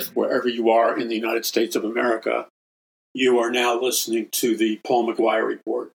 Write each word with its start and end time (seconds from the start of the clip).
Earth, 0.00 0.16
wherever 0.16 0.48
you 0.48 0.70
are 0.70 0.98
in 0.98 1.08
the 1.08 1.16
United 1.16 1.44
States 1.44 1.76
of 1.76 1.84
America. 1.84 2.46
You 3.12 3.38
are 3.38 3.50
now 3.50 3.80
listening 3.80 4.28
to 4.32 4.56
the 4.56 4.80
Paul 4.84 5.12
McGuire 5.12 5.46
Report. 5.46 5.90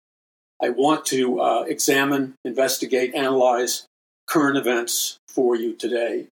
I 0.61 0.69
want 0.69 1.05
to 1.07 1.41
uh, 1.41 1.61
examine, 1.61 2.35
investigate, 2.43 3.13
analyze 3.15 3.85
current 4.27 4.57
events 4.57 5.17
for 5.27 5.55
you 5.55 5.73
today. 5.73 6.27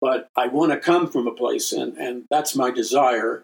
But 0.00 0.28
I 0.36 0.48
want 0.48 0.72
to 0.72 0.78
come 0.78 1.08
from 1.08 1.26
a 1.26 1.32
place, 1.32 1.72
and, 1.72 1.96
and 1.96 2.24
that's 2.30 2.56
my 2.56 2.70
desire 2.70 3.42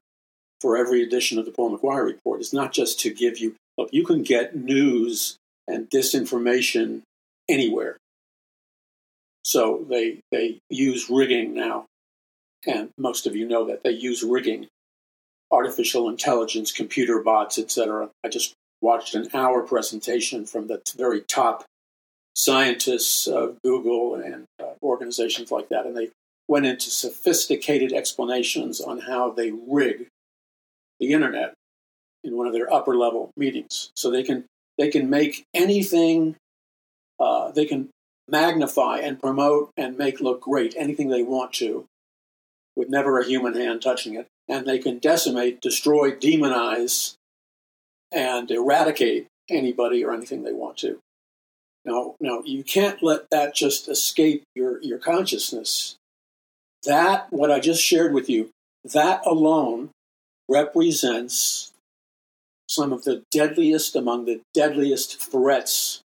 for 0.60 0.76
every 0.76 1.02
edition 1.02 1.38
of 1.38 1.44
the 1.44 1.52
Paul 1.52 1.76
McGuire 1.76 2.04
Report, 2.04 2.40
is 2.40 2.52
not 2.52 2.72
just 2.72 2.98
to 3.00 3.14
give 3.14 3.38
you, 3.38 3.54
look, 3.76 3.90
you 3.92 4.04
can 4.04 4.22
get 4.22 4.56
news 4.56 5.36
and 5.68 5.88
disinformation 5.88 7.02
anywhere. 7.48 7.96
So 9.44 9.86
they, 9.88 10.20
they 10.32 10.58
use 10.68 11.08
rigging 11.08 11.54
now. 11.54 11.86
And 12.66 12.90
most 12.98 13.26
of 13.26 13.36
you 13.36 13.46
know 13.46 13.66
that 13.66 13.82
they 13.82 13.90
use 13.90 14.22
rigging, 14.22 14.68
artificial 15.50 16.08
intelligence, 16.08 16.72
computer 16.72 17.20
bots, 17.20 17.58
etc. 17.58 18.10
I 18.24 18.28
just 18.28 18.54
watched 18.80 19.14
an 19.14 19.28
hour 19.34 19.62
presentation 19.62 20.44
from 20.46 20.66
the 20.66 20.82
very 20.96 21.20
top 21.22 21.64
scientists 22.34 23.26
of 23.26 23.58
Google 23.64 24.14
and 24.14 24.44
uh, 24.62 24.74
organizations 24.82 25.50
like 25.50 25.68
that, 25.70 25.86
and 25.86 25.96
they 25.96 26.10
went 26.46 26.66
into 26.66 26.90
sophisticated 26.90 27.92
explanations 27.92 28.80
on 28.80 29.00
how 29.00 29.30
they 29.30 29.50
rig 29.50 30.06
the 30.98 31.12
internet 31.12 31.54
in 32.24 32.36
one 32.36 32.46
of 32.46 32.52
their 32.52 32.72
upper 32.72 32.96
level 32.96 33.30
meetings. 33.36 33.90
So 33.94 34.10
they 34.10 34.22
can 34.22 34.44
they 34.76 34.88
can 34.88 35.10
make 35.10 35.44
anything 35.54 36.36
uh, 37.20 37.50
they 37.50 37.66
can 37.66 37.90
magnify 38.28 38.98
and 38.98 39.20
promote 39.20 39.70
and 39.76 39.96
make 39.96 40.20
look 40.20 40.40
great 40.40 40.74
anything 40.76 41.08
they 41.08 41.22
want 41.22 41.52
to 41.54 41.86
with 42.78 42.88
never 42.88 43.18
a 43.18 43.26
human 43.26 43.54
hand 43.54 43.82
touching 43.82 44.14
it 44.14 44.26
and 44.48 44.64
they 44.64 44.78
can 44.78 44.98
decimate 44.98 45.60
destroy 45.60 46.12
demonize 46.12 47.14
and 48.10 48.50
eradicate 48.50 49.26
anybody 49.50 50.02
or 50.02 50.14
anything 50.14 50.42
they 50.42 50.52
want 50.52 50.78
to 50.78 50.98
now, 51.88 52.16
now 52.20 52.42
you 52.44 52.62
can't 52.64 53.02
let 53.02 53.30
that 53.30 53.54
just 53.54 53.88
escape 53.88 54.42
your, 54.54 54.80
your 54.82 54.98
consciousness. 54.98 55.96
That, 56.84 57.26
what 57.30 57.50
I 57.50 57.60
just 57.60 57.82
shared 57.82 58.12
with 58.12 58.28
you, 58.28 58.50
that 58.84 59.24
alone 59.26 59.90
represents 60.50 61.72
some 62.68 62.92
of 62.92 63.04
the 63.04 63.22
deadliest 63.30 63.96
among 63.96 64.26
the 64.26 64.42
deadliest 64.52 65.18
threats 65.18 66.02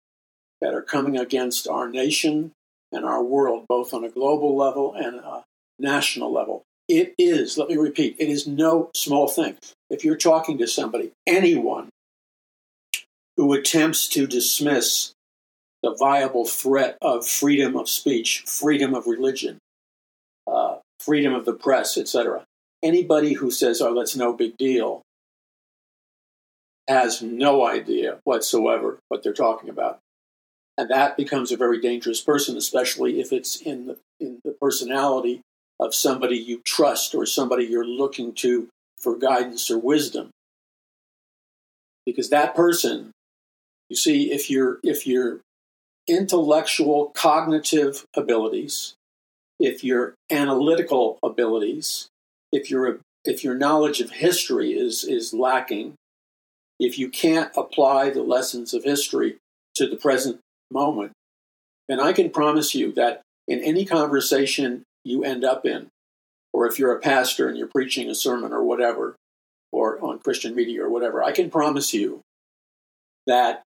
that 0.62 0.76
are 0.76 0.84
coming 0.84 1.18
against 1.18 1.68
our 1.68 1.90
nation 1.90 2.52
and 2.92 3.04
our 3.04 3.24
world, 3.24 3.66
both 3.68 3.92
on 3.92 4.04
a 4.04 4.10
global 4.10 4.56
level 4.56 4.94
and 4.94 5.16
a 5.16 5.44
national 5.82 6.32
level. 6.32 6.64
It 6.88 7.14
is, 7.18 7.58
let 7.58 7.70
me 7.70 7.78
repeat, 7.78 8.16
it 8.20 8.30
is 8.30 8.48
no 8.48 8.92
small 8.96 9.28
thing. 9.28 9.58
If 9.90 10.04
you're 10.04 10.18
talking 10.18 10.58
to 10.58 10.68
somebody, 10.68 11.12
anyone 11.26 11.90
who 13.38 13.54
attempts 13.54 14.08
to 14.10 14.28
dismiss 14.28 15.14
the 15.82 15.96
viable 15.98 16.46
threat 16.46 16.98
of 17.02 17.26
freedom 17.26 17.76
of 17.76 17.90
speech, 17.90 18.44
freedom 18.46 18.94
of 18.94 19.08
religion, 19.08 19.58
uh, 20.48 20.78
freedom 21.00 21.34
of 21.34 21.46
the 21.46 21.54
press, 21.54 21.98
etc. 21.98 22.44
Anybody 22.84 23.34
who 23.34 23.52
says, 23.52 23.82
oh, 23.82 23.96
that's 23.96 24.16
no 24.16 24.34
big 24.34 24.58
deal, 24.58 25.02
has 26.88 27.22
no 27.22 27.66
idea 27.66 28.20
whatsoever 28.26 29.00
what 29.08 29.24
they're 29.24 29.34
talking 29.34 29.70
about. 29.70 30.00
And 30.78 30.90
that 30.90 31.18
becomes 31.18 31.52
a 31.52 31.58
very 31.58 31.80
dangerous 31.80 32.22
person, 32.22 32.58
especially 32.58 33.20
if 33.20 33.32
it's 33.32 33.56
in 33.56 33.88
the, 33.88 33.98
in 34.20 34.40
the 34.44 34.56
personality 34.60 35.42
of 35.82 35.96
somebody 35.96 36.38
you 36.38 36.62
trust 36.64 37.16
or 37.16 37.26
somebody 37.26 37.66
you're 37.66 37.84
looking 37.84 38.34
to 38.34 38.70
for 38.98 39.18
guidance 39.18 39.70
or 39.72 39.80
wisdom. 39.80 40.30
Because 42.06 42.30
that 42.30 42.56
person, 42.56 43.12
you 43.90 43.96
see, 43.96 44.32
if 44.32 44.50
you're 44.50 44.80
if 44.84 45.08
you're 45.08 45.42
intellectual 46.08 47.12
cognitive 47.16 48.06
abilities, 48.16 48.94
if 49.60 49.84
your 49.84 50.14
analytical 50.30 51.18
abilities, 51.24 52.08
if 52.52 52.70
your 52.70 53.00
if 53.26 53.44
your 53.44 53.56
knowledge 53.56 54.02
of 54.02 54.12
history 54.12 54.74
is 54.74 55.04
is 55.04 55.34
lacking, 55.34 55.96
if 56.80 56.98
you 56.98 57.10
can't 57.10 57.52
apply 57.58 58.10
the 58.10 58.24
lessons 58.24 58.74
of 58.74 58.84
history 58.84 59.38
to 59.76 59.88
the 59.88 59.96
present 59.96 60.40
moment, 60.72 61.12
then 61.88 62.00
I 62.00 62.14
can 62.14 62.30
promise 62.30 62.74
you 62.74 62.92
that 62.94 63.22
in 63.48 63.60
any 63.62 63.86
conversation 63.86 64.84
you 65.04 65.24
end 65.24 65.44
up 65.44 65.66
in, 65.66 65.88
or 66.54 66.68
if 66.68 66.78
you're 66.78 66.96
a 66.96 67.00
pastor 67.00 67.48
and 67.48 67.58
you're 67.58 67.68
preaching 67.68 68.10
a 68.10 68.16
sermon 68.16 68.54
or 68.54 68.64
whatever, 68.64 69.16
or 69.72 70.04
on 70.04 70.20
Christian 70.20 70.56
media 70.56 70.84
or 70.84 70.90
whatever, 70.90 71.24
I 71.24 71.32
can 71.32 71.50
promise 71.50 71.94
you 71.94 72.22
that 73.28 73.64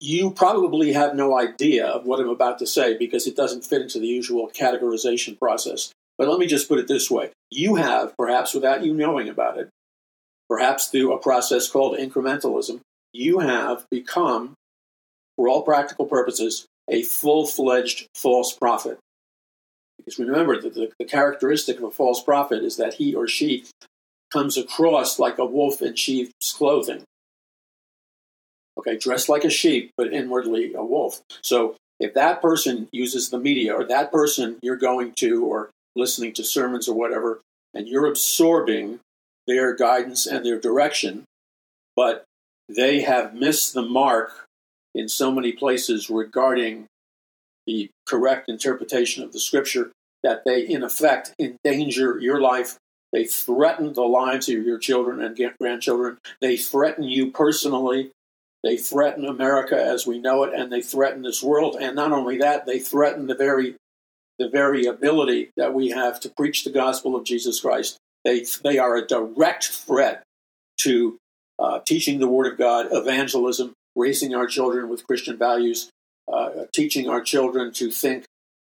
you 0.00 0.30
probably 0.30 0.92
have 0.92 1.14
no 1.14 1.38
idea 1.38 1.86
of 1.86 2.04
what 2.04 2.20
I'm 2.20 2.28
about 2.28 2.58
to 2.58 2.66
say 2.66 2.96
because 2.96 3.26
it 3.26 3.36
doesn't 3.36 3.64
fit 3.64 3.82
into 3.82 3.98
the 3.98 4.06
usual 4.06 4.50
categorization 4.50 5.38
process. 5.38 5.92
But 6.18 6.28
let 6.28 6.38
me 6.38 6.46
just 6.46 6.68
put 6.68 6.78
it 6.78 6.88
this 6.88 7.10
way 7.10 7.30
you 7.50 7.76
have, 7.76 8.16
perhaps 8.16 8.54
without 8.54 8.84
you 8.84 8.92
knowing 8.92 9.28
about 9.28 9.58
it, 9.58 9.70
perhaps 10.48 10.88
through 10.88 11.12
a 11.12 11.18
process 11.18 11.68
called 11.68 11.98
incrementalism, 11.98 12.80
you 13.12 13.38
have 13.38 13.86
become, 13.90 14.54
for 15.36 15.48
all 15.48 15.62
practical 15.62 16.06
purposes, 16.06 16.66
a 16.88 17.02
full 17.02 17.46
fledged 17.46 18.06
false 18.14 18.52
prophet. 18.52 18.98
Because 20.06 20.18
remember, 20.20 20.60
that 20.60 20.74
the, 20.74 20.92
the 20.98 21.04
characteristic 21.04 21.78
of 21.78 21.84
a 21.84 21.90
false 21.90 22.22
prophet 22.22 22.62
is 22.62 22.76
that 22.76 22.94
he 22.94 23.14
or 23.14 23.26
she 23.26 23.64
comes 24.32 24.56
across 24.56 25.18
like 25.18 25.38
a 25.38 25.44
wolf 25.44 25.82
in 25.82 25.96
sheep's 25.96 26.52
clothing 26.52 27.02
okay, 28.78 28.96
dressed 28.96 29.28
like 29.28 29.44
a 29.44 29.50
sheep, 29.50 29.92
but 29.96 30.12
inwardly 30.12 30.74
a 30.74 30.84
wolf. 30.84 31.22
So 31.42 31.76
if 31.98 32.14
that 32.14 32.42
person 32.42 32.88
uses 32.92 33.30
the 33.30 33.38
media 33.38 33.74
or 33.74 33.84
that 33.84 34.12
person 34.12 34.58
you're 34.62 34.76
going 34.76 35.12
to 35.16 35.44
or 35.44 35.70
listening 35.94 36.32
to 36.34 36.44
sermons 36.44 36.88
or 36.88 36.94
whatever, 36.94 37.40
and 37.74 37.88
you're 37.88 38.06
absorbing 38.06 39.00
their 39.46 39.74
guidance 39.74 40.26
and 40.26 40.44
their 40.44 40.60
direction, 40.60 41.24
but 41.94 42.24
they 42.68 43.00
have 43.00 43.34
missed 43.34 43.74
the 43.74 43.82
mark 43.82 44.46
in 44.94 45.08
so 45.08 45.30
many 45.30 45.52
places 45.52 46.10
regarding 46.10 46.86
the 47.66 47.90
correct 48.06 48.48
interpretation 48.48 49.22
of 49.22 49.32
the 49.32 49.40
scripture 49.40 49.92
that 50.22 50.42
they, 50.44 50.66
in 50.66 50.82
effect, 50.82 51.34
endanger 51.38 52.18
your 52.18 52.40
life. 52.40 52.78
They 53.12 53.24
threaten 53.24 53.92
the 53.92 54.02
lives 54.02 54.48
of 54.48 54.64
your 54.64 54.78
children 54.78 55.22
and 55.22 55.38
grandchildren. 55.60 56.18
They 56.40 56.56
threaten 56.56 57.04
you 57.04 57.30
personally. 57.30 58.10
They 58.62 58.76
threaten 58.76 59.24
America 59.24 59.80
as 59.80 60.06
we 60.06 60.18
know 60.18 60.42
it, 60.44 60.52
and 60.52 60.72
they 60.72 60.82
threaten 60.82 61.22
this 61.22 61.42
world. 61.42 61.76
And 61.80 61.94
not 61.94 62.12
only 62.12 62.38
that, 62.38 62.66
they 62.66 62.78
threaten 62.78 63.26
the 63.26 63.34
very 63.34 63.76
the 64.38 64.48
very 64.48 64.84
ability 64.84 65.50
that 65.56 65.72
we 65.72 65.88
have 65.88 66.20
to 66.20 66.28
preach 66.28 66.64
the 66.64 66.70
gospel 66.70 67.16
of 67.16 67.24
Jesus 67.24 67.60
Christ. 67.60 67.96
They 68.24 68.44
they 68.64 68.78
are 68.78 68.96
a 68.96 69.06
direct 69.06 69.68
threat 69.68 70.22
to 70.78 71.16
uh, 71.58 71.78
teaching 71.80 72.18
the 72.18 72.28
Word 72.28 72.52
of 72.52 72.58
God, 72.58 72.88
evangelism, 72.90 73.72
raising 73.94 74.34
our 74.34 74.46
children 74.46 74.88
with 74.88 75.06
Christian 75.06 75.38
values, 75.38 75.88
uh, 76.32 76.64
teaching 76.72 77.08
our 77.08 77.20
children 77.20 77.72
to 77.72 77.90
think 77.90 78.24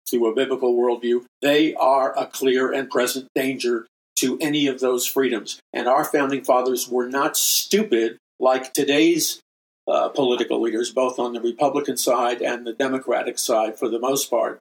through 0.09 0.31
a 0.31 0.35
biblical 0.35 0.75
worldview. 0.75 1.25
They 1.41 1.73
are 1.75 2.17
a 2.17 2.25
clear 2.25 2.71
and 2.71 2.89
present 2.89 3.27
danger 3.35 3.88
to 4.17 4.38
any 4.39 4.67
of 4.67 4.79
those 4.79 5.05
freedoms. 5.05 5.59
And 5.73 5.88
our 5.88 6.03
founding 6.03 6.44
fathers 6.44 6.88
were 6.88 7.07
not 7.07 7.38
stupid 7.38 8.17
like 8.39 8.73
today's 8.73 9.39
uh, 9.88 10.09
political 10.09 10.61
leaders, 10.61 10.91
both 10.91 11.19
on 11.19 11.33
the 11.33 11.41
Republican 11.41 11.97
side 11.97 12.41
and 12.41 12.65
the 12.65 12.73
Democratic 12.73 13.39
side, 13.39 13.77
for 13.77 13.88
the 13.88 13.99
most 13.99 14.29
part. 14.29 14.59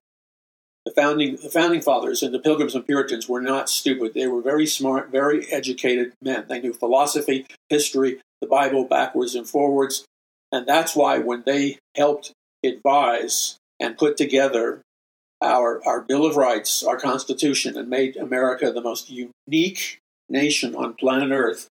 The 0.84 0.92
founding, 0.92 1.36
the 1.42 1.50
founding 1.50 1.80
fathers 1.80 2.22
and 2.22 2.32
the 2.32 2.38
Pilgrims 2.38 2.76
and 2.76 2.86
Puritans 2.86 3.28
were 3.28 3.40
not 3.40 3.68
stupid. 3.68 4.14
They 4.14 4.28
were 4.28 4.40
very 4.40 4.66
smart, 4.66 5.10
very 5.10 5.50
educated 5.50 6.12
men. 6.22 6.44
They 6.48 6.60
knew 6.60 6.72
philosophy, 6.72 7.46
history, 7.68 8.20
the 8.40 8.46
Bible 8.46 8.84
backwards 8.84 9.34
and 9.34 9.48
forwards. 9.48 10.04
And 10.52 10.64
that's 10.64 10.94
why 10.94 11.18
when 11.18 11.42
they 11.44 11.78
helped 11.96 12.32
advise 12.66 13.56
and 13.80 13.98
put 13.98 14.16
together 14.16 14.82
our, 15.42 15.84
our 15.86 16.00
Bill 16.02 16.26
of 16.26 16.36
Rights, 16.36 16.82
our 16.82 16.98
Constitution, 16.98 17.76
and 17.76 17.88
made 17.88 18.16
America 18.16 18.72
the 18.72 18.80
most 18.80 19.10
unique 19.10 19.98
nation 20.28 20.74
on 20.74 20.94
planet 20.94 21.30
Earth, 21.30 21.68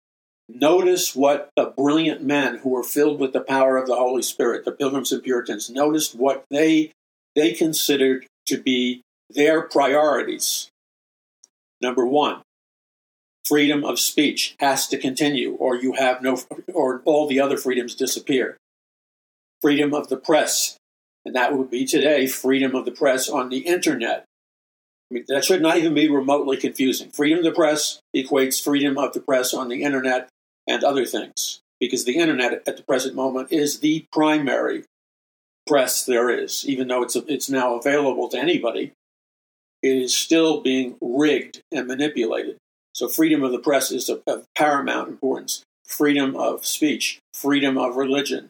Notice 0.49 1.17
what 1.17 1.50
the 1.56 1.73
brilliant 1.76 2.23
men 2.23 2.58
who 2.58 2.70
were 2.70 2.82
filled 2.82 3.19
with 3.19 3.32
the 3.32 3.41
power 3.41 3.79
of 3.79 3.87
the 3.87 3.96
Holy 3.96 4.23
Spirit, 4.23 4.64
the 4.64 4.73
Pilgrims 4.73 5.11
and 5.11 5.23
Puritans, 5.23 5.70
noticed 5.70 6.14
what 6.14 6.44
they 6.50 6.93
they 7.35 7.52
considered 7.52 8.26
to 8.47 8.58
be 8.58 9.02
their 9.31 9.62
priorities. 9.62 10.69
Number 11.81 12.06
one, 12.06 12.43
freedom 13.47 13.85
of 13.85 13.99
speech 13.99 14.55
has 14.61 14.87
to 14.88 14.99
continue, 14.99 15.55
or 15.55 15.76
you 15.76 15.94
have 15.94 16.23
no, 16.23 16.38
or 16.73 17.00
all 17.06 17.26
the 17.26 17.40
other 17.40 17.56
freedoms 17.56 17.94
disappear. 17.94 18.58
Freedom 19.62 19.94
of 19.94 20.08
the 20.08 20.19
press, 20.19 20.76
and 21.25 21.35
that 21.35 21.56
would 21.56 21.71
be 21.71 21.85
today 21.85 22.26
freedom 22.26 22.75
of 22.75 22.85
the 22.85 22.91
press 22.91 23.29
on 23.29 23.49
the 23.49 23.59
internet. 23.59 24.25
I 25.11 25.15
mean, 25.15 25.25
that 25.29 25.44
should 25.44 25.62
not 25.62 25.76
even 25.76 25.94
be 25.94 26.09
remotely 26.09 26.56
confusing. 26.56 27.11
Freedom 27.11 27.38
of 27.38 27.44
the 27.44 27.53
press 27.53 28.00
equates 28.15 28.62
freedom 28.62 28.99
of 28.99 29.12
the 29.12 29.21
press 29.21 29.55
on 29.55 29.69
the 29.69 29.82
internet 29.82 30.29
and 30.67 30.82
other 30.82 31.05
things, 31.05 31.61
because 31.79 32.05
the 32.05 32.19
internet 32.19 32.62
at 32.67 32.76
the 32.76 32.82
present 32.82 33.15
moment 33.15 33.53
is 33.53 33.81
the 33.81 34.06
primary 34.12 34.85
press 35.67 36.05
there 36.05 36.31
is, 36.31 36.65
even 36.67 36.88
though 36.88 37.03
it's, 37.03 37.17
it's 37.17 37.49
now 37.49 37.75
available 37.75 38.29
to 38.29 38.38
anybody. 38.38 38.93
It 39.82 39.97
is 39.97 40.15
still 40.15 40.61
being 40.61 40.97
rigged 41.00 41.62
and 41.71 41.87
manipulated. 41.87 42.56
So, 42.94 43.09
freedom 43.09 43.43
of 43.43 43.53
the 43.53 43.59
press 43.59 43.91
is 43.91 44.09
of, 44.09 44.23
of 44.26 44.47
paramount 44.56 45.09
importance. 45.09 45.62
Freedom 45.85 46.37
of 46.37 46.65
speech, 46.65 47.19
freedom 47.35 47.76
of 47.76 47.97
religion. 47.97 48.49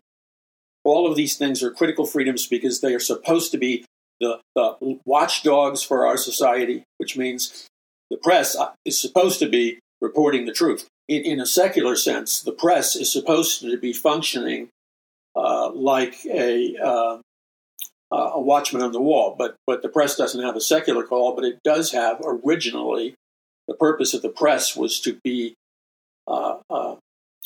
All 0.84 1.10
of 1.10 1.16
these 1.16 1.36
things 1.36 1.62
are 1.62 1.70
critical 1.70 2.06
freedoms 2.06 2.46
because 2.46 2.80
they 2.80 2.94
are 2.94 3.00
supposed 3.00 3.50
to 3.52 3.58
be 3.58 3.84
the, 4.20 4.40
the 4.54 4.98
watchdogs 5.04 5.82
for 5.82 6.06
our 6.06 6.16
society, 6.16 6.84
which 6.98 7.16
means 7.16 7.66
the 8.10 8.16
press 8.16 8.56
uh, 8.56 8.72
is 8.84 9.00
supposed 9.00 9.38
to 9.40 9.48
be 9.48 9.80
reporting 10.00 10.46
the 10.46 10.52
truth. 10.52 10.86
In, 11.08 11.22
in 11.22 11.40
a 11.40 11.46
secular 11.46 11.96
sense, 11.96 12.40
the 12.40 12.52
press 12.52 12.96
is 12.96 13.12
supposed 13.12 13.60
to 13.60 13.78
be 13.78 13.92
functioning 13.92 14.68
uh, 15.34 15.70
like 15.72 16.24
a 16.26 16.76
uh, 16.76 17.18
a 18.10 18.40
watchman 18.40 18.82
on 18.82 18.92
the 18.92 19.00
wall. 19.00 19.34
But 19.36 19.56
but 19.66 19.82
the 19.82 19.88
press 19.88 20.16
doesn't 20.16 20.42
have 20.42 20.56
a 20.56 20.60
secular 20.60 21.02
call, 21.02 21.34
but 21.34 21.44
it 21.44 21.58
does 21.64 21.92
have 21.92 22.20
originally 22.24 23.14
the 23.66 23.74
purpose 23.74 24.14
of 24.14 24.22
the 24.22 24.28
press 24.28 24.76
was 24.76 25.00
to 25.00 25.18
be 25.24 25.54
uh, 26.26 26.58
uh, 26.70 26.96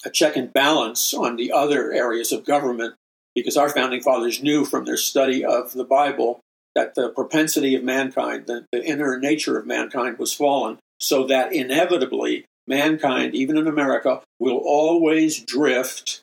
a 0.04 0.10
check 0.10 0.36
and 0.36 0.52
balance 0.52 1.14
on 1.14 1.36
the 1.36 1.52
other 1.52 1.92
areas 1.92 2.32
of 2.32 2.44
government, 2.44 2.94
because 3.40 3.56
our 3.56 3.68
founding 3.68 4.00
fathers 4.00 4.42
knew 4.42 4.64
from 4.64 4.84
their 4.84 4.96
study 4.96 5.44
of 5.44 5.72
the 5.72 5.84
Bible 5.84 6.40
that 6.74 6.94
the 6.94 7.08
propensity 7.08 7.74
of 7.74 7.82
mankind, 7.82 8.46
the, 8.46 8.64
the 8.72 8.84
inner 8.84 9.18
nature 9.18 9.58
of 9.58 9.66
mankind, 9.66 10.18
was 10.18 10.32
fallen, 10.32 10.78
so 11.00 11.26
that 11.26 11.52
inevitably 11.52 12.44
mankind, 12.66 13.34
even 13.34 13.56
in 13.56 13.66
America, 13.66 14.20
will 14.38 14.58
always 14.58 15.42
drift 15.44 16.20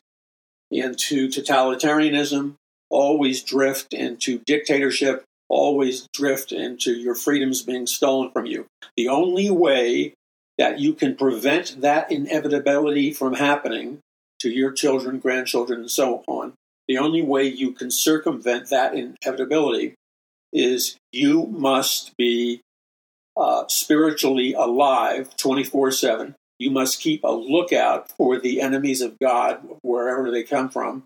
into 0.70 1.28
totalitarianism, 1.28 2.54
always 2.90 3.42
drift 3.42 3.92
into 3.92 4.40
dictatorship, 4.46 5.24
always 5.48 6.08
drift 6.12 6.52
into 6.52 6.92
your 6.92 7.14
freedoms 7.14 7.62
being 7.62 7.86
stolen 7.86 8.30
from 8.30 8.46
you. 8.46 8.66
The 8.96 9.08
only 9.08 9.50
way 9.50 10.14
that 10.58 10.80
you 10.80 10.94
can 10.94 11.16
prevent 11.16 11.80
that 11.82 12.10
inevitability 12.10 13.12
from 13.12 13.34
happening 13.34 13.98
to 14.40 14.50
your 14.50 14.72
children, 14.72 15.18
grandchildren, 15.18 15.80
and 15.80 15.90
so 15.90 16.24
on, 16.26 16.54
the 16.88 16.98
only 16.98 17.22
way 17.22 17.44
you 17.44 17.72
can 17.72 17.90
circumvent 17.90 18.70
that 18.70 18.94
inevitability 18.94 19.94
is 20.52 20.96
you 21.12 21.46
must 21.46 22.16
be 22.16 22.60
uh, 23.36 23.64
spiritually 23.68 24.54
alive 24.54 25.36
24 25.36 25.90
7. 25.90 26.34
You 26.58 26.70
must 26.70 27.00
keep 27.00 27.22
a 27.22 27.28
lookout 27.28 28.10
for 28.12 28.38
the 28.38 28.62
enemies 28.62 29.02
of 29.02 29.18
God 29.18 29.60
wherever 29.82 30.30
they 30.30 30.42
come 30.42 30.70
from. 30.70 31.04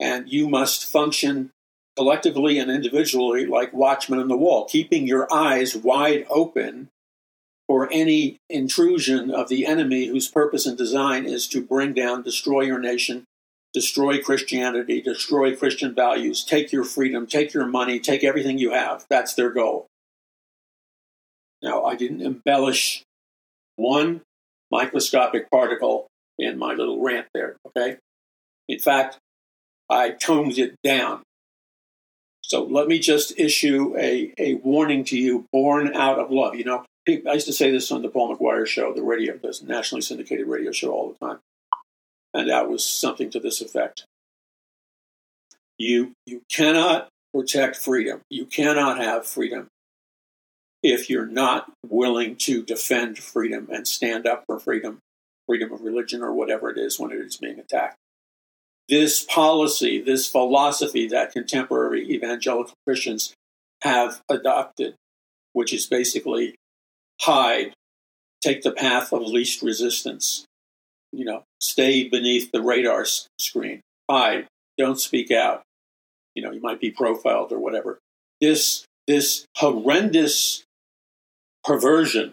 And 0.00 0.28
you 0.28 0.48
must 0.48 0.84
function 0.84 1.50
collectively 1.96 2.58
and 2.58 2.70
individually 2.70 3.46
like 3.46 3.72
watchmen 3.72 4.18
on 4.18 4.28
the 4.28 4.36
wall, 4.36 4.64
keeping 4.64 5.06
your 5.06 5.32
eyes 5.32 5.76
wide 5.76 6.26
open 6.30 6.88
for 7.68 7.88
any 7.92 8.38
intrusion 8.48 9.30
of 9.30 9.48
the 9.48 9.64
enemy 9.64 10.06
whose 10.06 10.26
purpose 10.26 10.66
and 10.66 10.76
design 10.76 11.24
is 11.24 11.46
to 11.46 11.62
bring 11.62 11.92
down, 11.92 12.22
destroy 12.22 12.62
your 12.62 12.80
nation, 12.80 13.24
destroy 13.72 14.20
Christianity, 14.20 15.00
destroy 15.00 15.54
Christian 15.54 15.94
values, 15.94 16.44
take 16.44 16.72
your 16.72 16.84
freedom, 16.84 17.26
take 17.26 17.54
your 17.54 17.66
money, 17.66 18.00
take 18.00 18.24
everything 18.24 18.58
you 18.58 18.72
have. 18.72 19.06
That's 19.08 19.34
their 19.34 19.50
goal. 19.50 19.86
Now, 21.62 21.84
I 21.84 21.94
didn't 21.94 22.22
embellish 22.22 23.02
one 23.76 24.22
microscopic 24.70 25.50
particle 25.50 26.06
in 26.38 26.58
my 26.58 26.74
little 26.74 27.02
rant 27.02 27.26
there, 27.34 27.56
okay? 27.66 27.98
In 28.68 28.78
fact, 28.78 29.18
I 29.90 30.10
toned 30.10 30.58
it 30.58 30.74
down. 30.82 31.22
So 32.42 32.64
let 32.64 32.88
me 32.88 32.98
just 32.98 33.38
issue 33.38 33.94
a, 33.98 34.32
a 34.38 34.54
warning 34.54 35.04
to 35.04 35.18
you 35.18 35.46
born 35.52 35.94
out 35.94 36.18
of 36.18 36.30
love. 36.30 36.54
You 36.54 36.64
know, 36.64 36.84
I 37.08 37.34
used 37.34 37.46
to 37.46 37.52
say 37.52 37.70
this 37.70 37.92
on 37.92 38.02
the 38.02 38.08
Paul 38.08 38.36
McGuire 38.36 38.66
show, 38.66 38.92
the 38.92 39.02
radio, 39.02 39.36
the 39.36 39.56
nationally 39.64 40.02
syndicated 40.02 40.46
radio 40.48 40.72
show 40.72 40.92
all 40.92 41.12
the 41.12 41.26
time. 41.26 41.38
And 42.32 42.48
that 42.48 42.68
was 42.68 42.86
something 42.86 43.30
to 43.30 43.40
this 43.40 43.60
effect. 43.60 44.04
You, 45.78 46.12
you 46.26 46.42
cannot 46.50 47.08
protect 47.34 47.76
freedom. 47.76 48.20
You 48.30 48.46
cannot 48.46 48.98
have 48.98 49.26
freedom 49.26 49.68
if 50.82 51.10
you're 51.10 51.26
not 51.26 51.72
willing 51.86 52.36
to 52.36 52.62
defend 52.62 53.18
freedom 53.18 53.68
and 53.70 53.86
stand 53.86 54.26
up 54.26 54.44
for 54.46 54.58
freedom, 54.58 54.98
freedom 55.46 55.72
of 55.72 55.82
religion 55.82 56.22
or 56.22 56.32
whatever 56.32 56.70
it 56.70 56.78
is 56.78 56.98
when 56.98 57.10
it 57.12 57.18
is 57.18 57.36
being 57.36 57.58
attacked. 57.58 57.96
This 58.88 59.22
policy, 59.22 60.00
this 60.00 60.26
philosophy 60.26 61.06
that 61.08 61.32
contemporary 61.32 62.10
evangelical 62.10 62.74
Christians 62.86 63.34
have 63.82 64.20
adopted, 64.28 64.94
which 65.52 65.72
is 65.72 65.86
basically 65.86 66.56
hide, 67.20 67.72
take 68.40 68.62
the 68.62 68.72
path 68.72 69.12
of 69.12 69.22
least 69.22 69.62
resistance, 69.62 70.44
you 71.12 71.24
know, 71.24 71.44
stay 71.60 72.08
beneath 72.08 72.50
the 72.52 72.62
radar 72.62 73.04
screen, 73.38 73.80
hide, 74.10 74.46
don't 74.78 75.00
speak 75.00 75.30
out. 75.30 75.62
You 76.34 76.42
know, 76.42 76.52
you 76.52 76.60
might 76.60 76.80
be 76.80 76.90
profiled 76.90 77.52
or 77.52 77.58
whatever. 77.58 77.98
This 78.40 78.84
this 79.06 79.44
horrendous 79.56 80.62
perversion, 81.64 82.32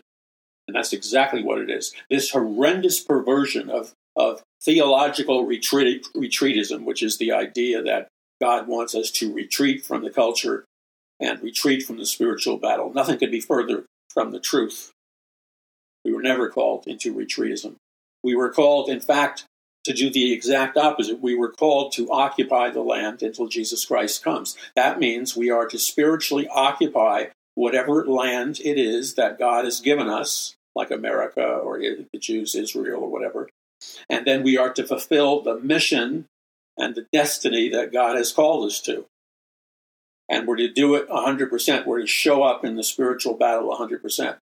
and 0.68 0.76
that's 0.76 0.94
exactly 0.94 1.44
what 1.44 1.60
it 1.60 1.70
is. 1.70 1.94
This 2.10 2.32
horrendous 2.32 3.00
perversion 3.02 3.70
of 3.70 3.94
of 4.16 4.42
theological 4.64 5.46
retreat, 5.46 6.06
retreatism, 6.16 6.86
which 6.86 7.04
is 7.04 7.18
the 7.18 7.32
idea 7.32 7.82
that 7.84 8.08
God 8.42 8.68
wants 8.68 8.96
us 8.96 9.12
to 9.12 9.34
retreat 9.34 9.86
from 9.86 10.04
the 10.04 10.10
culture 10.10 10.66
and 11.20 11.42
retreat 11.42 11.84
from 11.84 11.98
the 11.98 12.06
spiritual 12.06 12.58
battle. 12.58 12.94
Nothing 12.94 13.18
could 13.18 13.32
be 13.32 13.40
further 13.40 13.86
from 14.14 14.32
the 14.32 14.40
truth. 14.40 14.92
We 16.06 16.14
were 16.14 16.22
never 16.22 16.50
called 16.50 16.88
into 16.88 17.14
retreatism. 17.14 17.76
We 18.28 18.36
were 18.36 18.52
called, 18.52 18.90
in 18.90 19.00
fact, 19.00 19.46
to 19.86 19.94
do 19.94 20.10
the 20.10 20.34
exact 20.34 20.76
opposite. 20.76 21.22
We 21.22 21.34
were 21.34 21.50
called 21.50 21.94
to 21.94 22.12
occupy 22.12 22.70
the 22.70 22.82
land 22.82 23.24
until 23.24 23.48
Jesus 23.48 23.86
Christ 23.86 24.22
comes. 24.22 24.58
That 24.76 25.00
means 25.00 25.38
we 25.38 25.50
are 25.50 25.66
to 25.66 25.80
spiritually 25.80 26.46
occupy 26.50 27.28
whatever 27.56 28.06
land 28.06 28.60
it 28.60 28.78
is 28.78 29.14
that 29.14 29.40
God 29.40 29.64
has 29.64 29.80
given 29.80 30.10
us, 30.10 30.58
like 30.76 30.92
America 30.92 31.42
or 31.42 31.80
the 31.80 32.20
Jews, 32.20 32.54
Israel, 32.54 33.04
or 33.04 33.10
whatever. 33.10 33.48
And 34.10 34.28
then 34.28 34.44
we 34.44 34.58
are 34.58 34.74
to 34.74 34.86
fulfill 34.86 35.42
the 35.42 35.58
mission 35.58 36.26
and 36.78 36.96
the 36.96 37.08
destiny 37.14 37.70
that 37.70 37.94
God 37.94 38.18
has 38.18 38.34
called 38.34 38.66
us 38.68 38.82
to. 38.82 39.06
And 40.28 40.46
we're 40.46 40.58
to 40.58 40.68
do 40.68 40.96
it 40.96 41.08
100%. 41.08 41.86
We're 41.86 42.02
to 42.02 42.08
show 42.08 42.44
up 42.44 42.66
in 42.66 42.76
the 42.76 42.84
spiritual 42.84 43.36
battle 43.36 43.74
100%. 43.74 44.36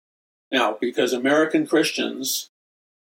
Now, 0.51 0.75
because 0.81 1.13
American 1.13 1.67
Christians 1.67 2.49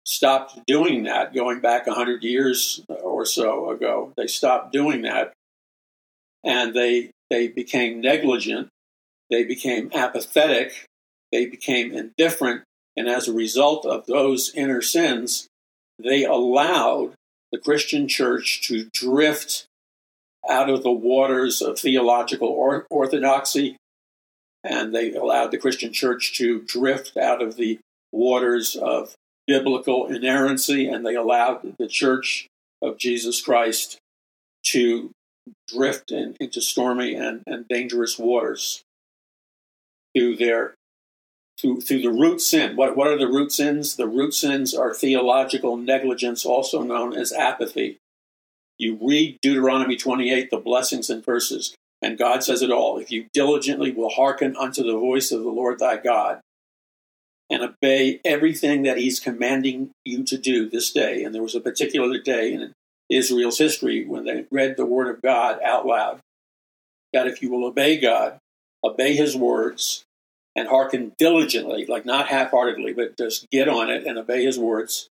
stopped 0.09 0.59
doing 0.67 1.03
that 1.03 1.35
going 1.35 1.61
back 1.61 1.87
100 1.87 2.25
years 2.25 2.83
or 2.88 3.27
so 3.27 3.71
ago. 3.71 4.15
They 4.17 4.27
stopped 4.27 4.73
doing 4.73 5.03
that. 5.03 5.35
And 6.43 6.73
they, 6.73 7.11
they 7.29 7.49
became 7.49 8.00
negligent, 8.00 8.69
they 9.31 9.45
became 9.45 9.91
apathetic, 9.93 10.87
they 11.31 11.45
became 11.45 11.93
indifferent, 11.93 12.62
and 12.97 13.07
as 13.07 13.29
a 13.29 13.35
result 13.35 13.85
of 13.85 14.07
those 14.07 14.50
inner 14.55 14.81
sins, 14.81 15.47
they 16.03 16.25
allowed 16.25 17.12
the 17.53 17.59
Christian 17.59 18.09
church 18.09 18.67
to 18.69 18.88
drift 18.95 19.67
out 20.49 20.71
of 20.71 20.83
the 20.83 20.91
waters 20.91 21.61
of 21.61 21.79
theological 21.79 22.49
or- 22.49 22.87
orthodoxy, 22.88 23.77
and 24.65 24.95
they 24.95 25.12
allowed 25.12 25.50
the 25.50 25.59
Christian 25.59 25.93
church 25.93 26.35
to 26.38 26.62
drift 26.62 27.17
out 27.17 27.43
of 27.43 27.57
the 27.57 27.79
waters 28.11 28.75
of 28.75 29.15
biblical 29.49 30.07
inerrancy, 30.07 30.87
and 30.87 31.05
they 31.05 31.17
allowed 31.17 31.75
the 31.78 31.88
Church 31.88 32.47
of 32.81 32.99
Jesus 32.99 33.40
Christ 33.40 33.99
to 34.67 35.11
drift 35.67 36.12
in, 36.12 36.37
into 36.38 36.61
stormy 36.61 37.14
and, 37.14 37.43
and 37.47 37.67
dangerous 37.67 38.19
waters 38.19 38.83
through 40.14 40.37
their 40.37 40.75
through, 41.61 41.81
through 41.81 42.02
the 42.02 42.11
root 42.11 42.40
sin. 42.40 42.76
What, 42.76 42.97
what 42.97 43.09
are 43.09 43.19
the 43.19 43.26
root 43.26 43.50
sins? 43.50 43.97
The 43.97 44.07
root 44.07 44.33
sins 44.33 44.75
are 44.75 44.95
theological 44.95 45.76
negligence, 45.76 46.45
also 46.45 46.83
known 46.83 47.14
as 47.14 47.33
apathy. 47.33 47.99
You 48.78 48.97
read 49.02 49.38
Deuteronomy 49.43 49.97
28, 49.97 50.50
the 50.50 50.59
blessings 50.59 51.11
and 51.11 51.25
curses, 51.25 51.75
and 52.00 52.17
God 52.17 52.45
says 52.45 52.62
it 52.62 52.71
all. 52.71 52.99
If 52.99 53.11
you 53.11 53.26
diligently 53.33 53.90
will 53.90 54.11
hearken 54.11 54.57
unto 54.57 54.85
the 54.85 54.97
voice 54.97 55.33
of 55.33 55.43
the 55.43 55.49
Lord 55.49 55.81
thy 55.81 55.97
God, 55.97 56.40
and 57.50 57.62
obey 57.62 58.21
everything 58.25 58.83
that 58.83 58.99
he's 58.99 59.21
commanding 59.21 59.90
you 60.05 60.23
to 60.25 60.37
do 60.37 60.69
this 60.69 60.93
day. 60.93 61.25
And 61.25 61.35
there 61.35 61.43
was 61.43 61.55
a 61.55 61.61
particular 61.61 62.19
day 62.19 62.52
in 62.52 62.73
Israel's 63.09 63.59
history 63.59 64.05
when 64.05 64.25
they 64.25 64.45
read 64.50 64.76
the 64.76 64.87
word 64.87 65.09
of 65.09 65.23
God 65.23 65.61
out 65.62 65.87
loud. 65.87 66.21
That 67.12 67.26
if 67.26 67.40
you 67.40 67.50
will 67.50 67.64
obey 67.64 67.99
God, 67.99 68.38
obey 68.85 69.17
his 69.17 69.35
words, 69.35 70.05
and 70.55 70.69
hearken 70.69 71.12
diligently, 71.19 71.87
like 71.87 72.05
not 72.05 72.28
half 72.28 72.50
heartedly, 72.50 72.93
but 72.93 73.17
just 73.17 73.49
get 73.50 73.69
on 73.69 73.88
it 73.88 74.05
and 74.07 74.19
obey 74.19 74.45
his 74.45 74.59
words. 74.59 75.09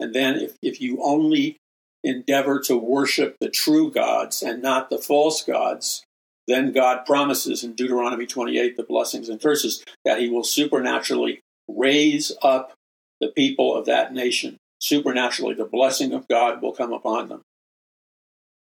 And 0.00 0.14
then 0.14 0.36
if, 0.36 0.56
if 0.62 0.80
you 0.80 1.00
only 1.02 1.58
endeavor 2.02 2.58
to 2.60 2.76
worship 2.76 3.36
the 3.40 3.50
true 3.50 3.90
gods 3.90 4.42
and 4.42 4.62
not 4.62 4.88
the 4.88 4.98
false 4.98 5.42
gods, 5.42 6.02
then 6.48 6.72
God 6.72 7.04
promises 7.04 7.62
in 7.62 7.74
Deuteronomy 7.74 8.26
28 8.26 8.76
the 8.76 8.82
blessings 8.82 9.28
and 9.28 9.40
curses 9.40 9.84
that 10.04 10.18
he 10.18 10.28
will 10.28 10.42
supernaturally 10.42 11.40
raise 11.76 12.32
up 12.42 12.72
the 13.20 13.28
people 13.28 13.76
of 13.76 13.86
that 13.86 14.12
nation. 14.12 14.56
Supernaturally, 14.80 15.54
the 15.54 15.64
blessing 15.64 16.12
of 16.12 16.28
God 16.28 16.62
will 16.62 16.72
come 16.72 16.92
upon 16.92 17.28
them. 17.28 17.42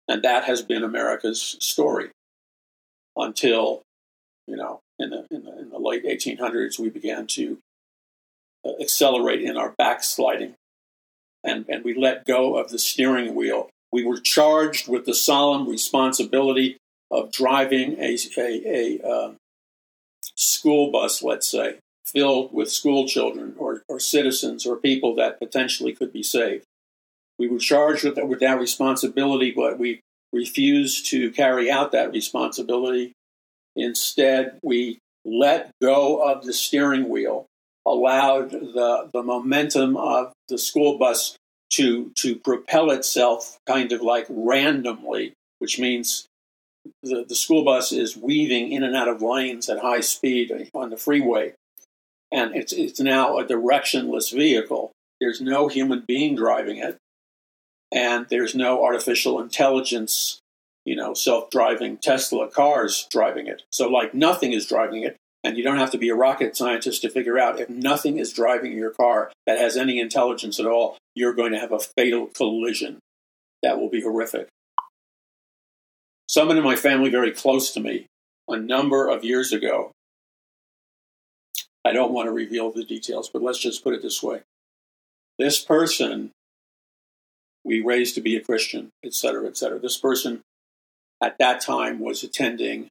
And 0.07 0.24
that 0.24 0.45
has 0.45 0.62
been 0.62 0.83
America's 0.83 1.57
story 1.60 2.10
until, 3.15 3.83
you 4.48 4.55
know, 4.55 4.79
in 5.00 5.12
the, 5.12 5.25
in 5.31 5.43
the, 5.43 5.60
in 5.60 5.69
the 5.69 5.77
late 5.77 6.05
1800s, 6.05 6.79
we 6.79 6.89
began 6.89 7.27
to 7.27 7.60
uh, 8.65 8.71
accelerate 8.81 9.41
in 9.41 9.57
our 9.57 9.74
backsliding 9.77 10.55
and, 11.43 11.65
and 11.69 11.83
we 11.83 11.93
let 11.93 12.25
go 12.25 12.57
of 12.57 12.69
the 12.69 12.79
steering 12.79 13.36
wheel. 13.36 13.69
We 13.91 14.05
were 14.05 14.19
charged 14.19 14.88
with 14.88 15.05
the 15.05 15.15
solemn 15.15 15.67
responsibility 15.67 16.77
of 17.10 17.31
driving 17.31 17.98
a, 18.00 18.17
a, 18.38 19.00
a 19.01 19.07
uh, 19.07 19.31
school 20.36 20.91
bus, 20.91 21.21
let's 21.24 21.50
say, 21.50 21.77
filled 22.05 22.53
with 22.53 22.72
school 22.72 23.08
children 23.08 23.55
or, 23.58 23.84
or 23.88 24.00
citizens 24.00 24.65
or 24.65 24.75
people 24.75 25.15
that 25.15 25.39
potentially 25.39 25.93
could 25.93 26.12
be 26.12 26.24
saved. 26.24 26.65
We 27.39 27.48
were 27.48 27.60
charged 27.60 28.03
with, 28.03 28.17
with 28.24 28.39
that 28.39 28.60
responsibility, 28.60 29.51
but 29.51 29.79
we 29.79 30.01
refused 30.34 31.08
to 31.08 31.31
carry 31.31 31.70
out 31.70 31.91
that 31.91 32.12
responsibility. 32.12 33.13
Instead, 33.75 34.60
we 34.63 35.00
let 35.25 35.72
go 35.81 36.22
of 36.22 36.46
the 36.46 36.53
steering 36.53 37.10
wheel, 37.10 37.46
allowed 37.86 38.51
the, 38.51 39.10
the 39.13 39.24
momentum 39.24 39.98
of 39.98 40.34
the 40.50 40.58
school 40.58 40.98
bus 40.98 41.36
to, 41.72 42.12
to 42.15 42.36
propel 42.36 42.91
itself 42.91 43.58
kind 43.65 43.91
of 43.91 44.01
like 44.01 44.25
randomly, 44.29 45.34
which 45.60 45.79
means 45.79 46.25
the, 47.03 47.25
the 47.27 47.36
school 47.36 47.63
bus 47.63 47.91
is 47.91 48.17
weaving 48.17 48.72
in 48.72 48.84
and 48.84 48.96
out 48.96 49.08
of 49.08 49.22
lanes 49.22 49.70
at 49.70 49.79
high 49.79 50.01
speed 50.01 50.51
on 50.74 50.89
the 50.89 50.98
freeway. 50.98 51.53
And 52.31 52.55
it's, 52.55 52.71
it's 52.71 53.00
now 53.00 53.38
a 53.38 53.45
directionless 53.45 54.33
vehicle. 54.33 54.91
There's 55.19 55.41
no 55.41 55.67
human 55.67 56.03
being 56.07 56.35
driving 56.35 56.77
it. 56.77 56.97
And 57.91 58.25
there's 58.29 58.55
no 58.55 58.83
artificial 58.83 59.41
intelligence, 59.41 60.39
you 60.85 60.95
know, 60.95 61.13
self 61.13 61.50
driving 61.50 61.97
Tesla 61.97 62.47
cars 62.47 63.05
driving 63.09 63.47
it. 63.47 63.63
So, 63.69 63.89
like, 63.89 64.13
nothing 64.13 64.53
is 64.53 64.65
driving 64.65 65.03
it. 65.03 65.17
And 65.43 65.57
you 65.57 65.63
don't 65.63 65.79
have 65.79 65.91
to 65.91 65.97
be 65.97 66.09
a 66.09 66.15
rocket 66.15 66.55
scientist 66.55 67.01
to 67.01 67.09
figure 67.09 67.38
out 67.38 67.59
if 67.59 67.67
nothing 67.67 68.17
is 68.17 68.31
driving 68.31 68.73
your 68.73 68.91
car 68.91 69.31
that 69.47 69.57
has 69.57 69.75
any 69.75 70.00
intelligence 70.00 70.59
at 70.59 70.67
all, 70.67 70.97
you're 71.15 71.33
going 71.33 71.51
to 71.51 71.59
have 71.59 71.71
a 71.71 71.79
fatal 71.79 72.27
collision. 72.27 73.00
That 73.63 73.79
will 73.79 73.89
be 73.89 74.01
horrific. 74.01 74.47
Someone 76.29 76.57
in 76.57 76.63
my 76.63 76.75
family 76.75 77.09
very 77.09 77.31
close 77.31 77.71
to 77.71 77.79
me 77.79 78.05
a 78.47 78.57
number 78.57 79.09
of 79.09 79.23
years 79.25 79.51
ago, 79.51 79.91
I 81.83 81.93
don't 81.93 82.13
want 82.13 82.27
to 82.27 82.31
reveal 82.31 82.71
the 82.71 82.83
details, 82.83 83.29
but 83.29 83.41
let's 83.41 83.59
just 83.59 83.83
put 83.83 83.93
it 83.93 84.01
this 84.01 84.21
way. 84.21 84.41
This 85.38 85.63
person 85.63 86.31
we 87.63 87.81
raised 87.81 88.15
to 88.15 88.21
be 88.21 88.35
a 88.35 88.41
Christian, 88.41 88.89
et 89.03 89.13
cetera, 89.13 89.47
et 89.47 89.57
cetera. 89.57 89.79
This 89.79 89.97
person 89.97 90.41
at 91.21 91.38
that 91.39 91.61
time 91.61 92.00
was 92.00 92.23
attending 92.23 92.88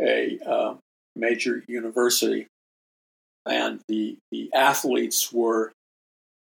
a 0.00 0.38
uh, 0.46 0.74
major 1.16 1.64
university, 1.66 2.46
and 3.46 3.80
the 3.88 4.16
the 4.30 4.52
athletes 4.52 5.32
were 5.32 5.72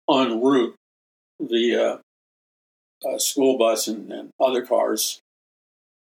en 0.08 0.40
route 0.40 0.74
via 1.40 2.00
a 3.06 3.18
school 3.18 3.56
bus 3.56 3.88
and, 3.88 4.12
and 4.12 4.30
other 4.38 4.64
cars 4.64 5.20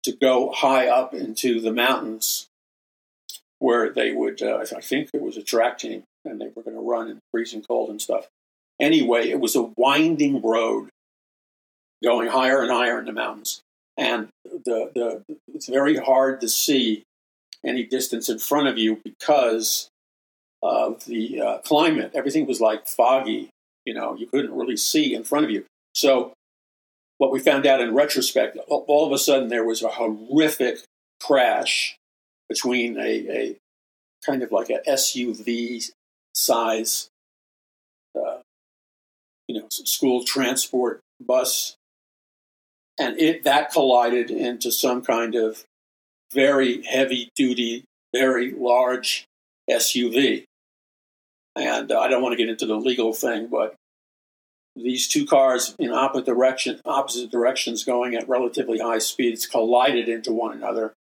to 0.05 0.13
go 0.13 0.53
high 0.53 0.87
up 0.87 1.13
into 1.13 1.61
the 1.61 1.73
mountains 1.73 2.47
where 3.59 3.91
they 3.91 4.13
would, 4.13 4.43
uh, 4.43 4.59
I 4.59 4.81
think 4.81 5.11
it 5.13 5.23
was 5.23 5.37
a 5.37 5.43
track 5.43 5.79
team, 5.79 6.03
and 6.25 6.41
they 6.41 6.49
were 6.55 6.63
going 6.63 6.77
to 6.77 6.83
run 6.83 7.09
in 7.09 7.19
freezing 7.31 7.63
cold 7.63 7.91
and 7.91 8.01
stuff. 8.01 8.27
Anyway, 8.81 9.29
it 9.29 9.41
was 9.41 9.55
a 9.55 9.71
winding 9.77 10.43
road 10.43 10.89
going 12.03 12.29
higher 12.29 12.63
and 12.63 12.71
higher 12.71 12.99
in 12.99 13.07
the 13.07 13.13
mountains. 13.13 13.61
And 13.97 14.29
the, 14.45 14.91
the, 14.95 15.37
it's 15.53 15.69
very 15.69 15.97
hard 15.97 16.41
to 16.41 16.49
see 16.49 17.05
any 17.65 17.85
distance 17.85 18.29
in 18.29 18.39
front 18.39 18.69
of 18.69 18.77
you 18.77 19.01
because 19.05 19.89
of 20.63 21.05
the 21.05 21.41
uh, 21.41 21.59
climate. 21.59 22.13
Everything 22.15 22.47
was 22.47 22.61
like 22.61 22.87
foggy. 22.87 23.51
You 23.85 23.95
know, 23.95 24.15
you 24.17 24.27
couldn't 24.27 24.53
really 24.53 24.77
see 24.77 25.15
in 25.15 25.25
front 25.25 25.45
of 25.45 25.51
you. 25.51 25.65
So, 25.95 26.33
what 27.19 27.31
we 27.31 27.39
found 27.39 27.65
out 27.65 27.81
in 27.81 27.95
retrospect, 27.95 28.59
all 28.67 29.07
of 29.07 29.13
a 29.13 29.19
sudden 29.19 29.49
there 29.49 29.65
was 29.65 29.83
a 29.83 29.89
horrific 29.89 30.79
crash 31.23 31.97
between 32.49 32.99
a, 32.99 33.03
a 33.03 33.57
kind 34.25 34.43
of 34.43 34.53
like 34.53 34.71
a 34.71 34.81
SUV 34.89 35.91
size, 36.35 37.09
uh, 38.17 38.39
you 39.49 39.61
know, 39.61 39.67
school 39.71 40.25
transport 40.25 41.01
bus, 41.21 41.77
and 42.99 43.19
it 43.19 43.45
that 43.45 43.73
collided 43.73 44.31
into 44.31 44.71
some 44.71 45.03
kind 45.03 45.35
of 45.35 45.65
very 46.33 46.83
heavy 46.83 47.31
duty, 47.35 47.85
very 48.15 48.53
large 48.53 49.27
SUV. 49.71 50.45
And 51.57 51.93
uh, 51.93 52.01
I 52.01 52.09
don't 52.09 52.23
want 52.23 52.33
to 52.33 52.37
get 52.37 52.49
into 52.49 52.67
the 52.67 52.77
legal 52.77 53.13
thing, 53.13 53.47
but 53.47 53.75
these 54.77 55.07
two 55.07 55.25
cars 55.25 55.77
in 55.79 55.93
opposite 55.93 56.27
direction, 56.27 56.81
opposite 56.85 57.31
directions, 57.31 57.85
going 57.85 58.17
at 58.17 58.29
relatively 58.29 58.79
high 58.79 58.99
speeds, 58.99 59.47
collided 59.47 60.09
into 60.09 60.33
one 60.33 60.57
another 60.57 60.95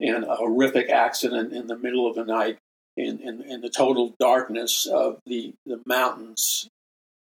in 0.00 0.24
a 0.24 0.36
horrific 0.36 0.90
accident 0.90 1.52
in 1.52 1.66
the 1.66 1.76
middle 1.76 2.08
of 2.08 2.16
the 2.16 2.24
night, 2.24 2.58
in, 2.96 3.18
in, 3.20 3.42
in 3.42 3.60
the 3.60 3.70
total 3.70 4.14
darkness 4.18 4.86
of 4.86 5.18
the, 5.26 5.54
the 5.64 5.80
mountains 5.86 6.68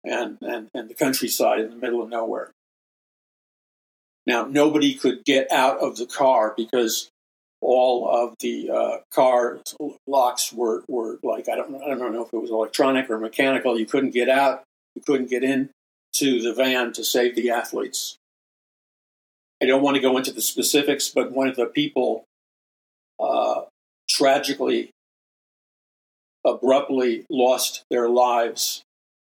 and, 0.05 0.39
and, 0.41 0.69
and 0.75 0.89
the 0.89 0.95
countryside 0.95 1.61
in 1.61 1.71
the 1.71 1.77
middle 1.77 2.03
of 2.03 2.09
nowhere. 2.09 2.53
Now, 4.27 4.45
nobody 4.45 4.95
could 4.95 5.25
get 5.25 5.51
out 5.51 5.79
of 5.79 5.97
the 5.97 6.07
car 6.07 6.55
because 6.57 7.11
all 7.61 8.09
of 8.09 8.35
the 8.41 8.71
uh, 8.71 8.97
car 9.13 9.61
locks 10.07 10.53
were, 10.53 10.83
were 10.89 11.19
like 11.23 11.49
I 11.49 11.55
don't 11.55 11.75
I 11.77 11.95
don't 11.95 12.13
know 12.13 12.25
if 12.25 12.33
it 12.33 12.37
was 12.37 12.51
electronic 12.51 13.09
or 13.09 13.19
mechanical. 13.19 13.79
You 13.79 13.87
couldn't 13.87 14.11
get 14.11 14.29
out. 14.29 14.65
You 14.97 15.03
couldn't 15.07 15.31
get 15.31 15.45
in 15.45 15.71
to 16.15 16.43
the 16.43 16.53
van 16.53 16.93
to 16.95 17.05
save 17.05 17.37
the 17.37 17.51
athletes. 17.51 18.17
I 19.63 19.67
don't 19.67 19.83
want 19.83 19.95
to 19.95 20.03
go 20.03 20.17
into 20.19 20.33
the 20.33 20.43
specifics, 20.43 21.09
but 21.09 21.31
one 21.31 21.47
of 21.47 21.55
the 21.55 21.67
people 21.67 22.25
uh, 23.23 23.63
tragically, 24.09 24.91
abruptly 26.45 27.25
lost 27.31 27.85
their 27.91 28.09
lives, 28.09 28.83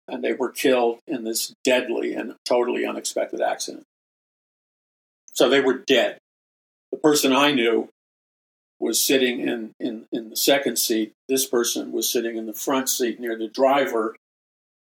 and 0.07 0.23
they 0.23 0.33
were 0.33 0.51
killed 0.51 0.99
in 1.07 1.23
this 1.23 1.53
deadly 1.63 2.13
and 2.13 2.35
totally 2.45 2.85
unexpected 2.85 3.41
accident. 3.41 3.83
So 5.33 5.49
they 5.49 5.61
were 5.61 5.77
dead. 5.77 6.19
The 6.91 6.97
person 6.97 7.33
I 7.33 7.51
knew 7.51 7.89
was 8.79 9.01
sitting 9.01 9.41
in, 9.41 9.71
in, 9.79 10.05
in 10.11 10.29
the 10.29 10.35
second 10.35 10.77
seat. 10.77 11.11
This 11.27 11.45
person 11.45 11.91
was 11.91 12.09
sitting 12.09 12.37
in 12.37 12.45
the 12.45 12.53
front 12.53 12.89
seat 12.89 13.19
near 13.19 13.37
the 13.37 13.47
driver. 13.47 14.15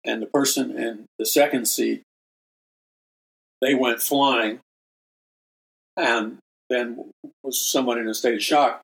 And 0.04 0.20
the 0.20 0.26
person 0.26 0.76
in 0.76 1.06
the 1.18 1.26
second 1.26 1.66
seat, 1.66 2.02
they 3.60 3.74
went 3.74 4.02
flying 4.02 4.60
and 5.96 6.38
then 6.68 7.10
was 7.42 7.60
somewhat 7.60 7.98
in 7.98 8.08
a 8.08 8.14
state 8.14 8.34
of 8.34 8.42
shock. 8.42 8.82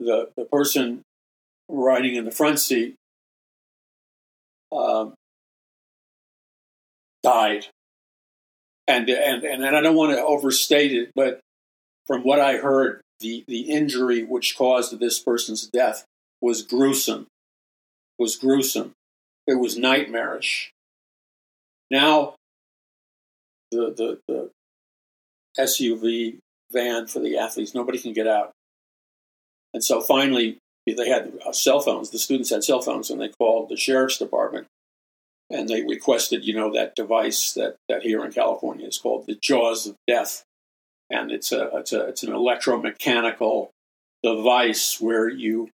The, 0.00 0.30
the 0.36 0.44
person 0.44 1.02
riding 1.68 2.14
in 2.14 2.24
the 2.24 2.30
front 2.30 2.60
seat 2.60 2.94
um, 4.72 5.14
died. 7.22 7.66
And, 8.86 9.08
and, 9.10 9.44
and 9.44 9.76
I 9.76 9.80
don't 9.80 9.96
want 9.96 10.16
to 10.16 10.24
overstate 10.24 10.92
it, 10.92 11.10
but 11.14 11.40
from 12.06 12.22
what 12.22 12.40
I 12.40 12.56
heard, 12.56 13.02
the, 13.20 13.44
the 13.48 13.70
injury 13.70 14.24
which 14.24 14.56
caused 14.56 14.98
this 14.98 15.18
person's 15.18 15.66
death 15.66 16.04
was 16.40 16.62
gruesome, 16.62 17.26
was 18.18 18.36
gruesome. 18.36 18.92
It 19.46 19.58
was 19.58 19.76
nightmarish. 19.76 20.70
Now, 21.90 22.36
the, 23.70 23.94
the, 23.96 24.20
the 24.28 24.50
SUV 25.58 26.38
van 26.72 27.06
for 27.06 27.18
the 27.18 27.36
athletes, 27.36 27.74
nobody 27.74 27.98
can 27.98 28.12
get 28.12 28.26
out. 28.26 28.52
And 29.74 29.84
so 29.84 30.00
finally, 30.00 30.58
they 30.86 31.08
had 31.08 31.32
uh, 31.46 31.52
cell 31.52 31.80
phones. 31.80 32.10
The 32.10 32.18
students 32.18 32.50
had 32.50 32.64
cell 32.64 32.80
phones, 32.80 33.10
and 33.10 33.20
they 33.20 33.28
called 33.28 33.68
the 33.68 33.76
sheriff's 33.76 34.18
department 34.18 34.66
and 35.50 35.66
they 35.66 35.82
requested, 35.82 36.44
you 36.44 36.54
know, 36.54 36.70
that 36.74 36.94
device 36.94 37.54
that, 37.54 37.76
that 37.88 38.02
here 38.02 38.22
in 38.22 38.30
California 38.30 38.86
is 38.86 38.98
called 38.98 39.26
the 39.26 39.38
jaws 39.40 39.86
of 39.86 39.96
death 40.06 40.44
and 41.10 41.30
it's 41.30 41.52
a 41.52 41.70
it's 41.74 41.92
a 41.92 42.06
it's 42.06 42.22
an 42.22 42.32
electromechanical 42.32 43.68
device 44.22 45.00
where 45.00 45.28
you 45.28 45.70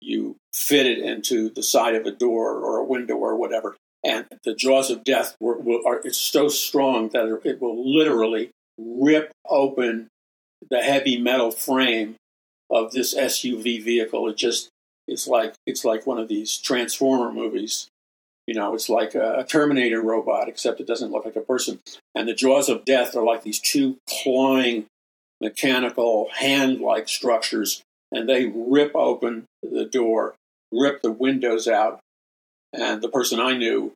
you 0.00 0.36
fit 0.52 0.86
it 0.86 0.98
into 0.98 1.48
the 1.50 1.62
side 1.62 1.94
of 1.94 2.06
a 2.06 2.10
door 2.10 2.56
or 2.56 2.78
a 2.78 2.84
window 2.84 3.14
or 3.14 3.36
whatever, 3.36 3.76
and 4.04 4.26
the 4.44 4.54
jaws 4.54 4.90
of 4.90 5.04
death 5.04 5.36
were, 5.40 5.58
were, 5.58 5.80
are 5.86 6.00
it's 6.04 6.18
so 6.18 6.48
strong 6.48 7.08
that 7.10 7.40
it 7.44 7.60
will 7.60 7.96
literally 7.96 8.50
rip 8.78 9.30
open 9.48 10.08
the 10.70 10.80
heavy 10.80 11.20
metal 11.20 11.50
frame 11.50 12.16
of 12.72 12.92
this 12.92 13.14
SUV 13.14 13.82
vehicle. 13.82 14.28
It 14.28 14.36
just 14.36 14.70
it's 15.06 15.28
like 15.28 15.54
it's 15.66 15.84
like 15.84 16.06
one 16.06 16.18
of 16.18 16.28
these 16.28 16.56
Transformer 16.56 17.32
movies. 17.32 17.88
You 18.46 18.54
know, 18.54 18.74
it's 18.74 18.88
like 18.88 19.14
a, 19.14 19.40
a 19.40 19.44
Terminator 19.44 20.00
robot, 20.00 20.48
except 20.48 20.80
it 20.80 20.86
doesn't 20.86 21.12
look 21.12 21.24
like 21.24 21.36
a 21.36 21.40
person. 21.40 21.80
And 22.14 22.26
the 22.26 22.34
jaws 22.34 22.68
of 22.68 22.84
death 22.84 23.14
are 23.14 23.22
like 23.22 23.42
these 23.42 23.60
two 23.60 23.98
clawing 24.08 24.86
mechanical 25.40 26.28
hand-like 26.34 27.08
structures, 27.08 27.82
and 28.10 28.28
they 28.28 28.46
rip 28.46 28.92
open 28.96 29.44
the 29.62 29.84
door, 29.84 30.34
rip 30.72 31.02
the 31.02 31.12
windows 31.12 31.68
out. 31.68 32.00
And 32.72 33.02
the 33.02 33.08
person 33.08 33.38
I 33.38 33.56
knew 33.56 33.92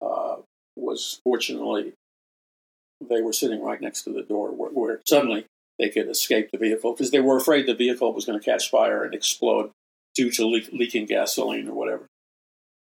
uh, 0.00 0.36
was 0.76 1.20
fortunately 1.24 1.92
they 3.06 3.20
were 3.20 3.32
sitting 3.32 3.62
right 3.62 3.80
next 3.80 4.02
to 4.02 4.12
the 4.12 4.22
door, 4.22 4.50
where, 4.50 4.70
where 4.70 5.00
suddenly 5.06 5.46
they 5.78 5.88
could 5.88 6.08
escape 6.08 6.50
the 6.50 6.58
vehicle 6.58 6.92
because 6.92 7.10
they 7.10 7.20
were 7.20 7.36
afraid 7.36 7.66
the 7.66 7.74
vehicle 7.74 8.12
was 8.12 8.24
going 8.24 8.38
to 8.38 8.44
catch 8.44 8.70
fire 8.70 9.04
and 9.04 9.14
explode 9.14 9.70
due 10.14 10.30
to 10.32 10.46
le- 10.46 10.60
leaking 10.72 11.06
gasoline 11.06 11.68
or 11.68 11.74
whatever. 11.74 12.06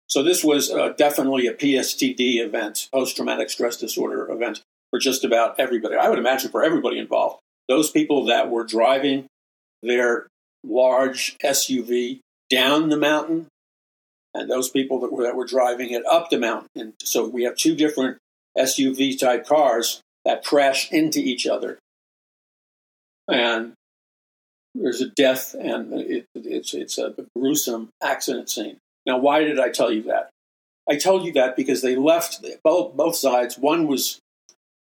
So 0.08 0.24
this 0.24 0.42
was 0.42 0.70
uh, 0.70 0.88
definitely 0.90 1.46
a 1.46 1.54
PSTD 1.54 2.44
event, 2.44 2.88
post-traumatic 2.92 3.48
stress 3.48 3.76
disorder 3.76 4.28
event 4.30 4.62
for 4.90 4.98
just 4.98 5.24
about 5.24 5.60
everybody. 5.60 5.94
I 5.94 6.08
would 6.08 6.18
imagine 6.18 6.50
for 6.50 6.64
everybody 6.64 6.98
involved. 6.98 7.40
Those 7.68 7.90
people 7.90 8.26
that 8.26 8.50
were 8.50 8.64
driving 8.64 9.26
their 9.82 10.26
large 10.64 11.38
SUV 11.38 12.18
down 12.50 12.88
the 12.88 12.96
mountain, 12.96 13.46
and 14.34 14.50
those 14.50 14.68
people 14.68 14.98
that 15.00 15.12
were, 15.12 15.22
that 15.22 15.36
were 15.36 15.46
driving 15.46 15.90
it 15.90 16.04
up 16.06 16.30
the 16.30 16.38
mountain. 16.38 16.68
And 16.74 16.94
so 17.02 17.28
we 17.28 17.44
have 17.44 17.56
two 17.56 17.76
different 17.76 18.18
SUV 18.58 19.18
type 19.18 19.46
cars 19.46 20.00
that 20.24 20.44
crash 20.44 20.90
into 20.90 21.20
each 21.20 21.46
other 21.46 21.78
and 23.30 23.72
there's 24.74 25.00
a 25.00 25.08
death, 25.08 25.54
and 25.54 25.92
it, 25.94 26.26
it's 26.34 26.74
it's 26.74 26.98
a 26.98 27.14
gruesome 27.36 27.90
accident 28.02 28.50
scene. 28.50 28.78
Now, 29.06 29.18
why 29.18 29.44
did 29.44 29.58
I 29.58 29.70
tell 29.70 29.92
you 29.92 30.02
that? 30.04 30.30
I 30.88 30.96
told 30.96 31.24
you 31.24 31.32
that 31.32 31.56
because 31.56 31.82
they 31.82 31.96
left 31.96 32.44
both 32.62 32.96
both 32.96 33.16
sides. 33.16 33.58
One 33.58 33.86
was 33.86 34.20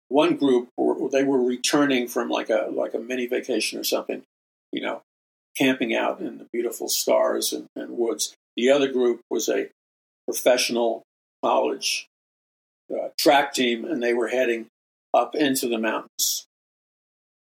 one 0.08 0.36
group, 0.36 0.68
or 0.76 1.08
they 1.10 1.24
were 1.24 1.42
returning 1.42 2.08
from 2.08 2.28
like 2.28 2.50
a 2.50 2.68
like 2.70 2.94
a 2.94 2.98
mini 2.98 3.26
vacation 3.26 3.78
or 3.78 3.84
something, 3.84 4.22
you 4.72 4.80
know, 4.80 5.02
camping 5.56 5.94
out 5.94 6.20
in 6.20 6.38
the 6.38 6.46
beautiful 6.52 6.88
stars 6.88 7.52
and, 7.52 7.66
and 7.76 7.98
woods. 7.98 8.34
The 8.56 8.70
other 8.70 8.90
group 8.90 9.20
was 9.30 9.48
a 9.48 9.68
professional 10.26 11.02
college 11.42 12.06
uh, 12.90 13.08
track 13.18 13.52
team, 13.52 13.84
and 13.84 14.02
they 14.02 14.14
were 14.14 14.28
heading 14.28 14.66
up 15.12 15.34
into 15.34 15.68
the 15.68 15.78
mountains 15.78 16.43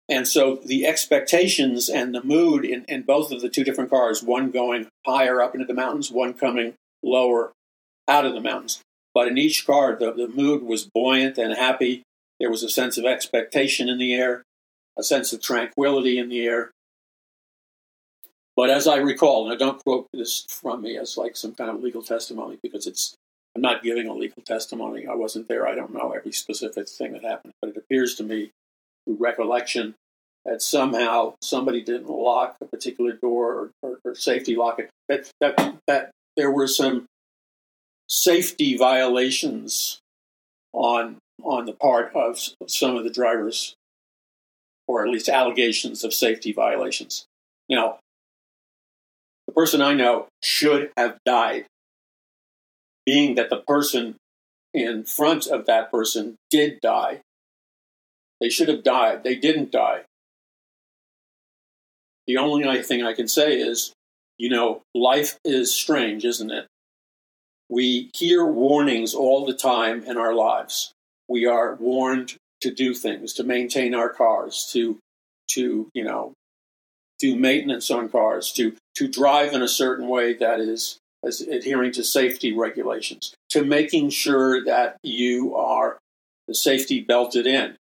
and 0.10 0.28
so 0.28 0.56
the 0.66 0.86
expectations 0.86 1.90
and 1.90 2.14
the 2.14 2.24
mood 2.24 2.66
in, 2.66 2.84
in 2.86 3.04
both 3.04 3.32
of 3.32 3.42
the 3.42 3.50
two 3.50 3.64
different 3.64 3.90
cars, 3.90 4.22
one 4.24 4.52
going 4.52 4.88
higher 5.06 5.42
up 5.42 5.54
into 5.54 5.66
the 5.66 5.74
mountains, 5.74 6.12
one 6.12 6.34
coming 6.34 6.74
lower 7.04 7.54
out 8.08 8.26
of 8.26 8.34
the 8.34 8.42
mountains. 8.42 8.82
But 9.14 9.28
in 9.28 9.38
each 9.38 9.66
car, 9.66 9.96
the, 9.96 10.12
the 10.12 10.28
mood 10.28 10.64
was 10.64 10.90
buoyant 10.94 11.38
and 11.38 11.54
happy. 11.54 12.04
There 12.40 12.50
was 12.50 12.64
a 12.64 12.70
sense 12.70 12.98
of 12.98 13.06
expectation 13.06 13.90
in 13.90 13.98
the 13.98 14.14
air, 14.14 14.44
a 14.98 15.04
sense 15.04 15.34
of 15.34 15.42
tranquility 15.42 16.18
in 16.18 16.30
the 16.30 16.46
air. 16.46 16.72
But 18.56 18.70
as 18.70 18.88
I 18.88 18.98
recall, 18.98 19.48
now 19.48 19.56
don't 19.56 19.84
quote 19.84 20.08
this 20.14 20.46
from 20.50 20.82
me 20.82 20.98
as 20.98 21.18
like 21.18 21.36
some 21.38 21.54
kind 21.54 21.70
of 21.70 21.82
legal 21.82 22.04
testimony 22.04 22.60
because 22.62 22.86
it's 22.86 23.16
I'm 23.56 23.62
not 23.62 23.84
giving 23.84 24.08
a 24.08 24.14
legal 24.14 24.42
testimony. 24.44 25.08
I 25.08 25.16
wasn't 25.16 25.48
there. 25.48 25.68
I 25.68 25.76
don't 25.76 25.94
know 25.94 26.12
every 26.12 26.32
specific 26.32 26.88
thing 26.88 27.14
that 27.14 27.24
happened. 27.24 27.54
But 27.62 27.72
it 27.72 27.78
appears 27.78 28.16
to 28.16 28.24
me, 28.24 28.52
recollection, 29.08 29.96
that 30.46 30.62
somehow 30.62 31.34
somebody 31.42 31.82
didn't 31.82 32.10
lock 32.10 32.56
a 32.62 32.66
particular 32.66 33.14
door 33.14 33.54
or, 33.54 33.72
or, 33.82 34.00
or 34.04 34.16
safety 34.16 34.56
lock 34.56 34.80
it. 34.80 34.90
That, 35.10 35.30
that, 35.40 35.78
that 35.88 36.12
there 36.36 36.52
were 36.52 36.68
some 36.68 37.06
safety 38.08 38.76
violations 38.78 40.00
on 40.74 41.18
on 41.44 41.66
the 41.66 41.74
part 41.74 42.14
of 42.16 42.40
some 42.68 42.96
of 42.96 43.04
the 43.04 43.10
drivers, 43.10 43.74
or 44.88 45.04
at 45.04 45.12
least 45.12 45.30
allegations 45.30 46.04
of 46.04 46.14
safety 46.14 46.52
violations. 46.52 47.26
Now, 47.70 47.98
the 49.48 49.54
person 49.54 49.82
I 49.82 49.94
know 49.94 50.28
should 50.44 50.92
have 50.98 51.18
died, 51.26 51.66
being 53.06 53.36
that 53.36 53.50
the 53.50 53.64
person 53.68 54.16
in 54.74 55.04
front 55.04 55.48
of 55.48 55.66
that 55.66 55.92
person 55.92 56.36
did 56.50 56.80
die. 56.82 57.22
They 58.42 58.50
should 58.50 58.68
have 58.68 58.84
died. 58.84 59.24
They 59.24 59.36
didn't 59.36 59.72
die. 59.72 60.02
The 62.26 62.38
only 62.38 62.82
thing 62.82 63.04
I 63.04 63.14
can 63.14 63.28
say 63.28 63.54
is, 63.54 63.94
you 64.38 64.50
know, 64.50 64.82
life 64.96 65.38
is 65.46 65.74
strange, 65.74 66.26
isn't 66.26 66.52
it? 66.52 66.66
We 67.70 68.10
hear 68.16 68.46
warnings 68.46 69.14
all 69.14 69.46
the 69.46 69.54
time 69.54 70.04
in 70.04 70.18
our 70.18 70.34
lives. 70.34 70.92
We 71.30 71.46
are 71.46 71.76
warned 71.76 72.36
to 72.62 72.72
do 72.72 72.94
things, 72.94 73.34
to 73.34 73.44
maintain 73.44 73.94
our 73.94 74.10
cars, 74.10 74.70
to, 74.74 74.98
to 75.52 75.90
you 75.94 76.04
know, 76.04 76.34
do 77.20 77.36
maintenance 77.36 77.92
on 77.92 78.10
cars, 78.10 78.52
to, 78.54 78.76
to 78.96 79.08
drive 79.08 79.54
in 79.54 79.62
a 79.62 79.68
certain 79.68 80.08
way 80.08 80.34
that 80.34 80.60
is, 80.60 80.98
is 81.24 81.42
adhering 81.42 81.92
to 81.94 82.04
safety 82.04 82.52
regulations, 82.52 83.36
to 83.50 83.64
making 83.64 84.10
sure 84.10 84.66
that 84.66 84.98
you 85.04 85.56
are 85.56 86.00
the 86.48 86.56
safety 86.56 87.00
belted 87.00 87.46
in, 87.48 87.76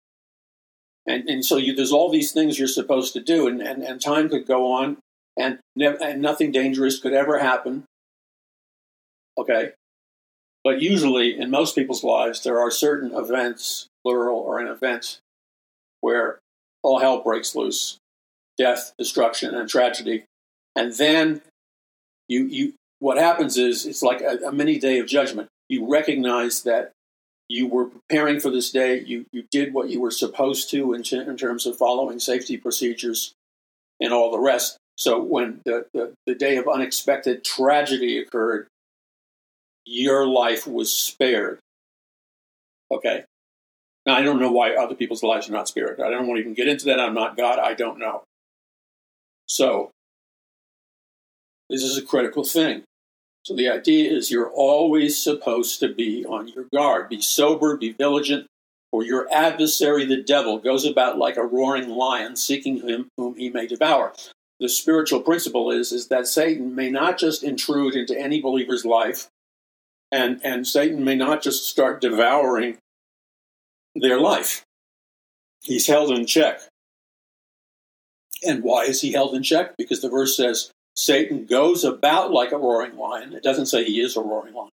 and, 1.08 1.28
and 1.28 1.44
so 1.44 1.56
you, 1.56 1.74
there's 1.74 1.92
all 1.92 2.10
these 2.10 2.32
things 2.32 2.58
you're 2.58 2.68
supposed 2.68 3.14
to 3.14 3.20
do, 3.20 3.48
and, 3.48 3.62
and, 3.62 3.82
and 3.82 4.00
time 4.00 4.28
could 4.28 4.46
go 4.46 4.70
on, 4.70 4.98
and, 5.38 5.58
and 5.76 6.20
nothing 6.20 6.52
dangerous 6.52 7.00
could 7.00 7.14
ever 7.14 7.38
happen. 7.38 7.84
Okay? 9.38 9.70
But 10.62 10.82
usually, 10.82 11.38
in 11.38 11.50
most 11.50 11.74
people's 11.74 12.04
lives, 12.04 12.42
there 12.42 12.60
are 12.60 12.70
certain 12.70 13.14
events, 13.14 13.86
plural 14.04 14.38
or 14.38 14.58
an 14.58 14.68
event, 14.68 15.18
where 16.02 16.40
all 16.82 16.98
hell 16.98 17.22
breaks 17.22 17.54
loose 17.54 17.96
death, 18.58 18.92
destruction, 18.98 19.54
and 19.54 19.68
tragedy. 19.68 20.24
And 20.76 20.92
then 20.94 21.40
you, 22.28 22.44
you, 22.46 22.72
what 22.98 23.16
happens 23.16 23.56
is 23.56 23.86
it's 23.86 24.02
like 24.02 24.20
a, 24.20 24.48
a 24.48 24.52
mini 24.52 24.78
day 24.78 24.98
of 24.98 25.06
judgment. 25.06 25.48
You 25.68 25.90
recognize 25.90 26.64
that 26.64 26.90
you 27.48 27.66
were 27.66 27.86
preparing 27.86 28.40
for 28.40 28.50
this 28.50 28.70
day. 28.70 29.00
You, 29.00 29.26
you 29.32 29.44
did 29.50 29.72
what 29.72 29.88
you 29.88 30.00
were 30.00 30.10
supposed 30.10 30.70
to 30.70 30.92
in, 30.92 31.02
in 31.12 31.36
terms 31.36 31.66
of 31.66 31.76
following 31.76 32.18
safety 32.18 32.56
procedures 32.56 33.32
and 34.00 34.12
all 34.12 34.30
the 34.30 34.38
rest. 34.38 34.76
So 34.96 35.22
when 35.22 35.60
the, 35.64 35.86
the, 35.94 36.12
the 36.26 36.34
day 36.34 36.56
of 36.56 36.68
unexpected 36.68 37.44
tragedy 37.44 38.18
occurred, 38.18 38.68
your 39.84 40.26
life 40.26 40.66
was 40.66 40.92
spared. 40.92 41.60
Okay. 42.90 43.24
Now, 44.04 44.16
I 44.16 44.22
don't 44.22 44.40
know 44.40 44.52
why 44.52 44.74
other 44.74 44.94
people's 44.94 45.22
lives 45.22 45.48
are 45.48 45.52
not 45.52 45.68
spared. 45.68 46.00
I 46.00 46.10
don't 46.10 46.26
want 46.26 46.38
to 46.38 46.40
even 46.40 46.54
get 46.54 46.68
into 46.68 46.86
that. 46.86 47.00
I'm 47.00 47.14
not 47.14 47.36
God. 47.36 47.58
I 47.58 47.74
don't 47.74 47.98
know. 47.98 48.22
So, 49.46 49.90
this 51.70 51.82
is 51.82 51.96
a 51.96 52.02
critical 52.02 52.44
thing. 52.44 52.84
So 53.48 53.56
the 53.56 53.70
idea 53.70 54.12
is 54.12 54.30
you're 54.30 54.50
always 54.50 55.16
supposed 55.16 55.80
to 55.80 55.88
be 55.88 56.22
on 56.26 56.48
your 56.48 56.64
guard. 56.64 57.08
Be 57.08 57.22
sober, 57.22 57.78
be 57.78 57.92
vigilant, 57.92 58.46
for 58.90 59.02
your 59.02 59.26
adversary, 59.32 60.04
the 60.04 60.22
devil, 60.22 60.58
goes 60.58 60.84
about 60.84 61.16
like 61.16 61.38
a 61.38 61.46
roaring 61.46 61.88
lion, 61.88 62.36
seeking 62.36 62.86
him 62.86 63.08
whom 63.16 63.36
he 63.36 63.48
may 63.48 63.66
devour. 63.66 64.12
The 64.60 64.68
spiritual 64.68 65.22
principle 65.22 65.70
is, 65.70 65.92
is 65.92 66.08
that 66.08 66.26
Satan 66.26 66.74
may 66.74 66.90
not 66.90 67.16
just 67.16 67.42
intrude 67.42 67.94
into 67.94 68.14
any 68.20 68.42
believer's 68.42 68.84
life, 68.84 69.28
and, 70.12 70.42
and 70.44 70.66
Satan 70.66 71.02
may 71.02 71.14
not 71.14 71.42
just 71.42 71.66
start 71.66 72.02
devouring 72.02 72.76
their 73.94 74.20
life. 74.20 74.62
He's 75.62 75.86
held 75.86 76.10
in 76.10 76.26
check. 76.26 76.60
And 78.46 78.62
why 78.62 78.84
is 78.84 79.00
he 79.00 79.12
held 79.12 79.34
in 79.34 79.42
check? 79.42 79.74
Because 79.78 80.02
the 80.02 80.10
verse 80.10 80.36
says, 80.36 80.70
Satan 80.94 81.46
goes 81.46 81.84
about 81.84 82.32
like 82.32 82.52
a 82.52 82.58
roaring 82.58 82.96
lion. 82.96 83.32
It 83.32 83.42
doesn't 83.42 83.66
say 83.66 83.84
he 83.84 84.00
is 84.00 84.16
a 84.16 84.20
roaring 84.20 84.54
lion. 84.54 84.70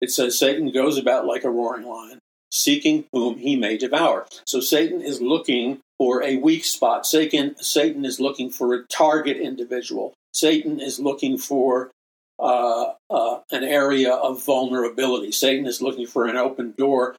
It 0.00 0.10
says 0.10 0.38
Satan 0.38 0.70
goes 0.72 0.98
about 0.98 1.26
like 1.26 1.44
a 1.44 1.50
roaring 1.50 1.86
lion, 1.86 2.18
seeking 2.50 3.04
whom 3.12 3.38
he 3.38 3.56
may 3.56 3.76
devour. 3.76 4.26
So 4.46 4.60
Satan 4.60 5.00
is 5.00 5.20
looking 5.20 5.80
for 5.98 6.22
a 6.22 6.36
weak 6.36 6.64
spot. 6.64 7.06
Satan, 7.06 7.56
Satan 7.58 8.04
is 8.04 8.20
looking 8.20 8.50
for 8.50 8.74
a 8.74 8.86
target 8.86 9.38
individual. 9.38 10.14
Satan 10.32 10.80
is 10.80 11.00
looking 11.00 11.38
for 11.38 11.90
uh, 12.38 12.92
uh, 13.08 13.40
an 13.50 13.64
area 13.64 14.12
of 14.12 14.44
vulnerability. 14.44 15.32
Satan 15.32 15.66
is 15.66 15.80
looking 15.80 16.06
for 16.06 16.26
an 16.26 16.36
open 16.36 16.74
door 16.76 17.16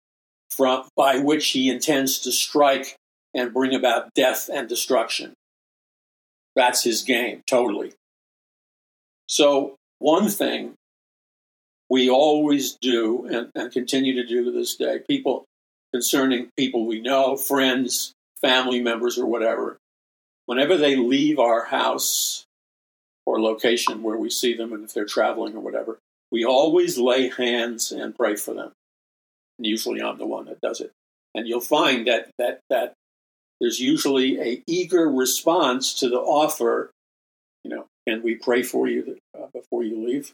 from, 0.50 0.88
by 0.96 1.18
which 1.18 1.50
he 1.50 1.70
intends 1.70 2.20
to 2.20 2.32
strike 2.32 2.96
and 3.34 3.54
bring 3.54 3.74
about 3.74 4.14
death 4.14 4.50
and 4.52 4.70
destruction. 4.70 5.34
That's 6.56 6.84
his 6.84 7.04
game, 7.04 7.44
totally. 7.48 7.94
So 9.28 9.76
one 10.00 10.30
thing 10.30 10.74
we 11.90 12.10
always 12.10 12.78
do 12.82 13.26
and, 13.26 13.52
and 13.56 13.72
continue 13.72 14.14
to 14.16 14.28
do 14.28 14.46
to 14.46 14.52
this 14.52 14.76
day, 14.76 15.00
people 15.08 15.46
concerning 15.94 16.50
people 16.58 16.86
we 16.86 17.02
know, 17.02 17.38
friends, 17.38 18.14
family 18.42 18.82
members, 18.82 19.18
or 19.18 19.26
whatever, 19.26 19.78
whenever 20.46 20.78
they 20.78 20.96
leave 20.96 21.40
our 21.40 21.66
house 21.66 22.46
or 23.26 23.42
location 23.42 24.04
where 24.04 24.18
we 24.18 24.30
see 24.30 24.54
them, 24.54 24.74
and 24.74 24.84
if 24.84 24.94
they're 24.94 25.06
traveling 25.06 25.56
or 25.56 25.60
whatever, 25.60 26.00
we 26.32 26.44
always 26.44 26.98
lay 26.98 27.30
hands 27.30 27.92
and 27.92 28.16
pray 28.16 28.36
for 28.36 28.54
them. 28.54 28.72
And 29.58 29.66
usually 29.66 30.02
I'm 30.02 30.18
the 30.18 30.26
one 30.26 30.46
that 30.46 30.62
does 30.62 30.82
it. 30.82 30.92
And 31.34 31.48
you'll 31.48 31.62
find 31.62 32.08
that 32.08 32.30
that 32.38 32.62
that 32.70 32.94
there's 33.60 33.80
usually 33.80 34.40
a 34.40 34.64
eager 34.68 35.10
response 35.10 35.94
to 35.96 36.10
the 36.10 36.20
offer. 36.20 36.92
You 37.64 37.72
know, 37.72 37.86
can 38.08 38.24
we 38.24 38.36
pray 38.36 38.64
for 38.64 38.88
you 38.88 39.18
uh, 39.38 39.48
before 39.54 39.84
you 39.84 40.08
leave? 40.08 40.32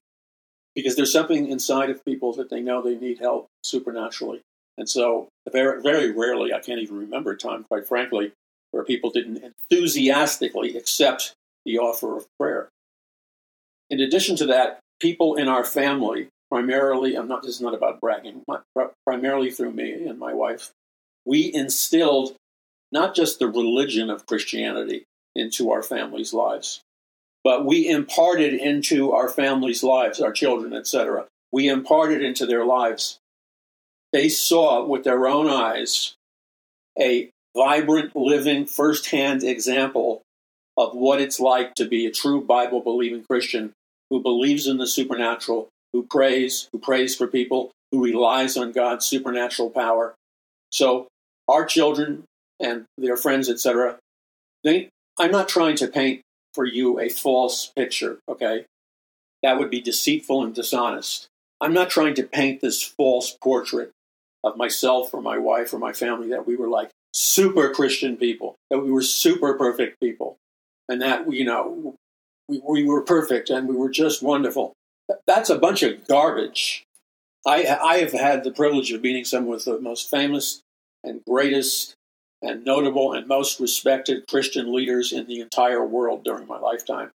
Because 0.76 0.96
there's 0.96 1.12
something 1.12 1.48
inside 1.50 1.90
of 1.90 2.06
people 2.06 2.34
that 2.34 2.50
they 2.50 2.62
know 2.62 2.82
they 2.82 2.96
need 2.96 3.20
help 3.20 3.48
supernaturally. 3.64 4.42
And 4.78 4.90
so, 4.90 5.28
very, 5.52 5.82
very 5.82 6.12
rarely, 6.12 6.54
I 6.54 6.60
can't 6.60 6.80
even 6.80 6.98
remember 6.98 7.32
a 7.32 7.38
time, 7.38 7.64
quite 7.64 7.88
frankly, 7.88 8.32
where 8.72 8.84
people 8.84 9.12
didn't 9.12 9.44
enthusiastically 9.44 10.76
accept 10.76 11.34
the 11.66 11.78
offer 11.78 12.18
of 12.18 12.26
prayer. 12.40 12.70
In 13.90 14.00
addition 14.00 14.36
to 14.38 14.48
that, 14.48 14.80
people 15.00 15.36
in 15.36 15.48
our 15.48 15.64
family, 15.64 16.28
primarily, 16.50 17.16
I'm 17.16 17.28
not, 17.28 17.44
this 17.44 17.56
is 17.56 17.62
not 17.62 17.76
about 17.76 18.02
bragging, 18.02 18.44
primarily 19.06 19.52
through 19.52 19.74
me 19.74 20.06
and 20.06 20.18
my 20.18 20.34
wife, 20.34 20.72
we 21.26 21.54
instilled 21.54 22.36
not 22.92 23.16
just 23.16 23.40
the 23.40 23.48
religion 23.48 24.10
of 24.10 24.26
Christianity 24.26 25.04
into 25.36 25.72
our 25.72 25.84
families' 25.84 26.34
lives, 26.34 26.82
but 27.44 27.66
we 27.66 27.88
imparted 27.88 28.54
into 28.54 29.12
our 29.12 29.30
families' 29.30 29.84
lives, 29.84 30.22
our 30.22 30.32
children, 30.32 30.74
etc. 30.74 31.26
We 31.52 31.68
imparted 31.68 32.22
into 32.24 32.46
their 32.46 32.66
lives. 32.66 33.20
They 34.12 34.30
saw 34.30 34.86
with 34.86 35.04
their 35.04 35.28
own 35.28 35.50
eyes 35.50 36.16
a 37.00 37.30
vibrant, 37.56 38.16
living, 38.16 38.66
firsthand 38.66 39.44
example 39.44 40.22
of 40.78 40.96
what 40.96 41.22
it's 41.22 41.40
like 41.40 41.76
to 41.76 41.86
be 41.86 42.06
a 42.06 42.12
true 42.12 42.42
Bible 42.42 42.82
believing 42.82 43.24
Christian 43.24 43.74
who 44.10 44.22
believes 44.22 44.68
in 44.68 44.78
the 44.78 44.88
supernatural, 44.88 45.70
who 45.92 46.04
prays, 46.04 46.70
who 46.72 46.80
prays 46.80 47.16
for 47.16 47.28
people, 47.28 47.72
who 47.92 48.04
relies 48.04 48.58
on 48.58 48.72
God's 48.72 49.06
supernatural 49.06 49.70
power. 49.70 50.16
So 50.72 51.08
our 51.48 51.66
children 51.66 52.24
and 52.60 52.86
their 52.98 53.18
friends, 53.18 53.50
etc. 53.50 53.98
They, 54.64 54.90
I'm 55.20 55.32
not 55.32 55.48
trying 55.48 55.76
to 55.78 55.88
paint 55.88 56.22
for 56.54 56.66
you 56.66 57.00
a 57.00 57.10
false 57.10 57.72
picture, 57.76 58.20
okay? 58.30 58.66
That 59.42 59.60
would 59.60 59.70
be 59.70 59.82
deceitful 59.82 60.44
and 60.44 60.54
dishonest. 60.54 61.28
I'm 61.60 61.74
not 61.74 61.90
trying 61.90 62.14
to 62.16 62.24
paint 62.24 62.62
this 62.62 62.82
false 62.82 63.38
portrait 63.42 63.92
of 64.44 64.58
myself 64.58 65.14
or 65.14 65.22
my 65.22 65.38
wife 65.38 65.74
or 65.74 65.80
my 65.80 65.94
family 65.94 66.30
that 66.30 66.46
we 66.46 66.56
were 66.56 66.68
like 66.68 66.90
super 67.14 67.70
Christian 67.70 68.18
people, 68.18 68.56
that 68.70 68.80
we 68.80 68.92
were 68.92 69.02
super 69.02 69.54
perfect 69.54 70.00
people, 70.02 70.38
and 70.90 71.02
that, 71.02 71.32
you 71.32 71.46
know, 71.46 71.96
we, 72.48 72.62
we 72.68 72.84
were 72.86 73.02
perfect 73.02 73.50
and 73.50 73.68
we 73.68 73.76
were 73.76 73.90
just 73.90 74.22
wonderful. 74.22 74.74
That's 75.28 75.50
a 75.50 75.60
bunch 75.60 75.84
of 75.84 76.08
garbage. 76.08 76.84
I, 77.46 77.66
I 77.66 77.98
have 77.98 78.14
had 78.14 78.44
the 78.44 78.52
privilege 78.52 78.92
of 78.92 79.02
meeting 79.02 79.26
some 79.26 79.50
of 79.52 79.66
the 79.66 79.80
most 79.80 80.10
famous 80.10 80.62
and 81.04 81.22
greatest 81.28 81.96
and 82.44 82.66
notable 82.66 83.14
and 83.14 83.26
most 83.28 83.60
respected 83.60 84.28
Christian 84.28 84.74
leaders 84.74 85.12
in 85.12 85.26
the 85.28 85.40
entire 85.40 85.86
world 85.86 86.24
during 86.24 86.46
my 86.46 86.60
lifetime. 86.60 87.10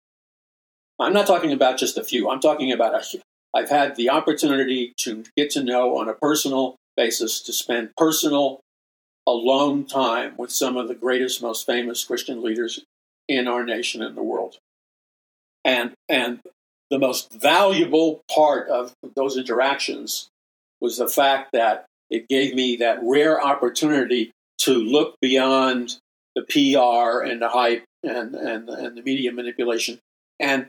I'm 0.98 1.12
not 1.12 1.26
talking 1.26 1.52
about 1.52 1.78
just 1.78 1.98
a 1.98 2.02
few. 2.02 2.28
I'm 2.28 2.40
talking 2.40 2.72
about 2.72 2.94
a, 2.94 3.20
I've 3.54 3.70
had 3.70 3.94
the 3.94 4.10
opportunity 4.10 4.94
to 4.98 5.24
get 5.36 5.50
to 5.50 5.62
know 5.62 5.98
on 5.98 6.08
a 6.08 6.14
personal 6.14 6.76
basis, 6.96 7.40
to 7.42 7.52
spend 7.52 7.90
personal, 7.96 8.60
alone 9.26 9.84
time 9.84 10.34
with 10.38 10.50
some 10.50 10.76
of 10.76 10.88
the 10.88 10.94
greatest, 10.94 11.42
most 11.42 11.66
famous 11.66 12.02
Christian 12.02 12.42
leaders 12.42 12.82
in 13.28 13.46
our 13.46 13.64
nation 13.64 14.02
and 14.02 14.16
the 14.16 14.22
world. 14.22 14.56
And, 15.64 15.92
and 16.08 16.40
the 16.90 16.98
most 16.98 17.30
valuable 17.32 18.22
part 18.34 18.68
of 18.68 18.94
those 19.14 19.36
interactions 19.36 20.28
was 20.80 20.96
the 20.96 21.08
fact 21.08 21.50
that 21.52 21.84
it 22.10 22.26
gave 22.28 22.54
me 22.54 22.76
that 22.76 23.00
rare 23.02 23.40
opportunity 23.40 24.32
to 24.58 24.74
look 24.74 25.16
beyond 25.20 25.98
the 26.34 26.42
PR 26.42 27.24
and 27.24 27.40
the 27.42 27.48
hype 27.48 27.84
and, 28.02 28.34
and, 28.34 28.68
and 28.68 28.96
the 28.96 29.02
media 29.02 29.32
manipulation. 29.32 29.98
And 30.40 30.68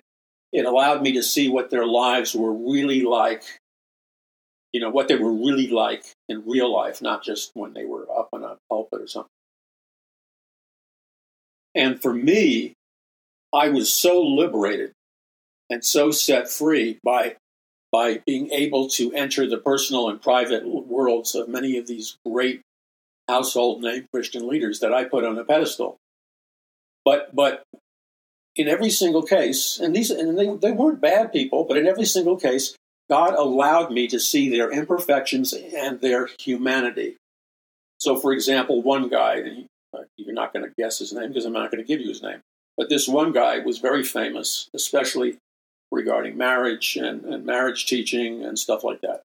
it 0.52 0.66
allowed 0.66 1.02
me 1.02 1.14
to 1.14 1.24
see 1.24 1.50
what 1.50 1.70
their 1.70 1.86
lives 1.86 2.34
were 2.34 2.54
really 2.54 3.02
like, 3.02 3.44
you 4.74 4.82
know, 4.82 4.90
what 4.90 5.08
they 5.08 5.16
were 5.16 5.34
really 5.34 5.68
like 5.68 6.06
in 6.28 6.44
real 6.46 6.74
life, 6.74 7.02
not 7.02 7.24
just 7.24 7.52
when 7.54 7.74
they 7.74 7.86
were 7.86 8.08
up 8.12 8.30
on 8.34 8.44
a 8.44 8.58
pulpit 8.70 9.02
or 9.02 9.08
something. 9.08 9.30
And 11.76 12.02
for 12.02 12.14
me, 12.14 12.74
I 13.54 13.70
was 13.70 13.92
so 13.92 14.22
liberated 14.22 14.92
and 15.70 15.84
so 15.86 16.12
set 16.12 16.50
free 16.50 17.00
by 17.04 17.36
by 17.92 18.22
being 18.26 18.52
able 18.52 18.88
to 18.88 19.12
enter 19.14 19.48
the 19.48 19.58
personal 19.58 20.10
and 20.10 20.22
private 20.22 20.64
worlds 20.68 21.34
of 21.34 21.50
many 21.50 21.76
of 21.78 21.88
these 21.88 22.18
great 22.24 22.62
household 23.30 23.82
name 23.82 24.06
Christian 24.14 24.48
leaders 24.48 24.80
that 24.80 24.94
I 24.94 25.06
put 25.06 25.24
on 25.24 25.38
a 25.38 25.46
pedestal. 25.46 25.98
But 27.06 27.36
but 27.36 27.64
in 28.56 28.68
every 28.68 28.90
single 28.90 29.24
case, 29.24 29.80
and 29.80 29.96
these 29.96 30.12
and 30.12 30.38
they, 30.38 30.54
they 30.56 30.72
weren't 30.72 31.02
bad 31.02 31.32
people, 31.32 31.64
but 31.64 31.78
in 31.78 31.88
every 31.88 32.06
single 32.06 32.38
case, 32.38 32.76
God 33.10 33.34
allowed 33.34 33.92
me 33.92 34.08
to 34.08 34.20
see 34.20 34.50
their 34.50 34.72
imperfections 34.72 35.54
and 35.54 36.02
their 36.02 36.30
humanity. 36.40 37.16
So, 38.00 38.16
for 38.16 38.32
example, 38.32 38.82
one 38.82 39.10
guy, 39.10 39.44
you're 40.18 40.34
not 40.34 40.54
going 40.54 40.66
to 40.66 40.74
guess 40.78 41.00
his 41.00 41.12
name 41.12 41.30
because 41.30 41.46
I'm 41.46 41.54
not 41.54 41.72
going 41.72 41.84
to 41.84 41.88
give 41.88 42.00
you 42.00 42.10
his 42.10 42.22
name, 42.22 42.40
but 42.78 42.90
this 42.90 43.08
one 43.08 43.32
guy 43.32 43.60
was 43.60 43.80
very 43.80 44.04
famous, 44.04 44.70
especially 44.74 45.38
regarding 45.92 46.38
marriage 46.38 46.96
and, 46.96 47.26
and 47.26 47.46
marriage 47.46 47.88
teaching 47.88 48.46
and 48.46 48.58
stuff 48.58 48.84
like 48.84 49.02
that. 49.02 49.22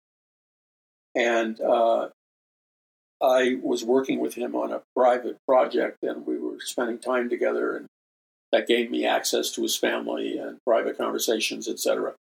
And 1.16 1.60
uh, 1.60 2.10
I 3.22 3.60
was 3.62 3.84
working 3.84 4.20
with 4.20 4.34
him 4.34 4.56
on 4.56 4.72
a 4.72 4.82
private 4.96 5.38
project, 5.48 5.98
and 6.02 6.26
we 6.26 6.38
were 6.38 6.60
spending 6.60 6.98
time 6.98 7.30
together, 7.30 7.76
and 7.76 7.86
that 8.52 8.68
gave 8.68 8.90
me 8.90 9.06
access 9.06 9.52
to 9.52 9.62
his 9.62 9.76
family 9.76 10.38
and 10.38 10.58
private 10.66 10.98
conversations, 10.98 11.68
etc. 11.68 12.14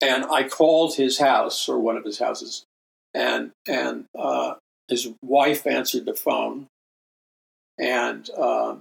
And 0.00 0.24
I 0.24 0.48
called 0.48 0.94
his 0.94 1.18
house 1.18 1.68
or 1.68 1.78
one 1.78 1.96
of 1.96 2.04
his 2.04 2.18
houses, 2.18 2.64
and 3.14 3.50
and 3.66 4.04
uh, 4.18 4.54
his 4.88 5.08
wife 5.22 5.66
answered 5.66 6.06
the 6.06 6.14
phone, 6.14 6.68
and 7.78 8.30
uh, 8.30 8.76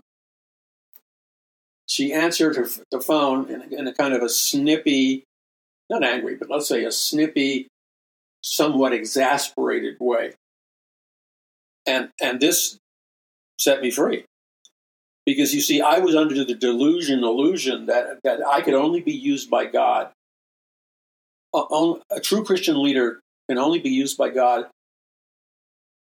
she 1.88 2.14
answered 2.14 2.56
her, 2.56 2.68
the 2.92 3.02
phone 3.02 3.50
in, 3.50 3.74
in 3.74 3.88
a 3.88 3.94
kind 3.94 4.14
of 4.14 4.22
a 4.22 4.30
snippy, 4.30 5.24
not 5.90 6.04
angry, 6.04 6.36
but 6.36 6.50
let's 6.50 6.68
say 6.68 6.84
a 6.86 6.92
snippy, 6.92 7.68
somewhat 8.42 8.94
exasperated 8.94 9.98
way 10.00 10.36
and 11.90 12.10
and 12.22 12.40
this 12.40 12.78
set 13.58 13.82
me 13.82 13.92
free. 13.92 14.26
Because 15.26 15.54
you 15.54 15.62
see 15.62 15.82
i 15.82 16.00
was 16.00 16.16
under 16.16 16.44
the 16.44 16.56
delusion 16.56 17.24
illusion 17.24 17.86
that 17.88 18.20
that 18.24 18.40
i 18.48 18.62
could 18.62 18.74
only 18.74 19.02
be 19.02 19.14
used 19.14 19.50
by 19.50 19.66
god. 19.66 20.12
A, 21.54 21.94
a 22.12 22.20
true 22.20 22.44
christian 22.44 22.82
leader 22.82 23.20
can 23.50 23.58
only 23.58 23.80
be 23.80 23.90
used 23.90 24.18
by 24.18 24.30
god 24.30 24.68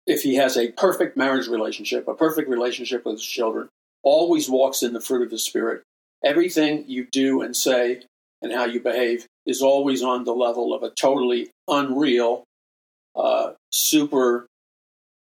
if 0.06 0.22
he 0.22 0.36
has 0.36 0.58
a 0.58 0.72
perfect 0.72 1.18
marriage 1.18 1.48
relationship 1.48 2.08
a 2.08 2.14
perfect 2.14 2.50
relationship 2.50 3.06
with 3.06 3.16
his 3.16 3.26
children 3.26 3.70
always 4.04 4.50
walks 4.50 4.84
in 4.84 4.94
the 4.94 5.02
fruit 5.02 5.24
of 5.24 5.32
the 5.32 5.40
spirit. 5.40 5.82
Everything 6.24 6.84
you 6.88 7.08
do 7.12 7.42
and 7.42 7.56
say 7.56 8.04
and 8.42 8.52
how 8.52 8.66
you 8.66 8.80
behave 8.82 9.26
is 9.46 9.62
always 9.62 10.04
on 10.04 10.26
the 10.26 10.34
level 10.34 10.74
of 10.74 10.84
a 10.84 10.90
totally 10.90 11.50
unreal 11.68 12.44
uh, 13.16 13.54
super 13.72 14.46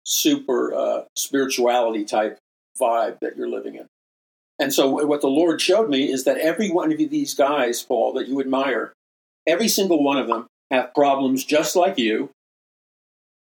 super 0.03 0.73
uh, 0.73 1.03
spirituality 1.15 2.05
type 2.05 2.39
vibe 2.79 3.19
that 3.21 3.37
you're 3.37 3.49
living 3.49 3.75
in. 3.75 3.87
And 4.59 4.73
so, 4.73 5.05
what 5.05 5.21
the 5.21 5.27
Lord 5.27 5.61
showed 5.61 5.89
me 5.89 6.11
is 6.11 6.25
that 6.25 6.37
every 6.37 6.69
one 6.69 6.91
of 6.91 6.97
these 6.97 7.33
guys, 7.33 7.81
Paul, 7.81 8.13
that 8.13 8.27
you 8.27 8.39
admire, 8.39 8.93
every 9.47 9.67
single 9.67 10.03
one 10.03 10.17
of 10.17 10.27
them 10.27 10.47
have 10.71 10.93
problems 10.93 11.43
just 11.43 11.75
like 11.75 11.97
you. 11.97 12.29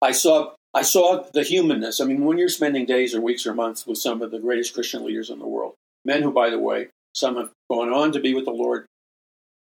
I 0.01 0.13
saw, 0.13 0.53
I 0.73 0.83
saw 0.83 1.25
the 1.35 1.43
humanness. 1.43 2.01
I 2.01 2.05
mean, 2.05 2.25
when 2.25 2.39
you're 2.39 2.49
spending 2.49 2.87
days 2.87 3.15
or 3.15 3.21
weeks 3.21 3.47
or 3.47 3.55
months 3.55 3.87
with 3.87 3.99
some 3.99 4.23
of 4.23 4.31
the 4.31 4.39
greatest 4.39 4.73
Christian 4.73 5.05
leaders 5.05 5.31
in 5.31 5.41
the 5.41 5.47
world, 5.47 5.75
men 6.05 6.23
who, 6.23 6.33
by 6.33 6.49
the 6.49 6.59
way, 6.59 6.89
some 7.13 7.37
have 7.37 7.51
gone 7.69 7.93
on 7.93 8.13
to 8.13 8.21
be 8.21 8.35
with 8.35 8.45
the 8.45 8.53
Lord, 8.53 8.87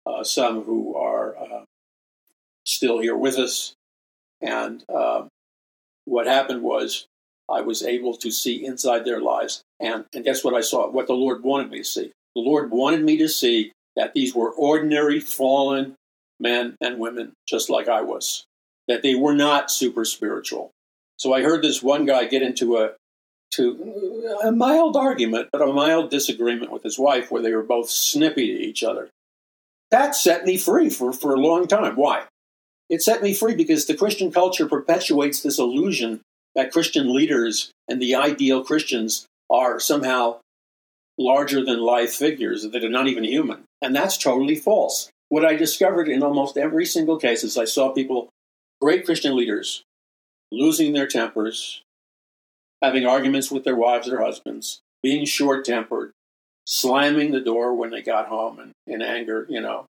uh, 0.06 0.24
some 0.24 0.64
who 0.64 0.96
are 0.96 1.38
uh, 1.38 1.64
still 2.66 3.00
here 3.00 3.16
with 3.16 3.38
us, 3.38 3.74
and 4.42 4.84
um, 4.94 5.30
what 6.10 6.28
happened 6.28 6.62
was 6.62 7.08
I 7.50 7.62
was 7.62 7.84
able 7.84 8.16
to 8.18 8.32
see 8.32 8.66
inside 8.66 9.06
their 9.06 9.22
lives. 9.22 9.62
And, 9.80 10.06
and 10.14 10.24
guess 10.24 10.44
what 10.44 10.54
I 10.54 10.62
saw? 10.62 10.90
What 10.90 11.08
the 11.08 11.14
Lord 11.14 11.44
wanted 11.44 11.72
me 11.72 11.80
to 11.80 11.84
see. 11.84 12.12
The 12.36 12.42
Lord 12.42 12.72
wanted 12.72 13.04
me 13.04 13.18
to 13.18 13.30
see 13.30 13.72
that 13.96 14.14
these 14.14 14.36
were 14.36 14.52
ordinary, 14.52 15.20
fallen 15.20 15.96
men 16.40 16.76
and 16.82 17.00
women, 17.00 17.34
just 17.48 17.70
like 17.70 17.88
I 17.90 18.02
was, 18.02 18.46
that 18.88 19.04
they 19.04 19.16
were 19.16 19.36
not 19.36 19.72
super 19.72 20.06
spiritual. 20.06 20.72
So 21.18 21.34
I 21.34 21.42
heard 21.42 21.62
this 21.62 21.84
one 21.84 22.06
guy 22.06 22.26
get 22.26 22.42
into 22.42 22.78
a 22.78 22.92
to 23.52 24.38
a 24.44 24.52
mild 24.52 24.96
argument, 24.96 25.50
but 25.52 25.62
a 25.62 25.74
mild 25.74 26.12
disagreement 26.12 26.72
with 26.72 26.84
his 26.84 27.00
wife 27.00 27.32
where 27.32 27.42
they 27.42 27.54
were 27.54 27.64
both 27.64 27.90
snippy 27.90 28.48
to 28.48 28.64
each 28.64 28.84
other. 28.84 29.10
That 29.90 30.16
set 30.16 30.46
me 30.46 30.56
free 30.56 30.92
for, 30.92 31.12
for 31.12 31.34
a 31.34 31.40
long 31.40 31.66
time. 31.66 31.96
Why? 31.96 32.26
It 32.90 33.04
set 33.04 33.22
me 33.22 33.34
free 33.34 33.56
because 33.56 33.86
the 33.86 33.96
Christian 33.96 34.32
culture 34.32 34.68
perpetuates 34.68 35.42
this 35.42 35.60
illusion 35.60 36.22
that 36.56 36.72
Christian 36.72 37.14
leaders 37.14 37.72
and 37.88 38.02
the 38.02 38.16
ideal 38.16 38.64
Christians 38.64 39.28
are 39.50 39.80
somehow 39.80 40.40
larger 41.18 41.64
than 41.64 41.80
life 41.80 42.14
figures, 42.14 42.64
that 42.64 42.84
are 42.84 42.90
not 42.90 43.08
even 43.08 43.24
human. 43.24 43.64
And 43.82 43.96
that's 43.96 44.18
totally 44.18 44.56
false. 44.56 45.10
What 45.28 45.46
I 45.46 45.56
discovered 45.56 46.08
in 46.08 46.24
almost 46.24 46.58
every 46.58 46.86
single 46.86 47.18
case 47.18 47.44
is 47.44 47.58
I 47.58 47.66
saw 47.66 47.92
people, 47.92 48.30
great 48.82 49.06
Christian 49.06 49.36
leaders, 49.36 49.84
losing 50.52 50.94
their 50.94 51.08
tempers, 51.08 51.84
having 52.82 53.06
arguments 53.06 53.52
with 53.52 53.66
their 53.66 53.76
wives 53.76 54.08
or 54.08 54.22
husbands, 54.22 54.80
being 55.04 55.26
short 55.26 55.66
tempered, 55.66 56.12
slamming 56.66 57.32
the 57.32 57.42
door 57.42 57.76
when 57.76 57.92
they 57.92 58.02
got 58.02 58.28
home 58.28 58.60
and 58.60 58.72
in 58.88 59.02
anger, 59.02 59.46
you 59.50 59.62
know. 59.62 59.86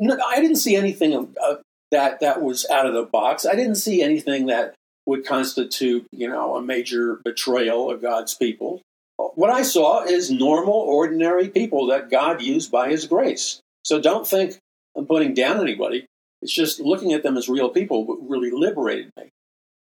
I 0.00 0.40
didn't 0.40 0.56
see 0.56 0.74
anything 0.74 1.14
of, 1.14 1.36
of 1.36 1.62
that 1.90 2.20
that 2.20 2.42
was 2.42 2.66
out 2.70 2.86
of 2.86 2.94
the 2.94 3.04
box. 3.04 3.46
I 3.46 3.54
didn't 3.54 3.76
see 3.76 4.02
anything 4.02 4.46
that 4.46 4.74
would 5.06 5.24
constitute, 5.24 6.06
you 6.10 6.28
know, 6.28 6.56
a 6.56 6.62
major 6.62 7.20
betrayal 7.24 7.90
of 7.90 8.02
God's 8.02 8.34
people. 8.34 8.82
What 9.16 9.50
I 9.50 9.62
saw 9.62 10.02
is 10.04 10.30
normal, 10.30 10.74
ordinary 10.74 11.48
people 11.48 11.86
that 11.86 12.10
God 12.10 12.42
used 12.42 12.70
by 12.70 12.90
His 12.90 13.06
grace. 13.06 13.60
So 13.84 14.00
don't 14.00 14.26
think 14.26 14.58
I'm 14.96 15.06
putting 15.06 15.32
down 15.32 15.60
anybody. 15.60 16.06
It's 16.42 16.54
just 16.54 16.80
looking 16.80 17.12
at 17.12 17.22
them 17.22 17.36
as 17.36 17.48
real 17.48 17.70
people 17.70 18.18
really 18.20 18.50
liberated 18.50 19.10
me, 19.16 19.30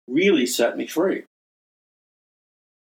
really 0.08 0.46
set 0.46 0.76
me 0.76 0.86
free. 0.86 1.24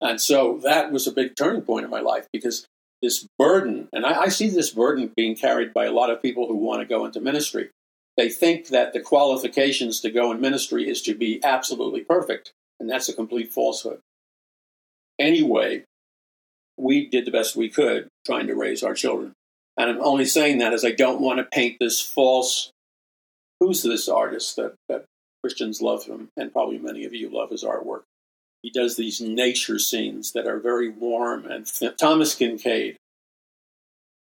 And 0.01 0.19
so 0.19 0.59
that 0.63 0.91
was 0.91 1.07
a 1.07 1.11
big 1.11 1.35
turning 1.35 1.61
point 1.61 1.85
in 1.85 1.91
my 1.91 2.01
life 2.01 2.27
because 2.33 2.65
this 3.01 3.27
burden, 3.37 3.89
and 3.93 4.05
I, 4.05 4.21
I, 4.21 4.27
see 4.29 4.49
this 4.49 4.71
burden 4.71 5.11
being 5.15 5.35
carried 5.35 5.73
by 5.73 5.85
a 5.85 5.91
lot 5.91 6.09
of 6.09 6.21
people 6.21 6.47
who 6.47 6.55
want 6.55 6.81
to 6.81 6.85
go 6.85 7.05
into 7.05 7.19
ministry. 7.19 7.69
They 8.15 8.29
think 8.29 8.67
that 8.67 8.93
the 8.93 8.99
qualifications 8.99 9.99
to 10.01 10.11
go 10.11 10.31
in 10.31 10.39
ministry 10.39 10.87
is 10.87 11.01
to 11.03 11.15
be 11.15 11.43
absolutely 11.43 12.01
perfect, 12.01 12.51
and 12.79 12.89
that's 12.89 13.09
a 13.09 13.13
complete 13.13 13.51
falsehood. 13.51 13.99
Anyway, 15.19 15.83
we 16.77 17.07
did 17.07 17.25
the 17.25 17.31
best 17.31 17.55
we 17.55 17.69
could 17.69 18.07
trying 18.25 18.47
to 18.47 18.55
raise 18.55 18.83
our 18.83 18.93
children. 18.93 19.33
And 19.77 19.89
I'm 19.89 20.01
only 20.01 20.25
saying 20.25 20.59
that 20.59 20.73
as 20.73 20.85
I 20.85 20.91
don't 20.91 21.21
want 21.21 21.39
to 21.39 21.43
paint 21.43 21.77
this 21.79 22.01
false 22.01 22.71
who's 23.59 23.81
this 23.81 24.09
artist 24.09 24.55
that, 24.57 24.75
that 24.89 25.05
Christians 25.41 25.81
love 25.81 26.05
him, 26.05 26.29
and 26.37 26.51
probably 26.51 26.77
many 26.77 27.05
of 27.05 27.13
you 27.13 27.29
love 27.29 27.49
his 27.49 27.63
artwork. 27.63 28.03
He 28.61 28.69
does 28.69 28.95
these 28.95 29.19
nature 29.19 29.79
scenes 29.79 30.31
that 30.33 30.47
are 30.47 30.59
very 30.59 30.89
warm 30.89 31.45
and 31.45 31.65
th- 31.65 31.97
Thomas 31.97 32.35
Kinkade 32.35 32.95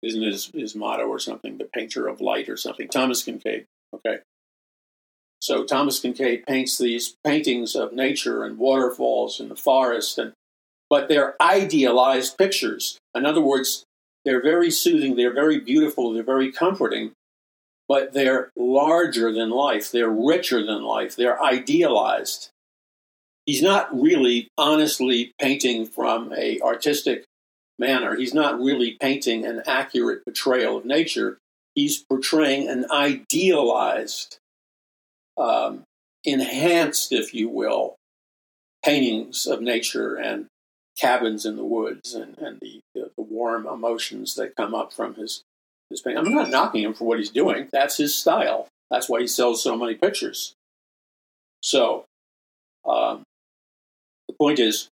isn't 0.01 0.21
his, 0.21 0.47
his 0.47 0.75
motto 0.75 1.05
or 1.05 1.19
something, 1.19 1.57
the 1.57 1.69
painter 1.73 2.07
of 2.07 2.19
light 2.19 2.49
or 2.49 2.57
something. 2.57 2.87
Thomas 2.87 3.23
Kinkade, 3.23 3.65
okay. 3.93 4.19
So 5.39 5.65
Thomas 5.65 5.99
Kinkade 5.99 6.45
paints 6.45 6.77
these 6.77 7.15
paintings 7.25 7.75
of 7.75 7.91
nature 7.91 8.43
and 8.43 8.57
waterfalls 8.57 9.39
and 9.39 9.51
the 9.51 9.55
forest, 9.55 10.17
and 10.17 10.33
but 10.89 11.09
they're 11.09 11.41
idealized 11.41 12.37
pictures. 12.37 12.97
In 13.13 13.25
other 13.25 13.41
words, 13.41 13.83
they're 14.25 14.41
very 14.41 14.71
soothing, 14.71 15.15
they're 15.15 15.33
very 15.33 15.59
beautiful, 15.59 16.13
they're 16.13 16.23
very 16.23 16.51
comforting, 16.51 17.11
but 17.89 18.13
they're 18.13 18.49
larger 18.55 19.33
than 19.33 19.49
life, 19.49 19.91
they're 19.91 20.09
richer 20.09 20.65
than 20.65 20.83
life, 20.83 21.15
they're 21.15 21.41
idealized 21.43 22.51
he's 23.45 23.61
not 23.61 23.93
really 23.93 24.47
honestly 24.57 25.31
painting 25.39 25.85
from 25.85 26.33
a 26.37 26.59
artistic 26.61 27.25
manner. 27.79 28.15
He's 28.15 28.33
not 28.33 28.59
really 28.59 28.97
painting 28.99 29.45
an 29.45 29.63
accurate 29.65 30.23
portrayal 30.23 30.77
of 30.77 30.85
nature. 30.85 31.37
He's 31.75 32.03
portraying 32.03 32.67
an 32.69 32.85
idealized, 32.91 34.37
um, 35.37 35.83
enhanced, 36.23 37.11
if 37.11 37.33
you 37.33 37.49
will, 37.49 37.95
paintings 38.85 39.47
of 39.47 39.61
nature 39.61 40.15
and 40.15 40.45
cabins 40.99 41.45
in 41.45 41.55
the 41.55 41.63
woods 41.63 42.13
and, 42.13 42.37
and 42.37 42.59
the, 42.59 42.79
the, 42.93 43.11
the 43.17 43.23
warm 43.23 43.65
emotions 43.65 44.35
that 44.35 44.55
come 44.55 44.75
up 44.75 44.93
from 44.93 45.15
his, 45.15 45.41
his 45.89 46.01
painting. 46.01 46.23
I'm 46.23 46.33
not 46.33 46.51
knocking 46.51 46.83
him 46.83 46.93
for 46.93 47.05
what 47.05 47.17
he's 47.17 47.31
doing. 47.31 47.69
That's 47.71 47.97
his 47.97 48.13
style. 48.13 48.67
That's 48.91 49.09
why 49.09 49.21
he 49.21 49.27
sells 49.27 49.63
so 49.63 49.75
many 49.75 49.95
pictures. 49.95 50.53
So, 51.63 52.05
um, 52.85 53.23
the 54.27 54.35
point 54.37 54.59
is, 54.59 54.89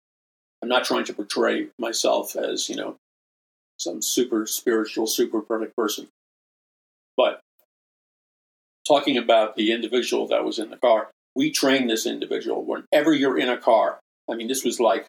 I'm 0.62 0.68
not 0.68 0.84
trying 0.84 1.04
to 1.04 1.14
portray 1.14 1.68
myself 1.78 2.36
as, 2.36 2.68
you 2.68 2.76
know, 2.76 2.96
some 3.78 4.02
super 4.02 4.46
spiritual, 4.46 5.06
super 5.06 5.40
perfect 5.40 5.76
person. 5.76 6.08
But 7.16 7.40
talking 8.86 9.16
about 9.16 9.56
the 9.56 9.72
individual 9.72 10.28
that 10.28 10.44
was 10.44 10.58
in 10.58 10.70
the 10.70 10.76
car, 10.76 11.10
we 11.34 11.50
train 11.50 11.86
this 11.86 12.06
individual 12.06 12.64
whenever 12.64 13.12
you're 13.12 13.38
in 13.38 13.48
a 13.48 13.58
car. 13.58 13.98
I 14.30 14.34
mean, 14.34 14.48
this 14.48 14.64
was 14.64 14.80
like 14.80 15.06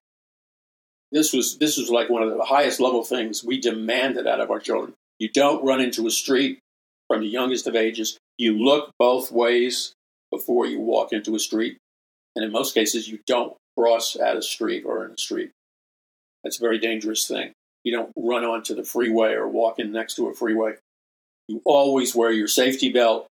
this 1.11 1.33
was 1.33 1.57
this 1.57 1.77
was 1.77 1.89
like 1.89 2.09
one 2.09 2.23
of 2.23 2.35
the 2.35 2.43
highest 2.43 2.79
level 2.79 3.03
things 3.03 3.43
we 3.43 3.59
demanded 3.59 4.27
out 4.27 4.41
of 4.41 4.51
our 4.51 4.59
children. 4.59 4.93
You 5.19 5.29
don't 5.29 5.65
run 5.65 5.81
into 5.81 6.05
a 6.05 6.11
street 6.11 6.59
from 7.07 7.21
the 7.21 7.27
youngest 7.27 7.67
of 7.67 7.75
ages. 7.75 8.17
You 8.37 8.57
look 8.57 8.91
both 8.99 9.31
ways 9.31 9.93
before 10.31 10.65
you 10.65 10.79
walk 10.79 11.13
into 11.13 11.35
a 11.35 11.39
street. 11.39 11.77
And 12.35 12.45
in 12.45 12.51
most 12.51 12.73
cases, 12.73 13.07
you 13.07 13.19
don't 13.25 13.55
cross 13.77 14.15
at 14.15 14.35
a 14.35 14.41
street 14.41 14.83
or 14.85 15.05
in 15.05 15.11
a 15.11 15.17
street. 15.17 15.51
That's 16.43 16.59
a 16.59 16.61
very 16.61 16.77
dangerous 16.77 17.27
thing. 17.27 17.53
You 17.83 17.93
don't 17.93 18.11
run 18.15 18.43
onto 18.43 18.75
the 18.75 18.83
freeway 18.83 19.33
or 19.33 19.47
walk 19.47 19.79
in 19.79 19.91
next 19.91 20.15
to 20.15 20.27
a 20.27 20.33
freeway. 20.33 20.75
You 21.47 21.61
always 21.65 22.15
wear 22.15 22.31
your 22.31 22.47
safety 22.47 22.91
belt. 22.91 23.27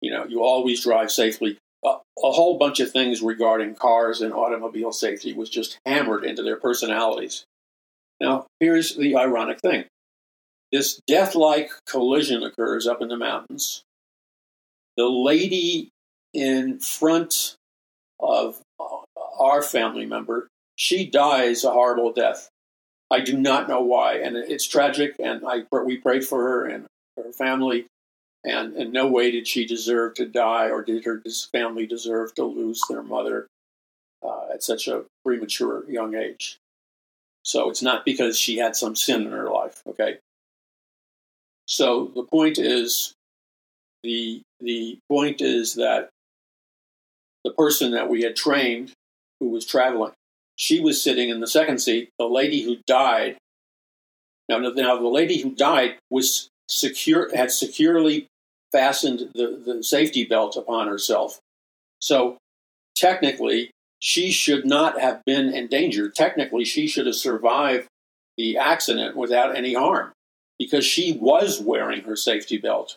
You 0.00 0.10
know, 0.10 0.24
you 0.24 0.42
always 0.42 0.82
drive 0.82 1.10
safely. 1.10 1.58
A, 1.84 1.88
a 1.88 2.30
whole 2.30 2.58
bunch 2.58 2.80
of 2.80 2.90
things 2.90 3.22
regarding 3.22 3.74
cars 3.74 4.20
and 4.20 4.32
automobile 4.32 4.92
safety 4.92 5.32
was 5.32 5.48
just 5.48 5.78
hammered 5.86 6.24
into 6.24 6.42
their 6.42 6.56
personalities. 6.56 7.44
Now, 8.20 8.46
here's 8.60 8.96
the 8.96 9.16
ironic 9.16 9.60
thing 9.60 9.84
this 10.72 11.00
death 11.06 11.34
like 11.34 11.70
collision 11.86 12.42
occurs 12.42 12.86
up 12.86 13.02
in 13.02 13.08
the 13.08 13.16
mountains. 13.16 13.82
The 14.96 15.08
lady 15.08 15.90
in 16.32 16.78
front 16.78 17.56
of 18.20 18.60
uh, 18.78 18.84
our 19.38 19.62
family 19.62 20.06
member. 20.06 20.48
She 20.76 21.06
dies 21.06 21.64
a 21.64 21.70
horrible 21.70 22.12
death. 22.12 22.48
I 23.10 23.20
do 23.20 23.36
not 23.36 23.68
know 23.68 23.80
why, 23.80 24.14
and 24.18 24.36
it's 24.36 24.66
tragic. 24.66 25.16
And 25.18 25.42
I 25.46 25.64
we 25.84 25.96
prayed 25.96 26.24
for 26.24 26.42
her 26.42 26.66
and 26.66 26.86
her 27.16 27.32
family, 27.32 27.86
and 28.44 28.74
in 28.74 28.92
no 28.92 29.06
way 29.06 29.30
did 29.30 29.46
she 29.46 29.66
deserve 29.66 30.14
to 30.14 30.26
die, 30.26 30.70
or 30.70 30.82
did 30.82 31.04
her 31.04 31.22
family 31.52 31.86
deserve 31.86 32.34
to 32.34 32.44
lose 32.44 32.82
their 32.88 33.02
mother 33.02 33.46
uh, 34.22 34.46
at 34.52 34.62
such 34.62 34.88
a 34.88 35.04
premature 35.24 35.88
young 35.90 36.14
age. 36.14 36.58
So 37.42 37.70
it's 37.70 37.82
not 37.82 38.04
because 38.04 38.38
she 38.38 38.58
had 38.58 38.76
some 38.76 38.94
sin 38.94 39.22
in 39.22 39.32
her 39.32 39.50
life. 39.50 39.82
Okay. 39.86 40.18
So 41.66 42.10
the 42.14 42.24
point 42.24 42.58
is, 42.58 43.14
the 44.02 44.42
the 44.60 44.98
point 45.08 45.40
is 45.40 45.74
that 45.74 46.10
the 47.44 47.52
person 47.52 47.92
that 47.92 48.08
we 48.08 48.22
had 48.22 48.36
trained 48.36 48.92
who 49.40 49.48
was 49.48 49.64
traveling. 49.64 50.12
She 50.56 50.80
was 50.80 51.02
sitting 51.02 51.30
in 51.30 51.40
the 51.40 51.46
second 51.46 51.78
seat. 51.78 52.10
The 52.18 52.26
lady 52.26 52.62
who 52.62 52.78
died. 52.86 53.38
Now, 54.48 54.58
now 54.58 54.98
the 54.98 55.08
lady 55.08 55.40
who 55.40 55.54
died 55.54 55.96
was 56.10 56.49
secure, 56.70 57.34
had 57.34 57.50
securely 57.50 58.26
fastened 58.72 59.30
the, 59.34 59.60
the 59.64 59.82
safety 59.82 60.24
belt 60.24 60.56
upon 60.56 60.88
herself. 60.88 61.40
So 62.00 62.38
technically, 62.94 63.70
she 63.98 64.30
should 64.30 64.64
not 64.64 65.00
have 65.00 65.22
been 65.26 65.52
in 65.52 65.66
danger. 65.66 66.08
Technically, 66.08 66.64
she 66.64 66.86
should 66.86 67.06
have 67.06 67.16
survived 67.16 67.88
the 68.36 68.56
accident 68.56 69.16
without 69.16 69.56
any 69.56 69.74
harm 69.74 70.12
because 70.58 70.86
she 70.86 71.12
was 71.20 71.60
wearing 71.60 72.02
her 72.02 72.16
safety 72.16 72.56
belt 72.56 72.96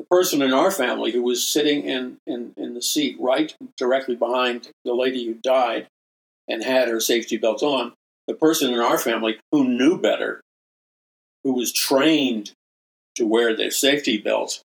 the 0.00 0.06
person 0.06 0.40
in 0.40 0.54
our 0.54 0.70
family 0.70 1.12
who 1.12 1.22
was 1.22 1.46
sitting 1.46 1.82
in, 1.82 2.16
in, 2.26 2.54
in 2.56 2.72
the 2.72 2.80
seat 2.80 3.18
right 3.20 3.54
directly 3.76 4.16
behind 4.16 4.70
the 4.82 4.94
lady 4.94 5.26
who 5.26 5.34
died 5.34 5.88
and 6.48 6.64
had 6.64 6.88
her 6.88 7.00
safety 7.00 7.36
belt 7.36 7.62
on, 7.62 7.92
the 8.26 8.32
person 8.32 8.72
in 8.72 8.80
our 8.80 8.96
family 8.96 9.38
who 9.52 9.68
knew 9.68 10.00
better, 10.00 10.40
who 11.44 11.54
was 11.54 11.72
trained 11.72 12.52
to 13.16 13.26
wear 13.26 13.56
their 13.56 13.70
safety 13.70 14.18
belt, 14.18 14.62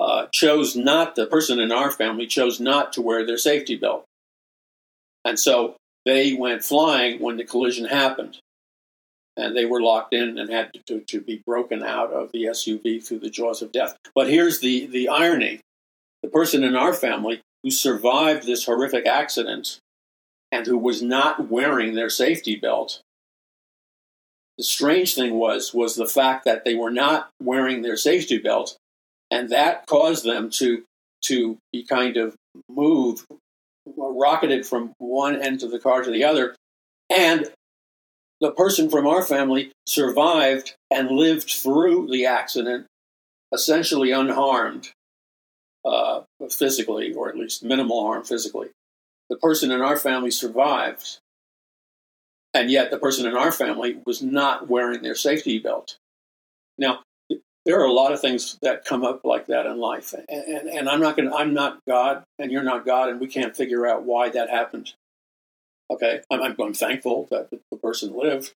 uh, 0.00 0.26
chose 0.32 0.76
not, 0.76 1.14
the 1.16 1.26
person 1.26 1.60
in 1.60 1.72
our 1.72 1.90
family 1.90 2.26
chose 2.26 2.60
not 2.60 2.92
to 2.94 3.02
wear 3.02 3.26
their 3.26 3.38
safety 3.38 3.76
belt. 3.76 4.04
And 5.24 5.38
so 5.38 5.76
they 6.06 6.34
went 6.34 6.64
flying 6.64 7.20
when 7.20 7.36
the 7.36 7.44
collision 7.44 7.86
happened. 7.86 8.38
and 9.36 9.56
they 9.56 9.64
were 9.64 9.80
locked 9.82 10.12
in 10.14 10.38
and 10.38 10.50
had 10.50 10.70
to, 10.86 11.00
to 11.00 11.20
be 11.20 11.42
broken 11.46 11.82
out 11.82 12.12
of 12.12 12.32
the 12.32 12.44
SUV 12.44 13.04
through 13.04 13.20
the 13.20 13.30
jaws 13.30 13.62
of 13.62 13.72
death. 13.72 13.96
But 14.14 14.28
here's 14.28 14.60
the, 14.60 14.86
the 14.86 15.08
irony 15.08 15.60
the 16.22 16.28
person 16.28 16.64
in 16.64 16.76
our 16.76 16.92
family 16.94 17.40
who 17.62 17.70
survived 17.70 18.46
this 18.46 18.66
horrific 18.66 19.06
accident 19.06 19.78
and 20.52 20.66
who 20.66 20.78
was 20.78 21.02
not 21.02 21.48
wearing 21.50 21.94
their 21.94 22.10
safety 22.10 22.56
belt. 22.56 23.00
The 24.60 24.64
strange 24.64 25.14
thing 25.14 25.36
was 25.36 25.72
was 25.72 25.96
the 25.96 26.04
fact 26.04 26.44
that 26.44 26.66
they 26.66 26.74
were 26.74 26.90
not 26.90 27.30
wearing 27.42 27.80
their 27.80 27.96
safety 27.96 28.36
belt, 28.36 28.76
and 29.30 29.48
that 29.48 29.86
caused 29.86 30.22
them 30.22 30.50
to 30.58 30.84
to 31.28 31.56
be 31.72 31.82
kind 31.82 32.18
of 32.18 32.36
moved, 32.68 33.24
rocketed 33.96 34.66
from 34.66 34.92
one 34.98 35.40
end 35.40 35.62
of 35.62 35.70
the 35.70 35.78
car 35.78 36.02
to 36.02 36.10
the 36.10 36.24
other, 36.24 36.54
and 37.08 37.46
the 38.42 38.52
person 38.52 38.90
from 38.90 39.06
our 39.06 39.22
family 39.22 39.72
survived 39.86 40.74
and 40.90 41.10
lived 41.10 41.50
through 41.50 42.08
the 42.10 42.26
accident 42.26 42.84
essentially 43.54 44.10
unharmed 44.10 44.90
uh, 45.86 46.20
physically, 46.50 47.14
or 47.14 47.30
at 47.30 47.38
least 47.38 47.64
minimal 47.64 48.04
harm 48.04 48.24
physically. 48.24 48.68
The 49.30 49.36
person 49.36 49.70
in 49.70 49.80
our 49.80 49.96
family 49.96 50.30
survived, 50.30 51.18
and 52.54 52.70
yet 52.70 52.90
the 52.90 52.98
person 52.98 53.26
in 53.26 53.36
our 53.36 53.52
family 53.52 53.98
was 54.04 54.22
not 54.22 54.68
wearing 54.68 55.02
their 55.02 55.14
safety 55.14 55.58
belt. 55.58 55.98
Now, 56.78 57.00
there 57.66 57.80
are 57.80 57.86
a 57.86 57.92
lot 57.92 58.12
of 58.12 58.20
things 58.20 58.58
that 58.62 58.84
come 58.84 59.04
up 59.04 59.24
like 59.24 59.46
that 59.46 59.66
in 59.66 59.78
life, 59.78 60.14
and, 60.14 60.26
and, 60.28 60.68
and 60.68 60.88
I'm 60.88 61.00
not 61.00 61.16
going. 61.16 61.32
I'm 61.32 61.54
not 61.54 61.78
God, 61.86 62.24
and 62.38 62.50
you're 62.50 62.62
not 62.62 62.86
God, 62.86 63.10
and 63.10 63.20
we 63.20 63.26
can't 63.26 63.56
figure 63.56 63.86
out 63.86 64.04
why 64.04 64.30
that 64.30 64.48
happened. 64.48 64.94
Okay, 65.90 66.20
I'm, 66.30 66.42
I'm, 66.42 66.56
I'm 66.60 66.74
thankful 66.74 67.28
that 67.30 67.50
the 67.50 67.76
person 67.76 68.16
lived. 68.16 68.54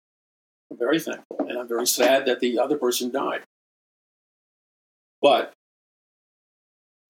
I'm 0.69 0.77
very 0.77 0.99
thankful, 0.99 1.45
and 1.47 1.57
I'm 1.57 1.67
very 1.67 1.87
sad 1.87 2.25
that 2.27 2.39
the 2.39 2.59
other 2.59 2.77
person 2.77 3.11
died. 3.11 3.41
But 5.21 5.53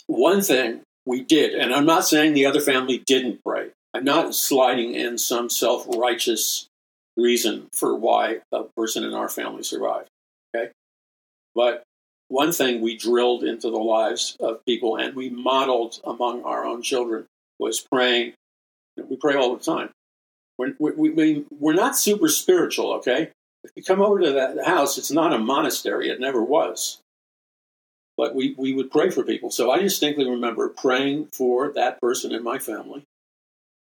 one 0.08 0.42
thing 0.42 0.82
we 1.06 1.22
did, 1.22 1.54
and 1.54 1.74
I'm 1.74 1.86
not 1.86 2.06
saying 2.06 2.34
the 2.34 2.46
other 2.46 2.62
family 2.62 3.00
didn't 3.00 3.44
pray. 3.44 3.70
I'm 3.94 4.04
not 4.04 4.34
sliding 4.34 4.96
in 4.96 5.18
some 5.18 5.50
self 5.50 5.86
righteous 5.88 6.68
reason 7.18 7.68
for 7.74 7.96
why 7.96 8.40
a 8.52 8.64
person 8.76 9.04
in 9.04 9.14
our 9.14 9.30
family 9.30 9.64
survived. 9.64 10.10
Okay? 10.56 10.72
But 11.54 11.84
one 12.28 12.52
thing 12.52 12.82
we 12.82 12.98
drilled 12.98 13.44
into 13.44 13.70
the 13.70 13.78
lives 13.78 14.38
of 14.40 14.66
people 14.66 14.96
and 14.98 15.16
we 15.16 15.30
modeled 15.30 16.00
among 16.04 16.44
our 16.44 16.66
own 16.66 16.82
children 16.82 17.26
was 17.60 17.80
praying. 17.80 18.34
We 18.98 19.18
pray 19.18 19.36
all 19.36 19.56
the 19.56 19.64
time. 19.64 19.90
We're, 20.58 20.74
we, 20.80 21.10
we, 21.10 21.46
we're 21.52 21.74
not 21.74 21.98
super 21.98 22.30
spiritual, 22.30 22.94
okay? 22.94 23.32
If 23.64 23.72
you 23.76 23.84
come 23.84 24.02
over 24.02 24.20
to 24.22 24.32
that 24.32 24.66
house, 24.66 24.98
it's 24.98 25.12
not 25.12 25.34
a 25.34 25.40
monastery. 25.40 26.10
It 26.10 26.20
never 26.20 26.42
was. 26.42 27.00
But 28.18 28.36
we, 28.36 28.56
we 28.58 28.74
would 28.74 28.92
pray 28.92 29.10
for 29.10 29.24
people. 29.24 29.52
So 29.52 29.72
I 29.72 29.80
distinctly 29.80 30.30
remember 30.30 30.70
praying 30.70 31.28
for 31.34 31.72
that 31.74 32.00
person 32.00 32.32
in 32.32 32.44
my 32.44 32.60
family 32.60 33.04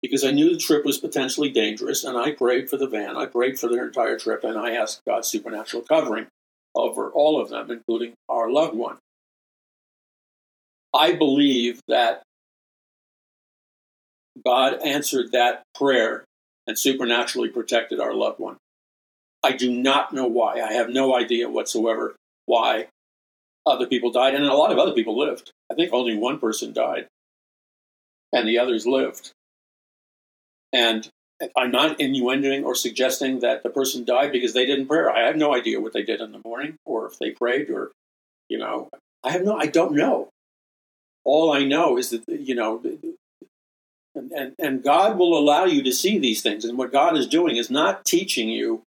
because 0.03 0.25
I 0.25 0.31
knew 0.31 0.53
the 0.53 0.59
trip 0.59 0.85
was 0.85 0.99
potentially 0.99 1.51
dangerous, 1.51 2.05
and 2.05 2.17
I 2.17 2.33
prayed 2.33 2.71
for 2.71 2.77
the 2.77 2.87
van. 2.87 3.17
I 3.17 3.27
prayed 3.27 3.59
for 3.59 3.69
their 3.69 3.87
entire 3.87 4.19
trip, 4.19 4.45
and 4.45 4.57
I 4.57 4.73
asked 4.75 5.03
God's 5.07 5.29
supernatural 5.29 5.83
covering 5.83 6.27
over 6.75 7.11
all 7.11 7.41
of 7.41 7.49
them, 7.49 7.71
including 7.71 8.15
our 8.29 8.51
loved 8.51 8.77
one. 8.77 8.99
I 10.95 11.13
believe 11.13 11.81
that 11.89 12.23
God 14.45 14.81
answered 14.85 15.33
that 15.33 15.63
prayer 15.75 16.25
and 16.67 16.79
supernaturally 16.79 17.49
protected 17.49 18.01
our 18.01 18.15
loved 18.15 18.39
one. 18.39 18.57
I 19.43 19.53
do 19.53 19.73
not 19.73 20.13
know 20.13 20.27
why. 20.27 20.61
I 20.61 20.73
have 20.73 20.91
no 20.91 21.17
idea 21.17 21.49
whatsoever 21.49 22.15
why 22.47 22.87
other 23.67 23.87
people 23.87 24.11
died, 24.11 24.35
and 24.35 24.45
a 24.45 24.55
lot 24.55 24.73
of 24.73 24.79
other 24.79 24.93
people 24.93 25.19
lived. 25.19 25.51
I 25.71 25.75
think 25.75 25.93
only 25.93 26.17
one 26.17 26.39
person 26.39 26.73
died, 26.73 27.07
and 28.33 28.49
the 28.49 28.59
others 28.59 28.87
lived. 28.87 29.33
And 30.73 31.09
I'm 31.57 31.71
not 31.71 31.99
innuendoing 31.99 32.65
or 32.65 32.75
suggesting 32.75 33.41
that 33.41 33.63
the 33.63 33.71
person 33.71 34.05
died 34.05 34.33
because 34.33 34.55
they 34.55 34.67
didn't 34.67 34.89
pray. 34.89 35.05
I 35.07 35.27
have 35.27 35.37
no 35.37 35.55
idea 35.55 35.81
what 35.81 35.93
they 35.93 36.03
did 36.03 36.21
in 36.21 36.33
the 36.33 36.41
morning, 36.45 36.77
or 36.85 37.07
if 37.07 37.19
they 37.19 37.31
prayed, 37.31 37.71
or 37.71 37.93
you 38.49 38.59
know, 38.59 38.89
I 39.23 39.31
have 39.31 39.45
no. 39.45 39.57
I 39.57 39.67
don't 39.67 39.95
know. 39.95 40.31
All 41.25 41.53
I 41.53 41.65
know 41.65 41.97
is 41.97 42.11
that 42.11 42.25
you 42.29 42.55
know 42.55 42.83
and, 44.19 44.33
and, 44.33 44.55
and 44.59 44.83
God 44.83 45.17
will 45.17 45.39
allow 45.39 45.65
you 45.65 45.83
to 45.83 45.93
see 45.93 46.19
these 46.19 46.43
things. 46.43 46.65
And 46.65 46.77
what 46.77 46.93
God 46.93 47.17
is 47.17 47.27
doing 47.27 47.57
is 47.57 47.71
not 47.71 48.05
teaching 48.05 48.49
you 48.49 48.83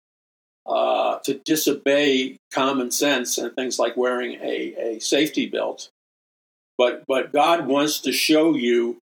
uh, 0.65 1.19
to 1.19 1.35
disobey 1.39 2.37
common 2.53 2.91
sense 2.91 3.37
and 3.37 3.53
things 3.53 3.77
like 3.77 3.97
wearing 3.97 4.39
a, 4.41 4.95
a 4.95 4.99
safety 4.99 5.47
belt. 5.47 5.89
But, 6.77 7.03
but 7.07 7.33
God 7.33 7.67
wants 7.67 7.99
to 8.01 8.11
show 8.11 8.55
you 8.55 8.97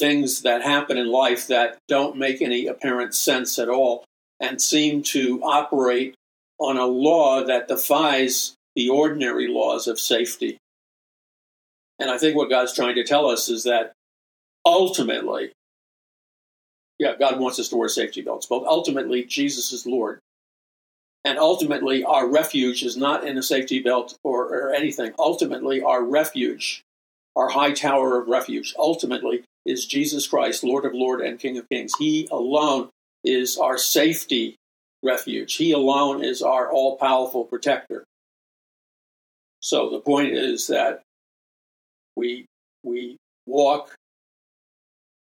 things 0.00 0.42
that 0.42 0.62
happen 0.62 0.98
in 0.98 1.06
life 1.06 1.46
that 1.46 1.78
don't 1.86 2.16
make 2.16 2.42
any 2.42 2.66
apparent 2.66 3.14
sense 3.14 3.58
at 3.58 3.68
all 3.68 4.04
and 4.40 4.60
seem 4.60 5.02
to 5.02 5.40
operate 5.42 6.14
on 6.58 6.76
a 6.76 6.86
law 6.86 7.44
that 7.44 7.68
defies 7.68 8.54
the 8.74 8.88
ordinary 8.88 9.46
laws 9.46 9.86
of 9.86 10.00
safety. 10.00 10.58
And 11.98 12.10
I 12.10 12.18
think 12.18 12.36
what 12.36 12.50
God's 12.50 12.74
trying 12.74 12.94
to 12.96 13.04
tell 13.04 13.26
us 13.26 13.48
is 13.48 13.64
that 13.64 13.92
ultimately, 14.64 15.52
yeah, 16.98 17.14
God 17.18 17.38
wants 17.38 17.58
us 17.58 17.68
to 17.68 17.76
wear 17.76 17.88
safety 17.88 18.22
belts, 18.22 18.46
but 18.46 18.64
ultimately, 18.64 19.24
Jesus 19.24 19.72
is 19.72 19.86
Lord. 19.86 20.18
And 21.24 21.38
ultimately, 21.38 22.02
our 22.02 22.26
refuge 22.26 22.82
is 22.82 22.96
not 22.96 23.26
in 23.26 23.36
a 23.36 23.42
safety 23.42 23.80
belt 23.80 24.16
or, 24.24 24.46
or 24.46 24.72
anything. 24.72 25.12
Ultimately, 25.18 25.82
our 25.82 26.02
refuge, 26.02 26.82
our 27.36 27.50
high 27.50 27.72
tower 27.72 28.18
of 28.18 28.28
refuge, 28.28 28.74
ultimately 28.78 29.44
is 29.66 29.86
Jesus 29.86 30.26
Christ, 30.26 30.64
Lord 30.64 30.84
of 30.84 30.94
Lords 30.94 31.22
and 31.24 31.38
King 31.38 31.58
of 31.58 31.68
Kings. 31.68 31.92
He 31.98 32.28
alone 32.30 32.88
is 33.24 33.58
our 33.58 33.78
safety 33.78 34.56
refuge. 35.02 35.54
He 35.54 35.72
alone 35.72 36.24
is 36.24 36.42
our 36.42 36.70
all 36.70 36.96
powerful 36.96 37.44
protector. 37.44 38.04
So 39.60 39.90
the 39.90 40.00
point 40.00 40.32
is 40.32 40.68
that 40.68 41.02
we 42.16 42.46
we 42.82 43.16
walk 43.46 43.94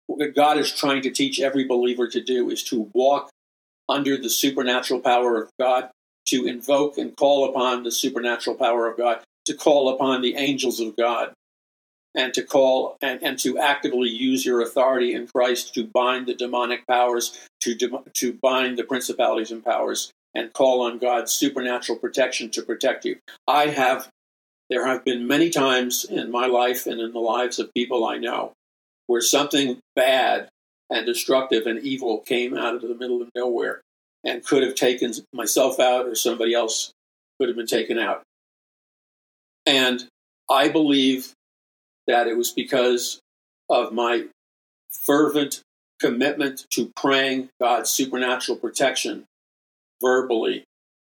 what 0.06 0.34
God 0.34 0.58
is 0.58 0.72
trying 0.72 1.02
to 1.02 1.10
teach 1.10 1.40
every 1.40 1.64
believer 1.64 2.08
to 2.08 2.20
do 2.20 2.50
is 2.50 2.64
to 2.64 2.90
walk 2.94 3.30
under 3.88 4.16
the 4.16 4.30
supernatural 4.30 5.00
power 5.00 5.42
of 5.42 5.50
God, 5.58 5.90
to 6.26 6.46
invoke 6.46 6.98
and 6.98 7.16
call 7.16 7.48
upon 7.48 7.84
the 7.84 7.92
supernatural 7.92 8.56
power 8.56 8.90
of 8.90 8.96
God, 8.96 9.20
to 9.46 9.54
call 9.54 9.88
upon 9.88 10.20
the 10.20 10.36
angels 10.36 10.80
of 10.80 10.96
God, 10.96 11.32
and 12.14 12.34
to 12.34 12.42
call 12.42 12.96
and, 13.00 13.22
and 13.22 13.38
to 13.38 13.58
actively 13.58 14.08
use 14.08 14.44
your 14.44 14.60
authority 14.60 15.14
in 15.14 15.26
Christ 15.26 15.74
to 15.74 15.84
bind 15.84 16.26
the 16.26 16.34
demonic 16.34 16.86
powers, 16.86 17.38
to, 17.60 17.76
to 18.14 18.32
bind 18.34 18.78
the 18.78 18.84
principalities 18.84 19.50
and 19.50 19.64
powers, 19.64 20.10
and 20.34 20.52
call 20.52 20.82
on 20.82 20.98
God's 20.98 21.32
supernatural 21.32 21.98
protection 21.98 22.50
to 22.50 22.62
protect 22.62 23.04
you. 23.04 23.16
I 23.46 23.66
have, 23.66 24.08
there 24.68 24.86
have 24.86 25.04
been 25.04 25.26
many 25.26 25.50
times 25.50 26.04
in 26.04 26.30
my 26.30 26.46
life 26.46 26.86
and 26.86 27.00
in 27.00 27.12
the 27.12 27.20
lives 27.20 27.58
of 27.58 27.74
people 27.74 28.04
I 28.04 28.18
know 28.18 28.52
where 29.06 29.20
something 29.20 29.78
bad 29.96 30.48
and 30.88 31.06
destructive 31.06 31.66
and 31.66 31.80
evil 31.80 32.18
came 32.18 32.56
out 32.56 32.76
of 32.76 32.82
the 32.82 32.94
middle 32.94 33.22
of 33.22 33.28
nowhere 33.34 33.80
and 34.24 34.44
could 34.44 34.62
have 34.62 34.74
taken 34.74 35.12
myself 35.32 35.80
out 35.80 36.06
or 36.06 36.14
somebody 36.14 36.54
else 36.54 36.92
could 37.38 37.48
have 37.48 37.56
been 37.56 37.66
taken 37.66 37.98
out. 37.98 38.22
And 39.66 40.04
I 40.48 40.68
believe 40.68 41.32
that 42.10 42.26
it 42.26 42.36
was 42.36 42.50
because 42.50 43.20
of 43.68 43.92
my 43.92 44.26
fervent 44.90 45.62
commitment 46.00 46.66
to 46.70 46.90
praying 46.96 47.50
God's 47.60 47.90
supernatural 47.90 48.58
protection 48.58 49.26
verbally 50.00 50.64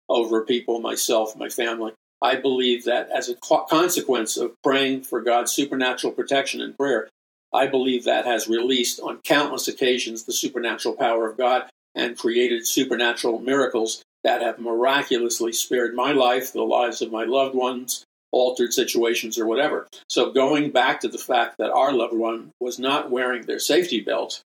over 0.08 0.44
people, 0.44 0.80
myself, 0.80 1.36
my 1.36 1.48
family. 1.48 1.92
I 2.22 2.36
believe 2.36 2.84
that 2.84 3.10
as 3.10 3.28
a 3.28 3.34
consequence 3.68 4.36
of 4.36 4.54
praying 4.62 5.02
for 5.02 5.20
God's 5.20 5.52
supernatural 5.52 6.12
protection 6.12 6.60
in 6.60 6.74
prayer, 6.74 7.08
I 7.52 7.66
believe 7.66 8.04
that 8.04 8.24
has 8.24 8.48
released 8.48 9.00
on 9.00 9.20
countless 9.24 9.68
occasions 9.68 10.24
the 10.24 10.32
supernatural 10.32 10.94
power 10.94 11.28
of 11.28 11.36
God 11.36 11.68
and 11.94 12.18
created 12.18 12.66
supernatural 12.66 13.40
miracles 13.40 14.02
that 14.22 14.42
have 14.42 14.58
miraculously 14.58 15.52
spared 15.52 15.94
my 15.94 16.12
life, 16.12 16.52
the 16.52 16.62
lives 16.62 17.02
of 17.02 17.12
my 17.12 17.24
loved 17.24 17.54
ones, 17.54 18.04
altered 18.34 18.72
situations, 18.72 19.38
or 19.38 19.46
whatever. 19.46 19.86
So, 20.08 20.32
going 20.32 20.70
back 20.70 21.00
to 21.00 21.08
the 21.08 21.18
fact 21.18 21.56
that 21.58 21.70
our 21.70 21.92
loved 21.92 22.14
one 22.14 22.50
was 22.60 22.78
not 22.78 23.10
wearing 23.10 23.42
their 23.42 23.58
safety 23.58 24.00
belt, 24.00 24.42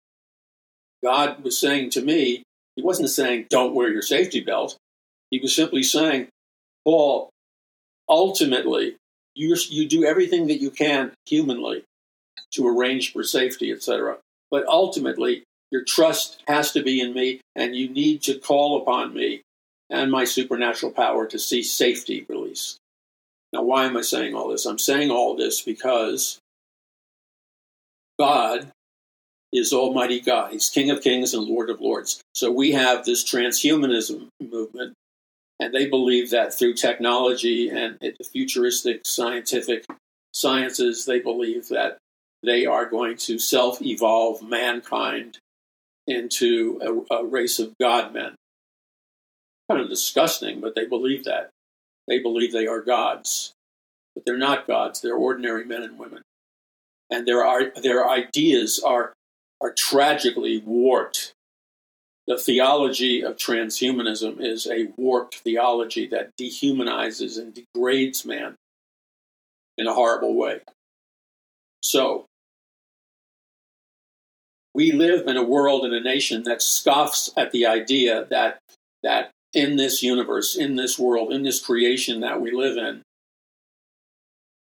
God 1.04 1.44
was 1.44 1.60
saying 1.60 1.92
to 1.92 2.02
me, 2.02 2.44
He 2.76 2.82
wasn't 2.82 3.10
saying, 3.10 3.48
don't 3.50 3.76
wear 3.76 3.92
your 3.92 4.02
safety 4.02 4.40
belt. 4.40 4.78
He 5.30 5.40
was 5.40 5.56
simply 5.56 5.84
saying, 5.84 6.30
Paul, 6.86 7.30
ultimately, 8.08 8.96
you, 9.36 9.56
you 9.70 9.88
do 9.88 10.06
everything 10.06 10.48
that 10.48 10.62
you 10.62 10.72
can 10.72 11.12
humanly 11.26 11.84
to 12.54 12.68
arrange 12.68 13.12
for 13.12 13.24
safety, 13.24 13.72
etc. 13.72 14.18
But 14.50 14.66
ultimately, 14.68 15.44
your 15.72 15.84
trust 15.84 16.42
has 16.48 16.72
to 16.72 16.84
be 16.84 17.02
in 17.02 17.14
me, 17.14 17.42
and 17.56 17.76
you 17.76 17.90
need 17.90 18.22
to 18.24 18.40
call 18.40 18.82
upon 18.82 19.14
me 19.14 19.42
and 19.90 20.12
my 20.12 20.24
supernatural 20.24 20.92
power 20.92 21.26
to 21.28 21.40
see 21.40 21.64
safety 21.64 22.26
released. 22.30 22.78
Now, 23.54 23.62
why 23.62 23.86
am 23.86 23.96
I 23.96 24.02
saying 24.02 24.34
all 24.34 24.50
this? 24.50 24.66
I'm 24.66 24.80
saying 24.80 25.12
all 25.12 25.36
this 25.38 25.62
because 25.62 26.40
God 28.20 28.72
is 29.54 29.72
Almighty 29.72 30.20
God. 30.20 30.52
He's 30.52 30.70
King 30.70 30.90
of 30.90 31.02
Kings 31.02 31.36
and 31.36 31.46
Lord 31.46 31.70
of 31.70 31.80
Lords. 31.80 32.22
So 32.34 32.52
we 32.52 32.72
have 32.72 33.06
this 33.06 33.24
transhumanism 33.24 34.28
movement, 34.42 34.96
and 35.60 35.72
they 35.72 35.88
believe 35.88 36.32
that 36.32 36.58
through 36.58 36.74
technology 36.74 37.70
and 37.70 37.98
the 38.02 38.24
futuristic 38.24 39.02
scientific 39.06 39.86
sciences, 40.34 41.06
they 41.06 41.20
believe 41.20 41.68
that 41.70 42.00
they 42.42 42.66
are 42.66 42.90
going 42.90 43.18
to 43.18 43.38
self 43.38 43.84
evolve 43.84 44.42
mankind 44.42 45.38
into 46.08 47.06
a, 47.12 47.18
a 47.18 47.26
race 47.26 47.60
of 47.60 47.74
God 47.80 48.14
men. 48.14 48.34
Kind 49.70 49.82
of 49.82 49.90
disgusting, 49.90 50.60
but 50.60 50.74
they 50.74 50.86
believe 50.86 51.26
that. 51.26 51.52
They 52.08 52.20
believe 52.20 52.52
they 52.52 52.68
are 52.68 52.82
gods. 52.82 53.54
But 54.16 54.26
they're 54.26 54.38
not 54.38 54.68
gods, 54.68 55.02
they're 55.02 55.16
ordinary 55.16 55.66
men 55.66 55.84
and 55.84 55.98
women. 55.98 56.22
And 57.10 57.28
their, 57.28 57.72
their 57.82 58.10
ideas 58.10 58.82
are, 58.86 59.14
are 59.62 59.74
tragically 59.74 60.60
warped. 60.60 61.34
The 62.28 62.38
theology 62.38 63.24
of 63.24 63.36
transhumanism 63.36 64.40
is 64.40 64.66
a 64.68 64.90
warped 64.96 65.36
theology 65.40 66.08
that 66.08 66.32
dehumanizes 66.40 67.38
and 67.38 67.54
degrades 67.54 68.26
man 68.26 68.56
in 69.78 69.88
a 69.88 69.94
horrible 69.94 70.36
way. 70.36 70.62
So, 71.82 72.26
we 74.74 74.92
live 74.92 75.28
in 75.28 75.38
a 75.38 75.44
world 75.44 75.86
and 75.86 75.94
a 75.94 76.02
nation 76.02 76.44
that 76.44 76.62
scoffs 76.62 77.32
at 77.38 77.52
the 77.52 77.66
idea 77.66 78.26
that 78.30 78.60
that 79.04 79.32
in 79.54 79.76
this 79.76 80.02
universe, 80.02 80.56
in 80.56 80.76
this 80.76 80.98
world, 80.98 81.32
in 81.32 81.44
this 81.44 81.64
creation 81.64 82.22
that 82.22 82.42
we 82.42 82.52
live 82.52 82.78
in, 82.78 83.02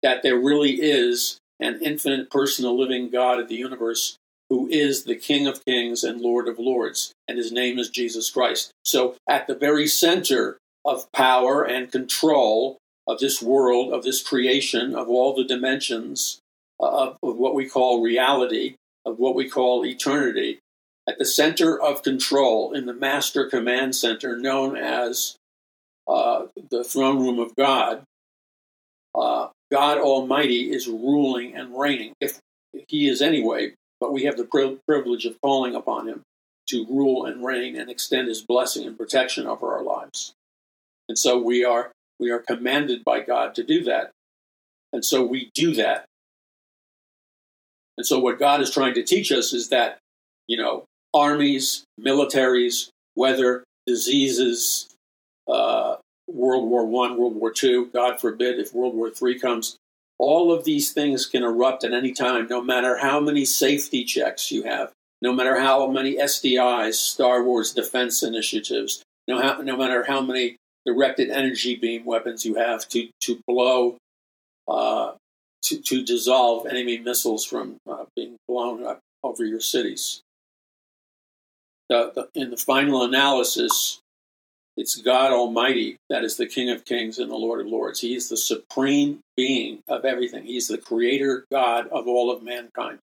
that 0.03 0.23
there 0.23 0.39
really 0.39 0.75
is 0.75 1.39
an 1.59 1.81
infinite 1.83 2.31
personal 2.31 2.79
living 2.79 3.11
God 3.11 3.41
of 3.41 3.49
the 3.49 3.57
universe 3.57 4.17
who 4.49 4.69
is 4.69 5.05
the 5.05 5.17
King 5.17 5.47
of 5.47 5.65
Kings 5.65 6.05
and 6.05 6.21
Lord 6.21 6.47
of 6.47 6.59
Lords, 6.59 7.13
and 7.27 7.37
his 7.37 7.51
name 7.51 7.79
is 7.79 7.89
Jesus 7.89 8.31
Christ. 8.31 8.71
So, 8.85 9.17
at 9.29 9.47
the 9.47 9.57
very 9.57 9.89
center 9.89 10.59
of 10.85 11.11
power 11.13 11.65
and 11.65 11.91
control 11.91 12.79
of 13.09 13.19
this 13.19 13.43
world, 13.43 13.93
of 13.93 14.05
this 14.05 14.23
creation, 14.23 14.95
of 14.95 15.09
all 15.09 15.35
the 15.35 15.45
dimensions 15.45 16.39
uh, 16.81 16.87
of, 16.87 17.17
of 17.23 17.37
what 17.37 17.55
we 17.55 17.69
call 17.69 18.03
reality, 18.03 18.77
of 19.05 19.19
what 19.19 19.35
we 19.35 19.49
call 19.49 19.85
eternity, 19.85 20.61
at 21.09 21.19
the 21.19 21.25
center 21.25 21.81
of 21.81 22.03
control 22.03 22.73
in 22.73 22.87
the 22.87 22.95
master 22.95 23.49
command 23.49 23.95
center 23.95 24.37
known 24.37 24.77
as 24.77 25.37
uh, 26.09 26.47
the 26.71 26.85
throne 26.85 27.21
room 27.21 27.39
of 27.39 27.55
God, 27.57 28.03
uh, 29.15 29.49
God 29.71 29.99
Almighty 29.99 30.71
is 30.71 30.87
ruling 30.87 31.55
and 31.55 31.79
reigning. 31.79 32.13
If 32.21 32.39
He 32.89 33.09
is 33.09 33.23
anyway, 33.23 33.75
but 34.01 34.13
we 34.13 34.25
have 34.25 34.37
the 34.37 34.79
privilege 34.87 35.25
of 35.25 35.41
calling 35.41 35.75
upon 35.75 36.09
Him 36.09 36.23
to 36.69 36.87
rule 36.87 37.27
and 37.27 37.45
reign 37.45 37.77
and 37.77 37.91
extend 37.91 38.29
His 38.29 38.43
blessing 38.43 38.87
and 38.87 38.99
protection 38.99 39.47
over 39.47 39.73
our 39.73 39.83
lives. 39.83 40.33
And 41.09 41.19
so 41.19 41.39
we 41.39 41.65
are 41.65 41.93
we 42.19 42.31
are 42.31 42.39
commanded 42.39 43.05
by 43.05 43.21
God 43.21 43.55
to 43.57 43.63
do 43.63 43.85
that. 43.85 44.11
And 44.93 45.05
so 45.05 45.25
we 45.25 45.51
do 45.55 45.75
that. 45.75 46.07
And 47.99 48.07
so 48.07 48.19
what 48.19 48.39
God 48.39 48.61
is 48.61 48.71
trying 48.71 48.95
to 48.95 49.03
teach 49.03 49.33
us 49.33 49.53
is 49.53 49.69
that, 49.71 49.99
you 50.47 50.57
know, 50.57 50.85
armies, 51.17 51.85
militaries, 51.99 52.91
weather, 53.17 53.65
diseases, 53.87 54.95
uh, 55.49 55.97
World 56.29 56.69
War 56.69 56.85
One, 56.87 57.17
World 57.17 57.37
War 57.37 57.51
Two, 57.51 57.87
God 57.87 58.21
forbid 58.21 58.59
if 58.59 58.75
World 58.75 58.95
War 58.95 59.11
Three 59.11 59.39
comes, 59.39 59.77
all 60.19 60.53
of 60.53 60.65
these 60.65 60.93
things 60.93 61.27
can 61.27 61.43
erupt 61.43 61.85
at 61.85 61.93
any 61.93 62.13
time, 62.13 62.47
no 62.49 62.61
matter 62.61 62.99
how 62.99 63.21
many 63.21 63.45
safety 63.45 64.05
checks 64.05 64.51
you 64.51 64.65
have, 64.65 64.93
no 65.23 65.33
matter 65.33 65.59
how 65.59 65.87
many 65.87 66.17
SDIs, 66.17 66.95
Star 66.95 67.43
Wars 67.43 67.73
defense 67.73 68.23
initiatives, 68.23 69.03
no, 69.27 69.41
how, 69.41 69.61
no 69.63 69.77
matter 69.77 70.05
how 70.05 70.21
many 70.21 70.57
directed 70.85 71.31
energy 71.31 71.77
beam 71.77 72.05
weapons 72.05 72.45
you 72.45 72.57
have 72.57 72.89
to, 72.89 73.09
to 73.21 73.41
blow, 73.47 73.97
uh, 74.69 75.13
to, 75.63 75.81
to 75.81 76.05
dissolve 76.05 76.67
enemy 76.67 76.99
missiles 76.99 77.45
from 77.45 77.77
uh, 77.89 78.05
being 78.15 78.37
blown 78.49 78.85
up 78.85 79.01
over 79.23 79.45
your 79.45 79.61
cities 79.61 80.23
the, 81.89 82.13
the, 82.15 82.41
in 82.41 82.51
the 82.51 82.57
final 82.57 83.05
analysis, 83.05 84.01
it's 84.77 85.01
God 85.01 85.33
Almighty 85.33 85.97
that 86.11 86.25
is 86.25 86.37
the 86.37 86.47
King 86.47 86.71
of 86.71 86.85
Kings 86.85 87.19
and 87.19 87.31
the 87.31 87.37
Lord 87.37 87.61
of 87.61 87.67
Lords. 87.67 88.01
He 88.01 88.15
is 88.15 88.29
the 88.29 88.37
supreme 88.37 89.21
being 89.37 89.81
of 89.89 90.05
everything. 90.05 90.45
He's 90.45 90.69
the 90.69 90.79
creator 90.79 91.45
God 91.51 91.89
of 91.89 92.07
all 92.07 92.31
of 92.31 92.43
mankind. 92.43 92.99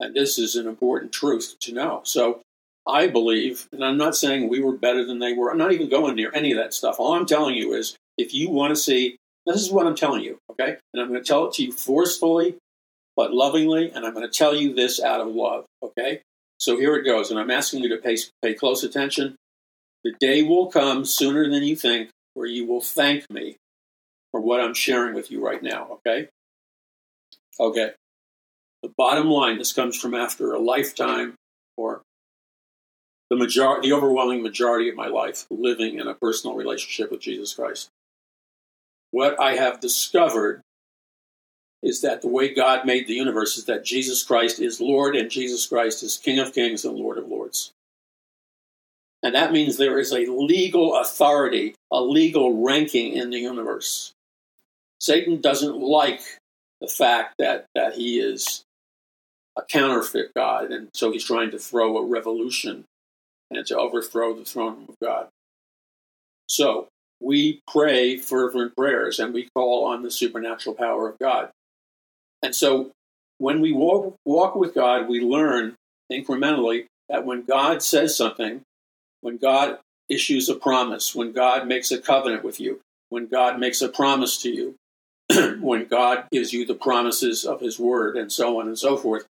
And 0.00 0.14
this 0.14 0.38
is 0.38 0.54
an 0.54 0.66
important 0.66 1.12
truth 1.12 1.56
to 1.60 1.72
know. 1.72 2.02
So 2.04 2.40
I 2.86 3.06
believe, 3.06 3.68
and 3.72 3.84
I'm 3.84 3.96
not 3.96 4.16
saying 4.16 4.48
we 4.48 4.60
were 4.60 4.76
better 4.76 5.04
than 5.04 5.18
they 5.18 5.32
were, 5.32 5.50
I'm 5.50 5.58
not 5.58 5.72
even 5.72 5.88
going 5.88 6.14
near 6.14 6.30
any 6.34 6.52
of 6.52 6.58
that 6.58 6.74
stuff. 6.74 6.96
All 6.98 7.14
I'm 7.14 7.26
telling 7.26 7.54
you 7.54 7.72
is 7.72 7.96
if 8.16 8.34
you 8.34 8.50
want 8.50 8.70
to 8.70 8.76
see, 8.76 9.16
this 9.46 9.56
is 9.56 9.70
what 9.70 9.86
I'm 9.86 9.96
telling 9.96 10.22
you, 10.22 10.38
okay? 10.50 10.76
And 10.92 11.02
I'm 11.02 11.08
going 11.08 11.22
to 11.22 11.26
tell 11.26 11.46
it 11.46 11.54
to 11.54 11.64
you 11.64 11.72
forcefully, 11.72 12.56
but 13.16 13.32
lovingly, 13.32 13.90
and 13.90 14.04
I'm 14.04 14.14
going 14.14 14.28
to 14.28 14.36
tell 14.36 14.54
you 14.54 14.74
this 14.74 15.02
out 15.02 15.20
of 15.20 15.28
love, 15.28 15.64
okay? 15.82 16.20
So 16.58 16.76
here 16.76 16.96
it 16.96 17.04
goes, 17.04 17.30
and 17.30 17.38
I'm 17.38 17.50
asking 17.50 17.82
you 17.82 17.88
to 17.90 17.98
pay, 17.98 18.16
pay 18.42 18.54
close 18.54 18.82
attention. 18.82 19.36
The 20.04 20.14
day 20.20 20.42
will 20.42 20.66
come 20.66 21.04
sooner 21.04 21.48
than 21.48 21.62
you 21.62 21.76
think 21.76 22.10
where 22.34 22.46
you 22.46 22.66
will 22.66 22.80
thank 22.80 23.30
me 23.30 23.56
for 24.32 24.40
what 24.40 24.60
I'm 24.60 24.74
sharing 24.74 25.14
with 25.14 25.30
you 25.30 25.44
right 25.44 25.62
now, 25.62 25.98
okay? 26.06 26.28
Okay. 27.58 27.92
The 28.82 28.92
bottom 28.96 29.28
line, 29.28 29.58
this 29.58 29.72
comes 29.72 29.96
from 29.96 30.14
after 30.14 30.52
a 30.52 30.58
lifetime 30.58 31.34
or 31.76 32.02
the 33.30 33.36
majority, 33.36 33.88
the 33.88 33.96
overwhelming 33.96 34.42
majority 34.42 34.88
of 34.88 34.96
my 34.96 35.08
life 35.08 35.46
living 35.50 35.98
in 35.98 36.06
a 36.06 36.14
personal 36.14 36.56
relationship 36.56 37.10
with 37.10 37.20
Jesus 37.20 37.54
Christ. 37.54 37.88
What 39.10 39.40
I 39.40 39.54
have 39.54 39.80
discovered 39.80 40.60
is 41.82 42.00
that 42.02 42.22
the 42.22 42.28
way 42.28 42.52
God 42.52 42.86
made 42.86 43.06
the 43.06 43.14
universe 43.14 43.56
is 43.56 43.64
that 43.66 43.84
Jesus 43.84 44.22
Christ 44.22 44.58
is 44.60 44.80
Lord 44.80 45.14
and 45.14 45.30
Jesus 45.30 45.66
Christ 45.66 46.02
is 46.02 46.16
King 46.16 46.38
of 46.38 46.52
Kings 46.52 46.84
and 46.84 46.96
Lord 46.96 47.18
of 47.18 47.28
Lords. 47.28 47.72
And 49.22 49.34
that 49.34 49.52
means 49.52 49.76
there 49.76 49.98
is 49.98 50.12
a 50.12 50.26
legal 50.26 50.96
authority, 50.96 51.74
a 51.92 52.00
legal 52.00 52.64
ranking 52.64 53.14
in 53.14 53.30
the 53.30 53.38
universe. 53.38 54.12
Satan 55.00 55.40
doesn't 55.40 55.78
like 55.78 56.20
the 56.80 56.88
fact 56.88 57.34
that, 57.38 57.66
that 57.74 57.94
he 57.94 58.20
is 58.20 58.62
a 59.56 59.62
counterfeit 59.62 60.32
God, 60.36 60.70
and 60.70 60.88
so 60.94 61.10
he's 61.10 61.24
trying 61.24 61.50
to 61.50 61.58
throw 61.58 61.96
a 61.96 62.06
revolution 62.06 62.84
and 63.50 63.66
to 63.66 63.76
overthrow 63.76 64.34
the 64.34 64.44
throne 64.44 64.86
of 64.88 64.94
God. 65.02 65.28
So 66.48 66.88
we 67.20 67.60
pray 67.70 68.16
fervent 68.16 68.76
prayers 68.76 69.18
and 69.18 69.34
we 69.34 69.48
call 69.54 69.86
on 69.86 70.02
the 70.02 70.10
supernatural 70.10 70.74
power 70.74 71.08
of 71.08 71.18
God. 71.18 71.50
And 72.42 72.54
so 72.54 72.92
when 73.38 73.60
we 73.60 73.72
walk, 73.72 74.16
walk 74.24 74.54
with 74.54 74.74
God, 74.74 75.08
we 75.08 75.20
learn 75.20 75.74
incrementally 76.10 76.86
that 77.08 77.24
when 77.24 77.44
God 77.44 77.82
says 77.82 78.16
something, 78.16 78.62
when 79.20 79.38
God 79.38 79.78
issues 80.08 80.48
a 80.48 80.54
promise, 80.54 81.14
when 81.14 81.32
God 81.32 81.66
makes 81.66 81.90
a 81.90 81.98
covenant 81.98 82.44
with 82.44 82.60
you, 82.60 82.80
when 83.08 83.26
God 83.26 83.58
makes 83.58 83.80
a 83.82 83.88
promise 83.88 84.40
to 84.42 84.50
you, 84.50 84.74
when 85.60 85.86
God 85.86 86.24
gives 86.30 86.52
you 86.52 86.64
the 86.64 86.74
promises 86.74 87.44
of 87.44 87.60
His 87.60 87.78
Word, 87.78 88.16
and 88.16 88.32
so 88.32 88.60
on 88.60 88.66
and 88.66 88.78
so 88.78 88.96
forth, 88.96 89.26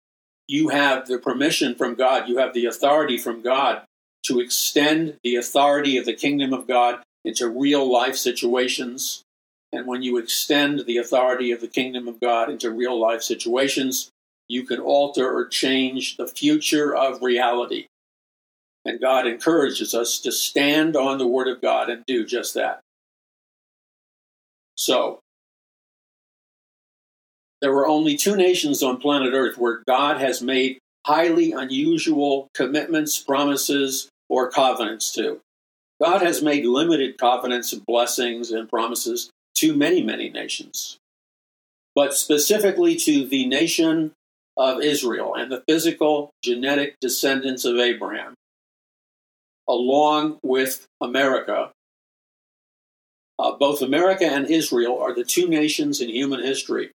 you 0.47 0.69
have 0.69 1.07
the 1.07 1.19
permission 1.19 1.75
from 1.75 1.95
God, 1.95 2.29
you 2.29 2.39
have 2.39 2.55
the 2.55 2.67
authority 2.67 3.19
from 3.19 3.43
God 3.43 3.83
to 4.25 4.41
extend 4.41 5.19
the 5.23 5.37
authority 5.37 5.97
of 5.97 6.05
the 6.05 6.15
kingdom 6.15 6.53
of 6.53 6.67
God 6.67 7.03
into 7.25 7.49
real 7.49 7.91
life 7.91 8.17
situations 8.17 9.23
and 9.73 9.87
when 9.87 10.03
you 10.03 10.17
extend 10.17 10.81
the 10.87 10.97
authority 10.97 11.53
of 11.53 11.61
the 11.61 11.69
kingdom 11.69 12.09
of 12.09 12.21
God 12.21 12.51
into 12.51 12.71
real 12.71 12.99
life 12.99 13.23
situations, 13.23 14.11
you 14.49 14.65
can 14.65 14.81
alter 14.81 15.31
or 15.31 15.47
change 15.47 16.17
the 16.17 16.27
future 16.27 16.95
of 16.97 17.23
reality. 17.23 17.87
And 18.85 19.01
God 19.01 19.27
encourages 19.27 19.95
us 19.95 20.19
to 20.21 20.33
stand 20.33 20.97
on 20.97 21.19
the 21.19 21.27
Word 21.27 21.49
of 21.49 21.61
God 21.61 21.91
and 21.91 22.05
do 22.07 22.25
just 22.25 22.55
that. 22.55 22.81
So, 24.77 25.21
there 27.61 27.73
are 27.73 27.89
only 27.89 28.17
two 28.17 28.37
nations 28.37 28.83
on 28.83 28.99
planet 28.99 29.35
Earth 29.35 29.59
where 29.59 29.83
God 29.87 30.19
has 30.21 30.41
made 30.41 30.79
highly 31.05 31.53
unusual 31.53 32.49
commitments, 32.55 33.19
promises, 33.19 34.09
or 34.31 34.51
covenants 34.51 35.13
to. 35.13 35.41
God 36.01 36.23
has 36.23 36.41
made 36.41 36.65
limited 36.65 37.19
covenants, 37.19 37.73
and 37.73 37.85
blessings, 37.85 38.53
and 38.53 38.69
promises 38.69 39.31
to 39.59 39.77
many, 39.77 40.03
many 40.03 40.29
nations, 40.31 40.99
but 41.95 42.15
specifically 42.15 42.97
to 42.97 43.27
the 43.27 43.47
nation 43.47 44.13
of 44.57 44.83
Israel 44.83 45.35
and 45.35 45.53
the 45.53 45.63
physical 45.69 46.31
genetic 46.43 46.97
descendants 47.01 47.65
of 47.65 47.77
Abraham. 47.79 48.35
along 49.69 50.39
with 50.43 50.87
America, 51.01 51.71
uh, 53.39 53.53
both 53.53 53.83
America 53.83 54.25
and 54.25 54.47
Israel 54.47 54.99
are 54.99 55.15
the 55.15 55.25
two 55.25 55.47
nations 55.47 56.01
in 56.01 56.09
human 56.09 56.43
history 56.43 56.91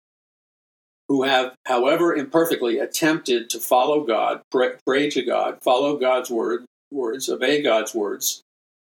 who 1.09 1.23
have, 1.23 1.55
however 1.65 2.15
imperfectly, 2.15 2.77
attempted 2.77 3.49
to 3.49 3.59
follow 3.59 4.03
God, 4.05 4.41
pray, 4.51 4.73
pray 4.85 5.09
to 5.09 5.23
God, 5.23 5.57
follow 5.63 5.97
God's 5.97 6.29
word, 6.29 6.65
words, 6.91 7.27
obey 7.29 7.61
God's 7.63 7.95
words, 7.95 8.43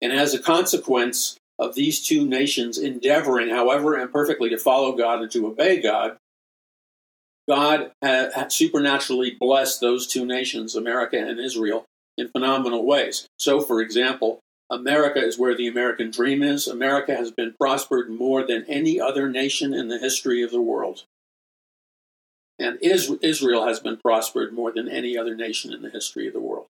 and 0.02 0.12
as 0.12 0.34
a 0.34 0.40
consequence 0.40 1.38
of 1.60 1.76
these 1.76 2.02
two 2.02 2.26
nations 2.26 2.78
endeavoring, 2.78 3.50
however 3.50 4.00
imperfectly, 4.00 4.50
to 4.50 4.58
follow 4.58 4.94
God 4.94 5.22
and 5.22 5.32
to 5.32 5.48
obey 5.48 5.82
God, 5.82 6.18
God 7.48 7.92
had 8.02 8.52
supernaturally 8.52 9.36
blessed 9.40 9.82
those 9.82 10.08
two 10.08 10.26
nations, 10.26 10.76
America 10.76 11.18
and 11.18 11.40
Israel, 11.40 11.86
in 12.18 12.30
phenomenal 12.30 12.86
ways. 12.86 13.28
So, 13.40 13.60
for 13.60 13.82
example, 13.82 14.40
America 14.70 15.20
is 15.20 15.40
where 15.40 15.56
the 15.56 15.68
American 15.68 16.12
dream 16.12 16.44
is. 16.44 16.68
America 16.68 17.16
has 17.16 17.32
been 17.32 17.56
prospered 17.60 18.10
more 18.10 18.46
than 18.46 18.66
any 18.68 19.02
other 19.02 19.28
nation 19.28 19.74
in 19.74 19.88
the 19.88 19.98
history 19.98 20.44
of 20.44 20.52
the 20.52 20.62
world. 20.62 21.06
And 22.60 22.78
Israel 22.82 23.66
has 23.66 23.80
been 23.80 23.98
prospered 23.98 24.54
more 24.54 24.72
than 24.72 24.88
any 24.88 25.18
other 25.18 25.36
nation 25.36 25.74
in 25.74 25.82
the 25.82 25.90
history 25.90 26.28
of 26.28 26.34
the 26.34 26.40
world. 26.40 26.68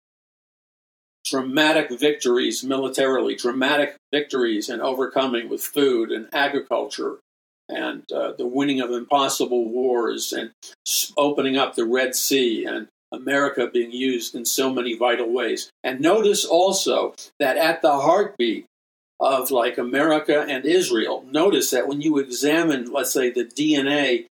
Dramatic 1.24 1.90
victories 1.90 2.64
militarily, 2.64 3.34
dramatic 3.34 3.96
victories 4.12 4.68
in 4.68 4.80
overcoming 4.80 5.48
with 5.48 5.62
food 5.62 6.10
and 6.10 6.28
agriculture, 6.32 7.18
and 7.68 8.10
uh, 8.10 8.32
the 8.32 8.46
winning 8.46 8.80
of 8.80 8.90
impossible 8.90 9.68
wars, 9.68 10.32
and 10.32 10.50
opening 11.16 11.56
up 11.56 11.74
the 11.74 11.84
Red 11.84 12.14
Sea, 12.14 12.64
and 12.64 12.88
America 13.12 13.68
being 13.72 13.92
used 13.92 14.34
in 14.34 14.44
so 14.44 14.72
many 14.72 14.96
vital 14.96 15.30
ways. 15.32 15.70
And 15.82 16.00
notice 16.00 16.44
also 16.44 17.14
that 17.38 17.56
at 17.56 17.82
the 17.82 18.00
heartbeat 18.00 18.66
of 19.18 19.50
like 19.50 19.78
America 19.78 20.46
and 20.48 20.64
Israel, 20.64 21.24
notice 21.30 21.70
that 21.70 21.88
when 21.88 22.00
you 22.00 22.18
examine, 22.18 22.90
let's 22.90 23.12
say, 23.12 23.30
the 23.30 23.44
DNA 23.44 24.26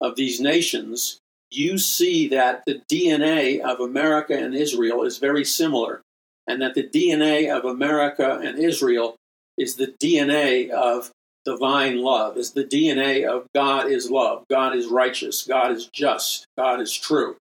of 0.00 0.16
these 0.16 0.40
nations, 0.40 1.18
you 1.50 1.76
see 1.78 2.28
that 2.28 2.62
the 2.64 2.80
DNA 2.90 3.60
of 3.60 3.80
America 3.80 4.34
and 4.34 4.54
Israel 4.54 5.02
is 5.02 5.18
very 5.18 5.44
similar, 5.44 6.00
and 6.46 6.60
that 6.62 6.74
the 6.74 6.88
DNA 6.88 7.54
of 7.54 7.64
America 7.64 8.40
and 8.42 8.58
Israel 8.58 9.16
is 9.56 9.76
the 9.76 9.94
DNA 10.02 10.70
of 10.70 11.10
divine 11.44 12.02
love, 12.02 12.36
is 12.36 12.52
the 12.52 12.64
DNA 12.64 13.26
of 13.26 13.46
God 13.54 13.90
is 13.90 14.10
love, 14.10 14.44
God 14.50 14.76
is 14.76 14.86
righteous, 14.86 15.42
God 15.42 15.72
is 15.72 15.88
just, 15.92 16.46
God 16.56 16.80
is 16.80 16.92
true. 16.92 17.36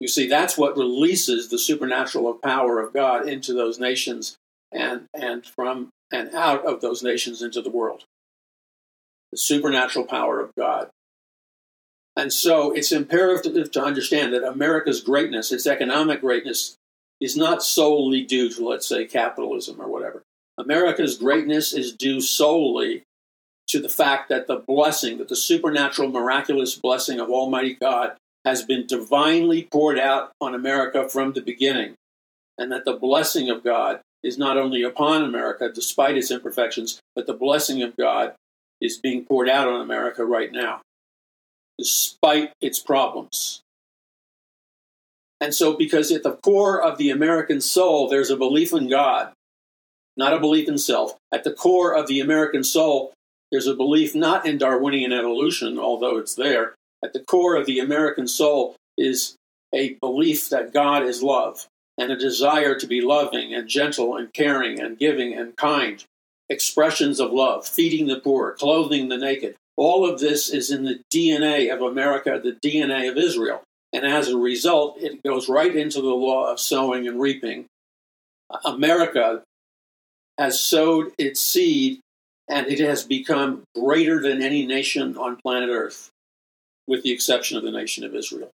You 0.00 0.08
see, 0.08 0.28
that's 0.28 0.58
what 0.58 0.76
releases 0.76 1.48
the 1.48 1.58
supernatural 1.58 2.34
power 2.34 2.80
of 2.80 2.92
God 2.92 3.28
into 3.28 3.52
those 3.52 3.78
nations 3.78 4.36
and, 4.72 5.06
and 5.14 5.46
from 5.46 5.90
and 6.12 6.34
out 6.34 6.66
of 6.66 6.80
those 6.80 7.02
nations 7.02 7.40
into 7.40 7.62
the 7.62 7.70
world. 7.70 8.04
The 9.30 9.38
supernatural 9.38 10.04
power 10.04 10.40
of 10.40 10.50
God. 10.58 10.88
And 12.16 12.32
so 12.32 12.72
it's 12.72 12.92
imperative 12.92 13.70
to 13.70 13.82
understand 13.82 14.34
that 14.34 14.46
America's 14.46 15.00
greatness, 15.00 15.52
its 15.52 15.66
economic 15.66 16.20
greatness, 16.20 16.76
is 17.22 17.36
not 17.36 17.62
solely 17.62 18.22
due 18.22 18.50
to, 18.50 18.68
let's 18.68 18.86
say, 18.86 19.06
capitalism 19.06 19.80
or 19.80 19.88
whatever. 19.88 20.22
America's 20.58 21.16
greatness 21.16 21.72
is 21.72 21.92
due 21.92 22.20
solely 22.20 23.04
to 23.68 23.80
the 23.80 23.88
fact 23.88 24.28
that 24.28 24.48
the 24.48 24.56
blessing, 24.56 25.18
that 25.18 25.28
the 25.28 25.36
supernatural, 25.36 26.10
miraculous 26.10 26.76
blessing 26.76 27.20
of 27.20 27.30
Almighty 27.30 27.74
God 27.80 28.16
has 28.44 28.64
been 28.64 28.86
divinely 28.86 29.62
poured 29.62 29.98
out 29.98 30.32
on 30.40 30.54
America 30.54 31.08
from 31.08 31.32
the 31.32 31.40
beginning, 31.40 31.94
and 32.58 32.72
that 32.72 32.84
the 32.84 32.96
blessing 32.96 33.48
of 33.48 33.62
God 33.62 34.00
is 34.24 34.36
not 34.36 34.58
only 34.58 34.82
upon 34.82 35.22
America, 35.22 35.70
despite 35.72 36.16
its 36.16 36.30
imperfections, 36.30 37.00
but 37.14 37.26
the 37.26 37.32
blessing 37.32 37.82
of 37.82 37.96
God 37.96 38.34
is 38.80 38.98
being 38.98 39.24
poured 39.24 39.48
out 39.48 39.68
on 39.68 39.80
America 39.80 40.24
right 40.24 40.52
now 40.52 40.82
despite 41.78 42.52
its 42.60 42.78
problems. 42.78 43.60
And 45.42 45.52
so, 45.52 45.76
because 45.76 46.12
at 46.12 46.22
the 46.22 46.36
core 46.36 46.80
of 46.80 46.98
the 46.98 47.10
American 47.10 47.60
soul, 47.60 48.08
there's 48.08 48.30
a 48.30 48.36
belief 48.36 48.72
in 48.72 48.88
God, 48.88 49.32
not 50.16 50.32
a 50.32 50.38
belief 50.38 50.68
in 50.68 50.78
self. 50.78 51.18
At 51.32 51.42
the 51.42 51.52
core 51.52 51.96
of 51.96 52.06
the 52.06 52.20
American 52.20 52.62
soul, 52.62 53.12
there's 53.50 53.66
a 53.66 53.74
belief 53.74 54.14
not 54.14 54.46
in 54.46 54.56
Darwinian 54.56 55.12
evolution, 55.12 55.80
although 55.80 56.16
it's 56.16 56.36
there. 56.36 56.76
At 57.04 57.12
the 57.12 57.24
core 57.24 57.56
of 57.56 57.66
the 57.66 57.80
American 57.80 58.28
soul 58.28 58.76
is 58.96 59.34
a 59.74 59.94
belief 59.94 60.48
that 60.50 60.72
God 60.72 61.02
is 61.02 61.24
love 61.24 61.66
and 61.98 62.12
a 62.12 62.16
desire 62.16 62.76
to 62.76 62.86
be 62.86 63.00
loving 63.00 63.52
and 63.52 63.68
gentle 63.68 64.14
and 64.14 64.32
caring 64.32 64.78
and 64.78 64.96
giving 64.96 65.34
and 65.34 65.56
kind. 65.56 66.04
Expressions 66.50 67.18
of 67.18 67.32
love, 67.32 67.66
feeding 67.66 68.06
the 68.06 68.20
poor, 68.20 68.52
clothing 68.52 69.08
the 69.08 69.18
naked, 69.18 69.56
all 69.76 70.08
of 70.08 70.20
this 70.20 70.50
is 70.50 70.70
in 70.70 70.84
the 70.84 71.00
DNA 71.12 71.74
of 71.74 71.82
America, 71.82 72.40
the 72.40 72.52
DNA 72.52 73.10
of 73.10 73.16
Israel. 73.16 73.64
And 73.92 74.06
as 74.06 74.28
a 74.28 74.38
result, 74.38 74.98
it 75.00 75.22
goes 75.22 75.48
right 75.48 75.74
into 75.74 76.00
the 76.00 76.08
law 76.08 76.50
of 76.50 76.60
sowing 76.60 77.06
and 77.06 77.20
reaping. 77.20 77.66
America 78.64 79.42
has 80.38 80.60
sowed 80.60 81.12
its 81.18 81.40
seed 81.40 82.00
and 82.48 82.66
it 82.66 82.80
has 82.80 83.04
become 83.04 83.62
greater 83.74 84.20
than 84.20 84.42
any 84.42 84.66
nation 84.66 85.16
on 85.16 85.36
planet 85.36 85.70
Earth, 85.70 86.10
with 86.86 87.02
the 87.02 87.12
exception 87.12 87.56
of 87.56 87.62
the 87.62 87.70
nation 87.70 88.04
of 88.04 88.14
Israel. 88.14 88.50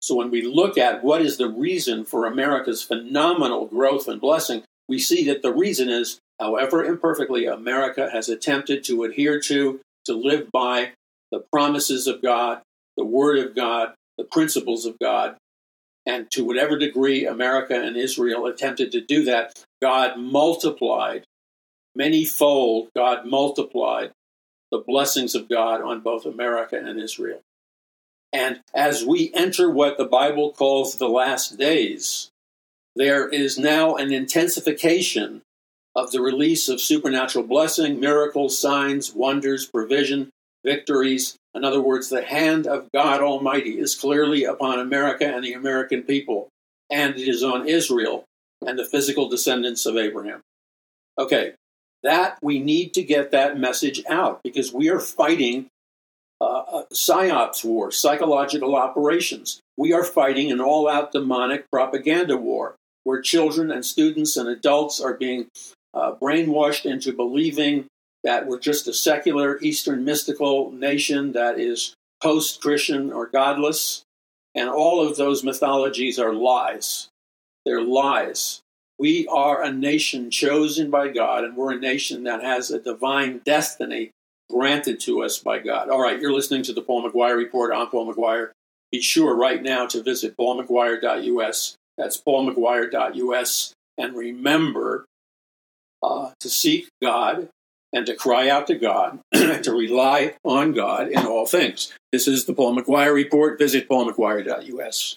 So 0.00 0.14
when 0.16 0.30
we 0.30 0.42
look 0.42 0.76
at 0.76 1.04
what 1.04 1.22
is 1.22 1.36
the 1.36 1.48
reason 1.48 2.04
for 2.04 2.26
America's 2.26 2.82
phenomenal 2.82 3.66
growth 3.66 4.08
and 4.08 4.20
blessing, 4.20 4.64
we 4.88 4.98
see 4.98 5.24
that 5.24 5.42
the 5.42 5.52
reason 5.52 5.88
is, 5.88 6.18
however 6.40 6.84
imperfectly, 6.84 7.46
America 7.46 8.10
has 8.10 8.28
attempted 8.28 8.84
to 8.84 9.04
adhere 9.04 9.40
to 9.40 9.80
to 10.06 10.14
live 10.14 10.50
by 10.50 10.92
the 11.30 11.44
promises 11.52 12.06
of 12.08 12.20
God, 12.20 12.60
the 12.96 13.04
Word 13.04 13.38
of 13.38 13.54
God, 13.54 13.94
the 14.22 14.28
principles 14.28 14.86
of 14.86 14.98
God. 15.00 15.36
And 16.06 16.30
to 16.30 16.44
whatever 16.44 16.78
degree 16.78 17.26
America 17.26 17.74
and 17.74 17.96
Israel 17.96 18.46
attempted 18.46 18.92
to 18.92 19.00
do 19.00 19.24
that, 19.24 19.64
God 19.80 20.16
multiplied, 20.16 21.24
many 21.96 22.24
fold, 22.24 22.88
God 22.94 23.26
multiplied 23.26 24.12
the 24.70 24.78
blessings 24.78 25.34
of 25.34 25.48
God 25.48 25.82
on 25.82 26.00
both 26.00 26.24
America 26.24 26.80
and 26.82 27.00
Israel. 27.00 27.40
And 28.32 28.60
as 28.72 29.04
we 29.04 29.32
enter 29.34 29.68
what 29.68 29.98
the 29.98 30.06
Bible 30.06 30.52
calls 30.52 30.96
the 30.96 31.08
last 31.08 31.58
days, 31.58 32.30
there 32.94 33.28
is 33.28 33.58
now 33.58 33.96
an 33.96 34.12
intensification 34.12 35.42
of 35.96 36.12
the 36.12 36.22
release 36.22 36.68
of 36.68 36.80
supernatural 36.80 37.44
blessing, 37.44 37.98
miracles, 37.98 38.58
signs, 38.58 39.12
wonders, 39.12 39.66
provision, 39.66 40.30
victories. 40.64 41.36
In 41.54 41.64
other 41.64 41.82
words, 41.82 42.08
the 42.08 42.22
hand 42.22 42.66
of 42.66 42.90
God 42.92 43.20
Almighty 43.20 43.78
is 43.78 43.94
clearly 43.94 44.44
upon 44.44 44.78
America 44.78 45.26
and 45.26 45.44
the 45.44 45.52
American 45.52 46.02
people, 46.02 46.48
and 46.90 47.14
it 47.16 47.28
is 47.28 47.42
on 47.42 47.68
Israel 47.68 48.24
and 48.66 48.78
the 48.78 48.86
physical 48.86 49.28
descendants 49.28 49.84
of 49.84 49.96
Abraham. 49.96 50.40
Okay, 51.18 51.52
that 52.02 52.38
we 52.42 52.58
need 52.58 52.94
to 52.94 53.02
get 53.02 53.30
that 53.30 53.58
message 53.58 54.02
out 54.08 54.40
because 54.42 54.72
we 54.72 54.88
are 54.88 55.00
fighting 55.00 55.66
uh, 56.40 56.64
a 56.72 56.86
psyops 56.92 57.64
war, 57.64 57.90
psychological 57.90 58.74
operations. 58.74 59.60
We 59.76 59.92
are 59.92 60.04
fighting 60.04 60.50
an 60.50 60.60
all 60.60 60.88
out 60.88 61.12
demonic 61.12 61.70
propaganda 61.70 62.36
war 62.36 62.76
where 63.04 63.20
children 63.20 63.70
and 63.70 63.84
students 63.84 64.36
and 64.36 64.48
adults 64.48 65.00
are 65.00 65.14
being 65.14 65.48
uh, 65.94 66.14
brainwashed 66.14 66.84
into 66.84 67.12
believing 67.12 67.86
that 68.24 68.46
we're 68.46 68.58
just 68.58 68.88
a 68.88 68.92
secular 68.92 69.58
Eastern 69.60 70.04
mystical 70.04 70.70
nation 70.70 71.32
that 71.32 71.58
is 71.58 71.94
post 72.22 72.60
Christian 72.60 73.12
or 73.12 73.26
godless. 73.26 74.02
And 74.54 74.68
all 74.68 75.06
of 75.06 75.16
those 75.16 75.42
mythologies 75.42 76.18
are 76.18 76.32
lies. 76.32 77.08
They're 77.64 77.82
lies. 77.82 78.60
We 78.98 79.26
are 79.28 79.62
a 79.62 79.72
nation 79.72 80.30
chosen 80.30 80.90
by 80.90 81.08
God, 81.08 81.44
and 81.44 81.56
we're 81.56 81.72
a 81.72 81.78
nation 81.78 82.24
that 82.24 82.42
has 82.42 82.70
a 82.70 82.78
divine 82.78 83.40
destiny 83.44 84.10
granted 84.50 85.00
to 85.00 85.22
us 85.22 85.38
by 85.38 85.58
God. 85.58 85.88
All 85.88 86.00
right, 86.00 86.20
you're 86.20 86.32
listening 86.32 86.62
to 86.64 86.72
the 86.72 86.82
Paul 86.82 87.08
McGuire 87.08 87.36
Report. 87.36 87.72
I'm 87.74 87.88
Paul 87.88 88.12
McGuire. 88.12 88.50
Be 88.92 89.00
sure 89.00 89.34
right 89.34 89.62
now 89.62 89.86
to 89.86 90.02
visit 90.02 90.36
paulmcguire.us. 90.36 91.76
That's 91.96 92.20
paulmcguire.us. 92.20 93.72
And 93.98 94.16
remember 94.16 95.06
uh, 96.02 96.32
to 96.40 96.50
seek 96.50 96.88
God 97.02 97.48
and 97.92 98.06
to 98.06 98.14
cry 98.14 98.48
out 98.48 98.66
to 98.68 98.74
God, 98.74 99.20
to 99.32 99.72
rely 99.72 100.34
on 100.44 100.72
God 100.72 101.08
in 101.08 101.26
all 101.26 101.46
things. 101.46 101.92
This 102.10 102.26
is 102.26 102.46
the 102.46 102.54
Paul 102.54 102.76
McGuire 102.76 103.14
Report. 103.14 103.58
Visit 103.58 103.88
paulmcguire.us. 103.88 105.16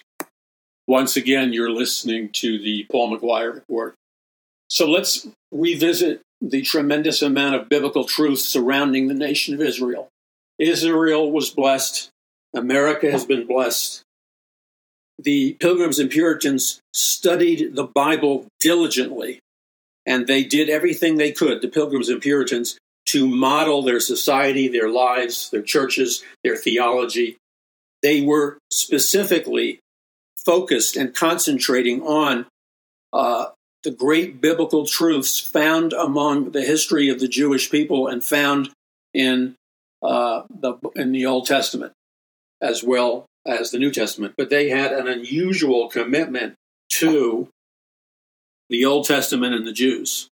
Once 0.86 1.16
again, 1.16 1.52
you're 1.52 1.70
listening 1.70 2.28
to 2.32 2.58
the 2.58 2.86
Paul 2.90 3.16
McGuire 3.18 3.54
Report. 3.54 3.94
So 4.68 4.88
let's 4.88 5.26
revisit 5.52 6.20
the 6.40 6.62
tremendous 6.62 7.22
amount 7.22 7.54
of 7.54 7.68
biblical 7.68 8.04
truth 8.04 8.40
surrounding 8.40 9.08
the 9.08 9.14
nation 9.14 9.54
of 9.54 9.60
Israel. 9.60 10.08
Israel 10.58 11.30
was 11.32 11.50
blessed. 11.50 12.10
America 12.54 13.10
has 13.10 13.24
been 13.24 13.46
blessed. 13.46 14.02
the 15.18 15.54
Pilgrims 15.54 15.98
and 15.98 16.10
Puritans 16.10 16.80
studied 16.92 17.74
the 17.74 17.84
Bible 17.84 18.46
diligently, 18.60 19.40
and 20.06 20.26
they 20.26 20.44
did 20.44 20.68
everything 20.68 21.16
they 21.16 21.32
could, 21.32 21.60
the 21.60 21.68
Pilgrims 21.68 22.08
and 22.08 22.22
Puritans, 22.22 22.78
to 23.06 23.26
model 23.26 23.82
their 23.82 24.00
society, 24.00 24.68
their 24.68 24.88
lives, 24.88 25.50
their 25.50 25.62
churches, 25.62 26.22
their 26.42 26.56
theology. 26.56 27.36
They 28.02 28.20
were 28.20 28.58
specifically 28.70 29.80
focused 30.44 30.96
and 30.96 31.14
concentrating 31.14 32.02
on 32.02 32.46
uh, 33.12 33.46
the 33.82 33.90
great 33.90 34.40
biblical 34.40 34.86
truths 34.86 35.38
found 35.38 35.92
among 35.92 36.50
the 36.50 36.62
history 36.62 37.08
of 37.08 37.20
the 37.20 37.28
Jewish 37.28 37.70
people 37.70 38.08
and 38.08 38.22
found 38.22 38.70
in 39.14 39.54
uh, 40.02 40.42
the 40.50 40.74
in 40.94 41.12
the 41.12 41.26
Old 41.26 41.46
Testament 41.46 41.92
as 42.60 42.82
well 42.82 43.26
as 43.46 43.70
the 43.70 43.78
New 43.78 43.90
Testament. 43.90 44.34
But 44.36 44.50
they 44.50 44.68
had 44.68 44.92
an 44.92 45.08
unusual 45.08 45.88
commitment 45.88 46.54
to 46.90 47.48
the 48.68 48.84
Old 48.84 49.06
Testament 49.06 49.54
and 49.54 49.66
the 49.66 49.72
Jews. 49.72 50.28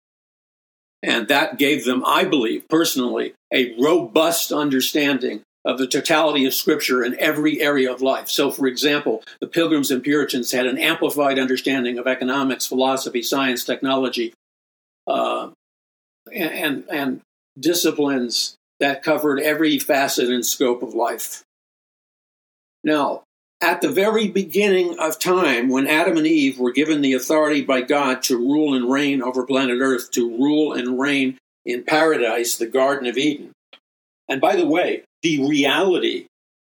And 1.03 1.28
that 1.28 1.59
gave 1.59 1.85
them, 1.85 2.05
I 2.07 2.24
believe 2.24 2.68
personally, 2.68 3.35
a 3.53 3.74
robust 3.80 4.53
understanding 4.53 5.43
of 5.64 5.78
the 5.78 5.87
totality 5.87 6.45
of 6.45 6.55
Scripture 6.55 7.05
in 7.05 7.18
every 7.18 7.61
area 7.61 7.93
of 7.93 8.03
life. 8.03 8.28
So, 8.28 8.51
for 8.51 8.66
example, 8.66 9.22
the 9.41 9.47
Pilgrims 9.47 9.91
and 9.91 10.03
Puritans 10.03 10.53
had 10.53 10.66
an 10.66 10.78
amplified 10.78 11.39
understanding 11.39 11.99
of 11.99 12.07
economics, 12.07 12.66
philosophy, 12.66 13.22
science, 13.22 13.64
technology, 13.64 14.33
uh, 15.07 15.51
and, 16.33 16.53
and, 16.53 16.85
and 16.91 17.20
disciplines 17.59 18.57
that 18.80 19.03
covered 19.03 19.41
every 19.41 19.78
facet 19.78 20.30
and 20.30 20.45
scope 20.45 20.83
of 20.83 20.95
life. 20.95 21.43
Now, 22.83 23.22
at 23.63 23.81
the 23.81 23.89
very 23.89 24.27
beginning 24.27 24.99
of 24.99 25.21
time, 25.21 25.69
when 25.69 25.87
Adam 25.87 26.17
and 26.17 26.27
Eve 26.27 26.59
were 26.59 26.73
given 26.73 27.01
the 27.01 27.13
authority 27.13 27.63
by 27.63 27.81
God 27.81 28.21
to 28.25 28.37
rule 28.37 28.75
and 28.75 28.91
reign 28.91 29.23
over 29.23 29.47
planet 29.47 29.79
Earth, 29.81 30.11
to 30.11 30.29
rule 30.29 30.73
and 30.73 30.99
reign 30.99 31.39
in 31.65 31.85
paradise, 31.85 32.57
the 32.57 32.67
Garden 32.67 33.07
of 33.07 33.17
Eden. 33.17 33.53
And 34.29 34.41
by 34.41 34.57
the 34.57 34.67
way, 34.67 35.05
the 35.23 35.47
reality 35.47 36.27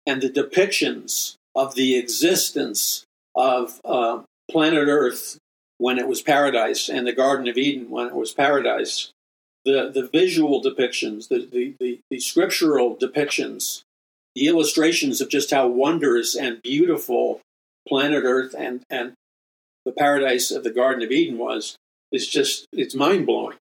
and 0.04 0.20
the 0.20 0.28
depictions 0.28 1.36
of 1.54 1.76
the 1.76 1.96
existence 1.96 3.04
of 3.36 3.80
uh, 3.84 4.22
planet 4.50 4.88
Earth 4.88 5.38
when 5.78 5.96
it 5.96 6.08
was 6.08 6.22
paradise 6.22 6.88
and 6.88 7.06
the 7.06 7.12
Garden 7.12 7.46
of 7.46 7.56
Eden 7.56 7.88
when 7.88 8.08
it 8.08 8.14
was 8.14 8.32
paradise, 8.32 9.12
the, 9.64 9.90
the 9.94 10.08
visual 10.08 10.60
depictions, 10.60 11.28
the, 11.28 11.48
the, 11.50 11.74
the, 11.78 12.00
the 12.10 12.18
scriptural 12.18 12.96
depictions 12.96 13.82
the 14.34 14.46
illustrations 14.46 15.20
of 15.20 15.28
just 15.28 15.50
how 15.50 15.66
wondrous 15.66 16.34
and 16.34 16.62
beautiful 16.62 17.40
planet 17.88 18.22
Earth 18.24 18.54
and, 18.56 18.82
and 18.88 19.12
the 19.84 19.92
paradise 19.92 20.50
of 20.50 20.64
the 20.64 20.70
Garden 20.70 21.02
of 21.02 21.10
Eden 21.10 21.38
was 21.38 21.76
is 22.12 22.28
just, 22.28 22.66
it's 22.72 22.94
mind 22.94 23.26
blowing. 23.26 23.56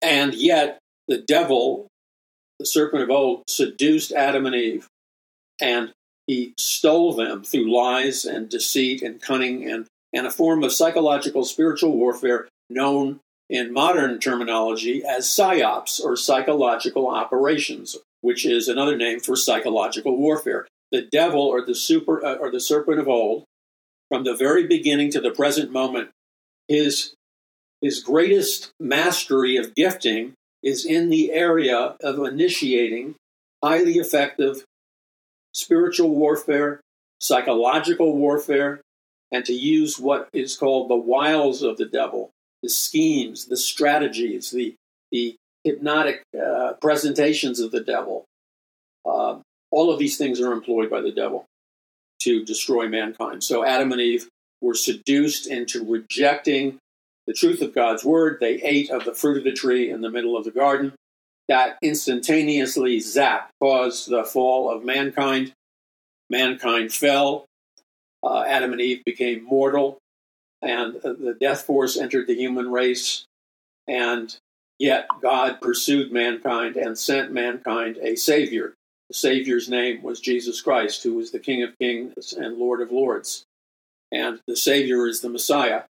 And 0.00 0.34
yet, 0.34 0.78
the 1.08 1.18
devil, 1.18 1.88
the 2.58 2.66
serpent 2.66 3.02
of 3.02 3.10
old, 3.10 3.42
seduced 3.48 4.12
Adam 4.12 4.46
and 4.46 4.54
Eve, 4.54 4.86
and 5.60 5.92
he 6.26 6.54
stole 6.58 7.12
them 7.12 7.42
through 7.42 7.72
lies 7.72 8.24
and 8.24 8.48
deceit 8.48 9.02
and 9.02 9.20
cunning 9.20 9.68
and, 9.70 9.86
and 10.12 10.26
a 10.26 10.30
form 10.30 10.62
of 10.62 10.72
psychological 10.72 11.44
spiritual 11.44 11.96
warfare 11.96 12.48
known 12.70 13.20
in 13.50 13.72
modern 13.72 14.18
terminology 14.18 15.04
as 15.04 15.26
psyops 15.26 16.02
or 16.02 16.16
psychological 16.16 17.08
operations 17.08 17.96
which 18.22 18.46
is 18.46 18.68
another 18.68 18.96
name 18.96 19.20
for 19.20 19.36
psychological 19.36 20.16
warfare. 20.16 20.66
The 20.90 21.02
devil 21.02 21.42
or 21.42 21.64
the 21.64 21.74
super 21.74 22.24
uh, 22.24 22.36
or 22.36 22.50
the 22.50 22.60
serpent 22.60 22.98
of 22.98 23.08
old, 23.08 23.44
from 24.08 24.24
the 24.24 24.34
very 24.34 24.66
beginning 24.66 25.10
to 25.12 25.20
the 25.20 25.30
present 25.30 25.70
moment, 25.70 26.10
his 26.68 27.14
his 27.82 28.02
greatest 28.02 28.72
mastery 28.80 29.56
of 29.56 29.74
gifting 29.74 30.34
is 30.62 30.86
in 30.86 31.10
the 31.10 31.32
area 31.32 31.96
of 32.02 32.18
initiating 32.20 33.16
highly 33.62 33.94
effective 33.94 34.64
spiritual 35.52 36.10
warfare, 36.10 36.80
psychological 37.20 38.16
warfare, 38.16 38.80
and 39.32 39.44
to 39.44 39.52
use 39.52 39.98
what 39.98 40.28
is 40.32 40.56
called 40.56 40.88
the 40.88 40.96
wiles 40.96 41.62
of 41.62 41.76
the 41.76 41.86
devil, 41.86 42.30
the 42.62 42.68
schemes, 42.68 43.46
the 43.46 43.56
strategies, 43.56 44.50
the 44.50 44.74
the 45.10 45.36
hypnotic 45.64 46.22
uh, 46.40 46.72
presentations 46.80 47.60
of 47.60 47.70
the 47.70 47.80
devil. 47.80 48.24
Uh, 49.04 49.38
all 49.70 49.92
of 49.92 49.98
these 49.98 50.18
things 50.18 50.40
are 50.40 50.52
employed 50.52 50.90
by 50.90 51.00
the 51.00 51.12
devil 51.12 51.46
to 52.20 52.44
destroy 52.44 52.88
mankind. 52.88 53.42
So 53.42 53.64
Adam 53.64 53.92
and 53.92 54.00
Eve 54.00 54.28
were 54.60 54.74
seduced 54.74 55.46
into 55.46 55.84
rejecting 55.84 56.78
the 57.26 57.32
truth 57.32 57.62
of 57.62 57.74
God's 57.74 58.04
word. 58.04 58.38
They 58.40 58.62
ate 58.62 58.90
of 58.90 59.04
the 59.04 59.14
fruit 59.14 59.38
of 59.38 59.44
the 59.44 59.52
tree 59.52 59.90
in 59.90 60.00
the 60.00 60.10
middle 60.10 60.36
of 60.36 60.44
the 60.44 60.50
garden. 60.50 60.92
That 61.48 61.78
instantaneously, 61.82 63.00
zap, 63.00 63.50
caused 63.60 64.08
the 64.08 64.24
fall 64.24 64.70
of 64.70 64.84
mankind. 64.84 65.52
Mankind 66.30 66.92
fell. 66.92 67.46
Uh, 68.22 68.44
Adam 68.46 68.72
and 68.72 68.80
Eve 68.80 69.02
became 69.04 69.44
mortal, 69.44 69.98
and 70.62 70.96
uh, 70.96 71.12
the 71.12 71.36
death 71.38 71.62
force 71.62 71.96
entered 71.98 72.28
the 72.28 72.36
human 72.36 72.70
race. 72.70 73.24
And 73.88 74.34
Yet 74.78 75.06
God 75.20 75.60
pursued 75.60 76.12
mankind 76.12 76.76
and 76.76 76.98
sent 76.98 77.32
mankind 77.32 77.98
a 78.02 78.16
Savior. 78.16 78.74
The 79.08 79.14
Savior's 79.14 79.68
name 79.68 80.02
was 80.02 80.20
Jesus 80.20 80.60
Christ, 80.60 81.02
who 81.02 81.14
was 81.14 81.30
the 81.30 81.38
King 81.38 81.62
of 81.62 81.78
Kings 81.78 82.32
and 82.32 82.56
Lord 82.56 82.80
of 82.80 82.90
Lords. 82.90 83.44
And 84.10 84.40
the 84.46 84.56
Savior 84.56 85.06
is 85.06 85.20
the 85.20 85.28
Messiah. 85.28 85.82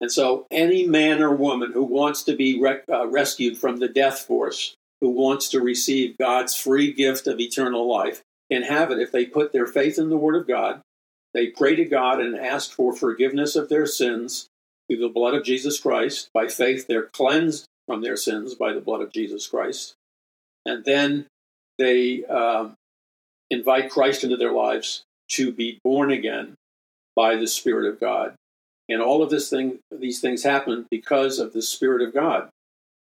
And 0.00 0.12
so, 0.12 0.46
any 0.50 0.86
man 0.86 1.22
or 1.22 1.34
woman 1.34 1.72
who 1.72 1.84
wants 1.84 2.22
to 2.24 2.36
be 2.36 2.60
rec- 2.60 2.84
uh, 2.90 3.06
rescued 3.06 3.56
from 3.56 3.78
the 3.78 3.88
death 3.88 4.20
force, 4.20 4.74
who 5.00 5.08
wants 5.08 5.48
to 5.50 5.60
receive 5.60 6.18
God's 6.18 6.54
free 6.54 6.92
gift 6.92 7.26
of 7.26 7.40
eternal 7.40 7.88
life, 7.88 8.22
can 8.50 8.62
have 8.62 8.90
it 8.90 8.98
if 8.98 9.10
they 9.10 9.24
put 9.24 9.52
their 9.52 9.66
faith 9.66 9.98
in 9.98 10.10
the 10.10 10.16
Word 10.16 10.36
of 10.36 10.46
God, 10.46 10.82
they 11.34 11.48
pray 11.48 11.76
to 11.76 11.84
God 11.84 12.20
and 12.20 12.38
ask 12.38 12.72
for 12.72 12.94
forgiveness 12.94 13.56
of 13.56 13.68
their 13.68 13.86
sins 13.86 14.48
through 14.88 14.98
the 14.98 15.08
blood 15.08 15.34
of 15.34 15.44
Jesus 15.44 15.80
Christ. 15.80 16.30
By 16.32 16.48
faith, 16.48 16.86
they're 16.86 17.10
cleansed 17.12 17.66
from 17.86 18.02
their 18.02 18.16
sins 18.16 18.54
by 18.54 18.72
the 18.72 18.80
blood 18.80 19.00
of 19.00 19.12
Jesus 19.12 19.46
Christ. 19.46 19.94
And 20.64 20.84
then 20.84 21.26
they 21.78 22.24
um, 22.24 22.74
invite 23.50 23.90
Christ 23.90 24.24
into 24.24 24.36
their 24.36 24.52
lives 24.52 25.04
to 25.30 25.52
be 25.52 25.80
born 25.84 26.10
again 26.10 26.54
by 27.14 27.36
the 27.36 27.46
Spirit 27.46 27.92
of 27.92 28.00
God. 28.00 28.34
And 28.88 29.02
all 29.02 29.22
of 29.22 29.30
this 29.30 29.50
thing, 29.50 29.78
these 29.90 30.20
things 30.20 30.42
happen 30.42 30.86
because 30.90 31.38
of 31.38 31.52
the 31.52 31.62
Spirit 31.62 32.06
of 32.06 32.14
God. 32.14 32.48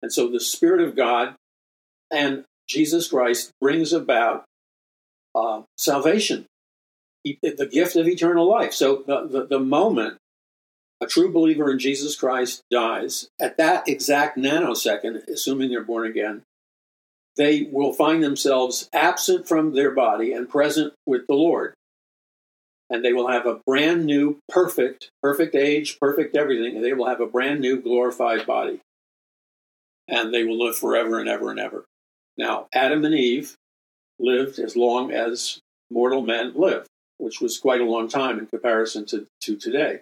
And 0.02 0.12
so 0.12 0.28
the 0.28 0.40
Spirit 0.40 0.80
of 0.80 0.94
God 0.94 1.34
and 2.10 2.44
Jesus 2.68 3.08
Christ 3.08 3.50
brings 3.60 3.92
about 3.92 4.44
uh, 5.34 5.62
salvation, 5.76 6.46
the 7.24 7.68
gift 7.70 7.96
of 7.96 8.06
eternal 8.06 8.48
life. 8.48 8.72
So 8.72 9.04
the, 9.06 9.26
the, 9.26 9.46
the 9.46 9.60
moment 9.60 10.18
a 11.00 11.06
true 11.06 11.30
believer 11.30 11.70
in 11.70 11.78
Jesus 11.78 12.16
Christ 12.16 12.62
dies, 12.70 13.28
at 13.38 13.58
that 13.58 13.88
exact 13.88 14.38
nanosecond, 14.38 15.26
assuming 15.28 15.70
they're 15.70 15.82
born 15.82 16.06
again, 16.06 16.42
they 17.36 17.68
will 17.70 17.92
find 17.92 18.22
themselves 18.22 18.88
absent 18.92 19.46
from 19.46 19.74
their 19.74 19.90
body 19.90 20.32
and 20.32 20.48
present 20.48 20.94
with 21.04 21.26
the 21.26 21.34
Lord. 21.34 21.74
And 22.88 23.04
they 23.04 23.12
will 23.12 23.28
have 23.28 23.46
a 23.46 23.60
brand 23.66 24.06
new, 24.06 24.38
perfect, 24.48 25.10
perfect 25.22 25.54
age, 25.54 25.98
perfect 26.00 26.36
everything, 26.36 26.80
they 26.80 26.92
will 26.92 27.08
have 27.08 27.20
a 27.20 27.26
brand 27.26 27.60
new, 27.60 27.80
glorified 27.80 28.46
body. 28.46 28.80
And 30.08 30.32
they 30.32 30.44
will 30.44 30.64
live 30.64 30.78
forever 30.78 31.18
and 31.18 31.28
ever 31.28 31.50
and 31.50 31.58
ever. 31.58 31.84
Now, 32.38 32.68
Adam 32.72 33.04
and 33.04 33.14
Eve 33.14 33.54
lived 34.18 34.58
as 34.58 34.76
long 34.76 35.10
as 35.10 35.58
mortal 35.90 36.22
men 36.22 36.52
live, 36.54 36.86
which 37.18 37.40
was 37.40 37.58
quite 37.58 37.80
a 37.80 37.84
long 37.84 38.08
time 38.08 38.38
in 38.38 38.46
comparison 38.46 39.04
to, 39.06 39.26
to 39.42 39.56
today 39.56 40.00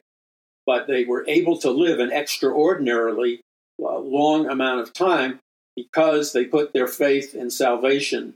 but 0.67 0.87
they 0.87 1.05
were 1.05 1.25
able 1.29 1.59
to 1.59 1.71
live 1.71 2.01
an 2.01 2.13
extraordinarily 2.13 3.41
uh, 3.83 3.99
long 3.99 4.49
amount 4.49 4.81
of 4.81 4.93
time 4.93 5.39
because 5.77 6.33
they 6.33 6.45
put 6.45 6.73
their 6.73 6.87
faith 6.87 7.35
in 7.35 7.51
salvation. 7.51 8.35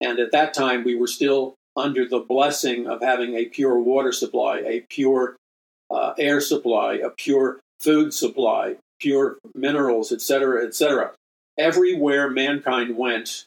And 0.00 0.18
at 0.18 0.32
that 0.32 0.54
time, 0.54 0.84
we 0.84 0.94
were 0.94 1.06
still 1.06 1.54
under 1.76 2.06
the 2.06 2.18
blessing 2.18 2.86
of 2.86 3.02
having 3.02 3.34
a 3.34 3.46
pure 3.46 3.78
water 3.78 4.12
supply, 4.12 4.58
a 4.58 4.80
pure 4.88 5.36
uh, 5.90 6.14
air 6.18 6.40
supply, 6.40 6.94
a 6.94 7.10
pure 7.10 7.60
food 7.80 8.14
supply, 8.14 8.76
pure 9.00 9.38
minerals, 9.54 10.12
etc., 10.12 10.66
etc. 10.66 11.12
Everywhere 11.58 12.30
mankind 12.30 12.96
went 12.96 13.44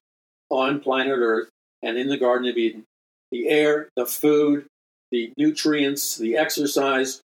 on 0.49 0.79
planet 0.79 1.17
Earth 1.17 1.49
and 1.81 1.97
in 1.97 2.07
the 2.07 2.17
Garden 2.17 2.47
of 2.49 2.57
Eden, 2.57 2.83
the 3.31 3.47
air, 3.47 3.89
the 3.95 4.05
food, 4.05 4.65
the 5.11 5.31
nutrients, 5.37 6.17
the 6.17 6.37
exercise, 6.37 7.21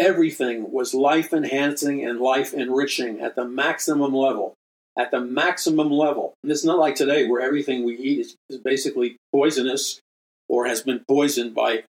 everything 0.00 0.72
was 0.72 0.94
life 0.94 1.32
enhancing 1.32 2.04
and 2.04 2.18
life 2.18 2.54
enriching 2.54 3.20
at 3.20 3.36
the 3.36 3.44
maximum 3.44 4.14
level. 4.14 4.54
At 4.98 5.12
the 5.12 5.20
maximum 5.20 5.90
level. 5.90 6.34
And 6.42 6.50
it's 6.50 6.64
not 6.64 6.78
like 6.78 6.96
today 6.96 7.28
where 7.28 7.40
everything 7.40 7.84
we 7.84 7.96
eat 7.96 8.20
is, 8.20 8.36
is 8.48 8.58
basically 8.58 9.16
poisonous 9.32 10.00
or 10.48 10.66
has 10.66 10.82
been 10.82 11.04
poisoned 11.08 11.54
by 11.54 11.84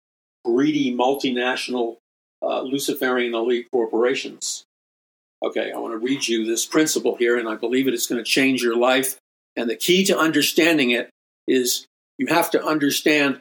greedy 0.45 0.95
multinational 0.95 1.97
uh, 2.43 2.61
Luciferian 2.61 3.33
elite 3.33 3.67
corporations. 3.71 4.65
Okay, 5.43 5.71
I 5.71 5.79
want 5.79 5.93
to 5.93 5.97
read 5.97 6.27
you 6.27 6.45
this 6.45 6.67
principle 6.67 7.15
here, 7.15 7.39
and 7.39 7.49
I 7.49 7.55
believe 7.55 7.87
it 7.87 7.95
is 7.95 8.05
going 8.05 8.23
to 8.23 8.29
change 8.29 8.61
your 8.61 8.75
life. 8.75 9.17
And 9.55 9.67
the 9.69 9.75
key 9.75 10.05
to 10.05 10.17
understanding 10.17 10.91
it 10.91 11.09
is 11.47 11.87
you 12.19 12.27
have 12.27 12.51
to 12.51 12.63
understand 12.63 13.39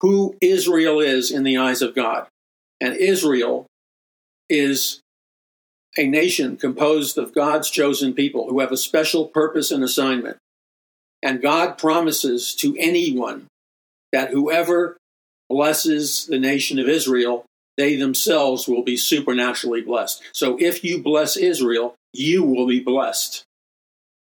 who 0.00 0.36
Israel 0.40 0.98
is 1.00 1.30
in 1.30 1.44
the 1.44 1.56
eyes 1.56 1.82
of 1.82 1.94
God. 1.94 2.26
And 2.80 2.96
Israel 2.96 3.66
is 4.48 5.00
a 5.96 6.06
nation 6.06 6.56
composed 6.56 7.18
of 7.18 7.34
God's 7.34 7.70
chosen 7.70 8.14
people 8.14 8.48
who 8.48 8.60
have 8.60 8.72
a 8.72 8.76
special 8.76 9.26
purpose 9.26 9.70
and 9.70 9.82
assignment. 9.82 10.36
And 11.22 11.42
God 11.42 11.78
promises 11.78 12.54
to 12.56 12.76
anyone 12.78 13.46
that 14.12 14.30
whoever 14.30 14.96
blesses 15.48 16.26
the 16.26 16.38
nation 16.38 16.78
of 16.78 16.88
Israel, 16.88 17.44
they 17.76 17.96
themselves 17.96 18.68
will 18.68 18.82
be 18.82 18.96
supernaturally 18.96 19.80
blessed. 19.80 20.22
So 20.32 20.56
if 20.60 20.84
you 20.84 21.02
bless 21.02 21.36
Israel, 21.36 21.94
you 22.12 22.44
will 22.44 22.66
be 22.66 22.80
blessed. 22.80 23.44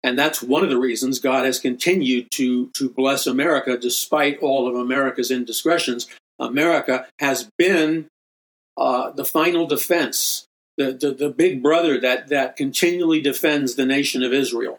And 0.03 0.19
that's 0.19 0.43
one 0.43 0.63
of 0.63 0.71
the 0.71 0.79
reasons 0.79 1.19
God 1.19 1.45
has 1.45 1.59
continued 1.59 2.31
to, 2.33 2.71
to 2.75 2.89
bless 2.89 3.27
America 3.27 3.77
despite 3.77 4.39
all 4.39 4.69
of 4.69 4.77
America's 4.77 5.31
indiscretions. 5.31 6.07
America 6.39 7.07
has 7.19 7.51
been 7.59 8.07
uh, 8.77 9.11
the 9.11 9.25
final 9.25 9.67
defense, 9.67 10.47
the, 10.77 10.93
the, 10.93 11.13
the 11.13 11.31
big 11.31 11.63
brother 11.63 11.99
that, 12.01 12.29
that 12.29 12.57
continually 12.57 13.21
defends 13.21 13.75
the 13.75 13.87
nation 13.87 14.23
of 14.23 14.33
Israel. 14.33 14.79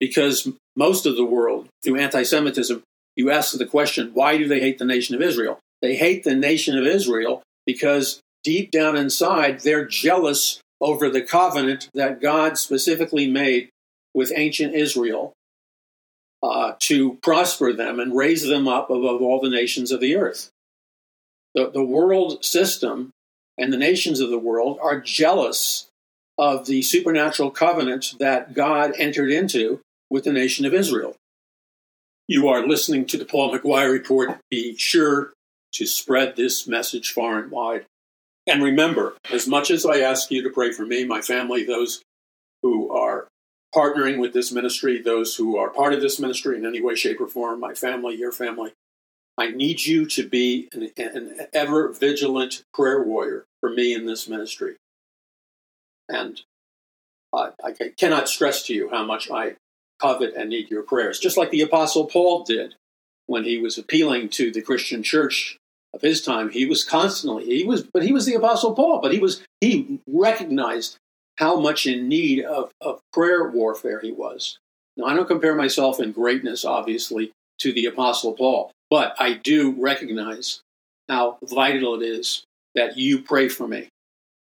Because 0.00 0.48
most 0.76 1.06
of 1.06 1.16
the 1.16 1.24
world, 1.24 1.68
through 1.82 2.00
anti 2.00 2.22
Semitism, 2.22 2.82
you 3.16 3.30
ask 3.30 3.56
the 3.56 3.66
question, 3.66 4.10
why 4.12 4.36
do 4.36 4.48
they 4.48 4.60
hate 4.60 4.78
the 4.78 4.84
nation 4.84 5.14
of 5.14 5.22
Israel? 5.22 5.60
They 5.80 5.94
hate 5.94 6.24
the 6.24 6.34
nation 6.34 6.76
of 6.76 6.86
Israel 6.86 7.42
because 7.66 8.20
deep 8.42 8.70
down 8.70 8.96
inside, 8.96 9.60
they're 9.60 9.86
jealous 9.86 10.60
over 10.80 11.08
the 11.08 11.22
covenant 11.22 11.88
that 11.94 12.20
God 12.20 12.58
specifically 12.58 13.30
made 13.30 13.68
with 14.12 14.32
ancient 14.34 14.74
Israel 14.74 15.32
uh, 16.42 16.74
to 16.80 17.14
prosper 17.22 17.72
them 17.72 17.98
and 17.98 18.16
raise 18.16 18.46
them 18.46 18.68
up 18.68 18.90
above 18.90 19.22
all 19.22 19.40
the 19.40 19.48
nations 19.48 19.90
of 19.90 20.00
the 20.00 20.16
earth. 20.16 20.50
The, 21.54 21.70
the 21.70 21.84
world 21.84 22.44
system 22.44 23.10
and 23.56 23.72
the 23.72 23.78
nations 23.78 24.20
of 24.20 24.30
the 24.30 24.38
world 24.38 24.78
are 24.82 25.00
jealous 25.00 25.86
of 26.36 26.66
the 26.66 26.82
supernatural 26.82 27.50
covenant 27.50 28.14
that 28.18 28.54
God 28.54 28.92
entered 28.98 29.30
into 29.30 29.80
with 30.10 30.24
the 30.24 30.32
nation 30.32 30.66
of 30.66 30.74
Israel. 30.74 31.14
You 32.26 32.48
are 32.48 32.66
listening 32.66 33.06
to 33.06 33.18
the 33.18 33.24
Paul 33.24 33.56
McGuire 33.56 33.92
Report. 33.92 34.38
Be 34.50 34.76
sure 34.76 35.32
to 35.74 35.86
spread 35.86 36.36
this 36.36 36.66
message 36.66 37.12
far 37.12 37.38
and 37.38 37.50
wide. 37.50 37.84
And 38.46 38.62
remember, 38.62 39.14
as 39.32 39.46
much 39.46 39.70
as 39.70 39.86
I 39.86 40.00
ask 40.00 40.30
you 40.30 40.42
to 40.42 40.50
pray 40.50 40.72
for 40.72 40.84
me, 40.84 41.04
my 41.04 41.20
family, 41.20 41.64
those 41.64 42.02
who 42.62 42.90
are 42.90 43.28
partnering 43.74 44.18
with 44.18 44.32
this 44.32 44.52
ministry, 44.52 45.00
those 45.00 45.36
who 45.36 45.56
are 45.56 45.70
part 45.70 45.92
of 45.92 46.00
this 46.00 46.20
ministry 46.20 46.56
in 46.56 46.66
any 46.66 46.80
way, 46.80 46.94
shape, 46.94 47.20
or 47.20 47.26
form, 47.26 47.60
my 47.60 47.74
family, 47.74 48.16
your 48.16 48.32
family, 48.32 48.72
I 49.36 49.50
need 49.50 49.84
you 49.84 50.06
to 50.06 50.28
be 50.28 50.68
an, 50.72 50.90
an 50.96 51.46
ever 51.52 51.92
vigilant 51.92 52.62
prayer 52.72 53.02
warrior 53.02 53.44
for 53.60 53.70
me 53.70 53.92
in 53.94 54.06
this 54.06 54.28
ministry. 54.28 54.76
And 56.08 56.40
I 57.32 57.72
cannot 57.98 58.28
stress 58.28 58.64
to 58.66 58.74
you 58.74 58.90
how 58.90 59.04
much 59.04 59.30
I 59.30 59.56
covet 60.00 60.34
and 60.34 60.50
need 60.50 60.70
your 60.70 60.82
prayers, 60.82 61.18
just 61.18 61.36
like 61.36 61.50
the 61.50 61.62
Apostle 61.62 62.06
Paul 62.06 62.44
did 62.44 62.76
when 63.26 63.44
he 63.44 63.58
was 63.58 63.78
appealing 63.78 64.28
to 64.30 64.52
the 64.52 64.62
Christian 64.62 65.02
church 65.02 65.56
of 65.92 66.02
his 66.02 66.22
time. 66.22 66.50
He 66.50 66.66
was 66.66 66.84
constantly, 66.84 67.46
he 67.46 67.64
was, 67.64 67.82
but 67.82 68.02
he 68.02 68.12
was 68.12 68.26
the 68.26 68.34
Apostle 68.34 68.74
Paul, 68.74 69.00
but 69.00 69.12
he 69.12 69.18
was, 69.18 69.42
he 69.60 70.00
recognized 70.06 70.96
how 71.38 71.58
much 71.58 71.86
in 71.86 72.08
need 72.08 72.44
of, 72.44 72.70
of 72.80 73.00
prayer 73.12 73.48
warfare 73.48 74.00
he 74.00 74.12
was. 74.12 74.58
Now, 74.96 75.06
I 75.06 75.14
don't 75.14 75.26
compare 75.26 75.56
myself 75.56 75.98
in 75.98 76.12
greatness, 76.12 76.64
obviously, 76.64 77.32
to 77.60 77.72
the 77.72 77.86
Apostle 77.86 78.34
Paul, 78.34 78.70
but 78.94 79.16
I 79.18 79.32
do 79.32 79.72
recognize 79.72 80.60
how 81.08 81.38
vital 81.42 82.00
it 82.00 82.06
is 82.06 82.44
that 82.76 82.96
you 82.96 83.22
pray 83.22 83.48
for 83.48 83.66
me 83.66 83.88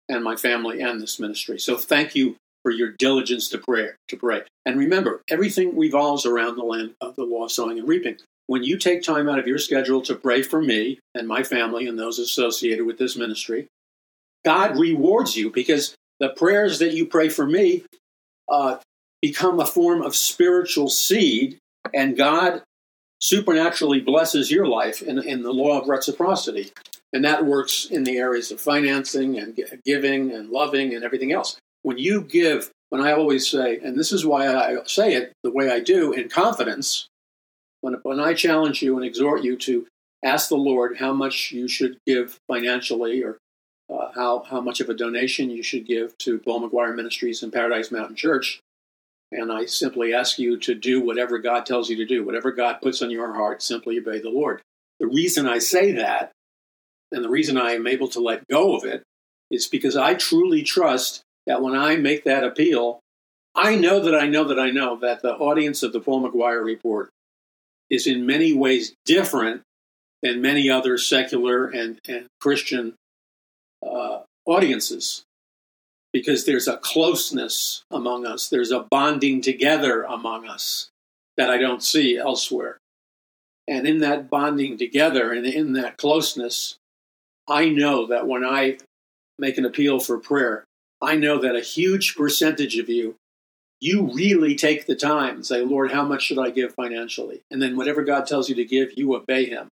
and 0.10 0.24
my 0.24 0.36
family 0.36 0.82
and 0.82 1.00
this 1.00 1.20
ministry. 1.20 1.60
So 1.60 1.78
thank 1.78 2.16
you 2.16 2.38
for 2.64 2.72
your 2.72 2.90
diligence 2.98 3.50
to 3.50 3.60
pray. 3.60 3.90
To 4.08 4.18
pray, 4.18 4.42
and 4.66 4.80
remember, 4.80 5.22
everything 5.30 5.78
revolves 5.78 6.26
around 6.26 6.56
the 6.56 6.64
land 6.64 6.96
of 7.02 7.16
the 7.16 7.24
law, 7.24 7.50
sowing 7.50 7.78
and 7.78 7.88
reaping. 7.88 8.18
When 8.48 8.64
you 8.64 8.80
take 8.80 9.04
time 9.04 9.30
out 9.30 9.38
of 9.38 9.46
your 9.46 9.60
schedule 9.60 10.02
to 10.02 10.16
pray 10.16 10.42
for 10.42 10.60
me 10.60 10.98
and 11.14 11.28
my 11.28 11.44
family 11.44 11.86
and 11.86 12.00
those 12.00 12.18
associated 12.18 12.88
with 12.88 12.98
this 12.98 13.16
ministry, 13.16 13.68
God 14.44 14.76
rewards 14.76 15.36
you 15.36 15.52
because 15.52 15.94
the 16.20 16.30
prayers 16.30 16.80
that 16.80 16.94
you 16.94 17.06
pray 17.06 17.30
for 17.30 17.46
me 17.46 17.84
uh, 18.52 18.78
become 19.22 19.60
a 19.60 19.68
form 19.68 20.02
of 20.02 20.16
spiritual 20.16 20.90
seed, 20.90 21.60
and 21.94 22.18
God 22.18 22.64
supernaturally 23.22 24.02
blesses 24.02 24.52
your 24.52 24.66
life 24.66 25.02
in, 25.02 25.20
in 25.20 25.44
the 25.44 25.54
law 25.54 25.80
of 25.80 25.88
reciprocity. 25.88 26.72
And 27.14 27.24
that 27.26 27.46
works 27.46 27.86
in 27.86 28.04
the 28.04 28.18
areas 28.18 28.52
of 28.52 28.60
financing 28.60 29.38
and 29.38 29.58
giving 29.86 30.32
and 30.32 30.50
loving 30.50 30.94
and 30.94 31.04
everything 31.04 31.32
else. 31.32 31.58
When 31.84 31.98
you 31.98 32.22
give, 32.22 32.72
when 32.90 33.02
I 33.02 33.12
always 33.12 33.50
say, 33.50 33.78
and 33.78 33.98
this 33.98 34.12
is 34.12 34.26
why 34.26 34.48
I 34.48 34.78
say 34.86 35.14
it 35.14 35.34
the 35.44 35.52
way 35.52 35.70
I 35.70 35.80
do 35.80 36.14
in 36.14 36.30
confidence, 36.30 37.08
when, 37.82 37.96
when 38.04 38.20
I 38.20 38.34
challenge 38.34 38.82
you 38.82 38.96
and 38.96 39.06
exhort 39.06 39.44
you 39.44 39.58
to 39.58 39.88
ask 40.24 40.50
the 40.50 40.56
Lord 40.56 40.98
how 40.98 41.14
much 41.14 41.52
you 41.52 41.68
should 41.68 41.98
give 42.06 42.38
financially 42.48 43.24
or 43.24 43.38
uh, 43.92 44.12
how, 44.16 44.44
how 44.50 44.62
much 44.62 44.80
of 44.80 44.90
a 44.90 44.94
donation 44.94 45.50
you 45.50 45.64
should 45.64 45.86
give 45.86 46.18
to 46.20 46.40
Paul 46.40 46.70
McGuire 46.70 46.96
Ministries 46.96 47.44
and 47.44 47.52
Paradise 47.52 47.92
Mountain 47.92 48.16
Church. 48.16 48.62
And 49.32 49.52
I 49.52 49.66
simply 49.66 50.14
ask 50.14 50.38
you 50.38 50.58
to 50.60 50.76
do 50.76 51.02
whatever 51.02 51.40
God 51.40 51.66
tells 51.66 51.90
you 51.90 51.96
to 51.98 52.06
do, 52.06 52.26
whatever 52.26 52.52
God 52.52 52.82
puts 52.82 53.02
on 53.02 53.12
your 53.12 53.34
heart, 53.34 53.64
simply 53.64 53.98
obey 53.98 54.20
the 54.20 54.30
Lord. 54.30 54.62
The 55.00 55.08
reason 55.08 55.48
I 55.48 55.60
say 55.60 55.94
that, 55.94 56.32
and 57.12 57.24
the 57.24 57.30
reason 57.30 57.58
I 57.58 57.72
am 57.72 57.88
able 57.88 58.10
to 58.10 58.20
let 58.20 58.48
go 58.48 58.76
of 58.76 58.84
it, 58.84 59.04
is 59.50 59.68
because 59.68 59.96
I 59.96 60.16
truly 60.16 60.64
trust 60.64 61.22
that 61.48 61.62
when 61.62 61.76
I 61.76 61.96
make 61.96 62.26
that 62.26 62.44
appeal, 62.44 63.00
I 63.56 63.76
know 63.76 64.00
that 64.00 64.16
I 64.16 64.28
know 64.28 64.44
that 64.46 64.60
I 64.60 64.70
know 64.70 64.98
that 64.98 65.22
the 65.22 65.34
audience 65.34 65.84
of 65.84 65.94
the 65.94 66.00
Paul 66.00 66.30
McGuire 66.30 66.64
Report 66.64 67.10
is 67.90 68.08
in 68.08 68.26
many 68.26 68.54
ways 68.54 68.94
different 69.06 69.62
than 70.22 70.42
many 70.42 70.70
other 70.70 70.98
secular 70.98 71.68
and, 71.68 72.00
and 72.08 72.28
Christian 72.40 72.96
uh, 73.86 74.20
audiences 74.46 75.24
because 76.14 76.46
there's 76.46 76.68
a 76.68 76.78
closeness 76.78 77.84
among 77.90 78.26
us, 78.26 78.50
there's 78.50 78.72
a 78.72 78.86
bonding 78.92 79.42
together 79.42 80.04
among 80.04 80.48
us 80.48 80.90
that 81.38 81.50
I 81.50 81.58
don't 81.58 81.84
see 81.84 82.18
elsewhere. 82.18 82.78
And 83.68 83.88
in 83.88 84.00
that 84.00 84.30
bonding 84.30 84.78
together 84.78 85.32
and 85.32 85.46
in 85.46 85.74
that 85.74 85.98
closeness, 85.98 86.78
I 87.48 87.70
know 87.70 88.06
that 88.08 88.28
when 88.28 88.44
I 88.44 88.78
make 89.40 89.58
an 89.58 89.66
appeal 89.66 90.00
for 90.00 90.18
prayer, 90.18 90.66
I 91.02 91.16
know 91.16 91.40
that 91.40 91.56
a 91.56 91.62
huge 91.62 92.16
percentage 92.16 92.78
of 92.78 92.90
you, 92.90 93.16
you 93.80 94.12
really 94.14 94.56
take 94.56 94.86
the 94.86 94.96
time 94.96 95.36
and 95.36 95.46
say, 95.46 95.62
Lord, 95.62 95.92
how 95.92 96.04
much 96.04 96.24
should 96.24 96.38
I 96.38 96.52
give 96.52 96.76
financially? 96.76 97.42
And 97.50 97.62
then 97.62 97.76
whatever 97.76 98.04
God 98.04 98.28
tells 98.28 98.50
you 98.50 98.56
to 98.56 98.66
give, 98.66 98.98
you 98.98 99.16
obey 99.16 99.46
Him. 99.46 99.70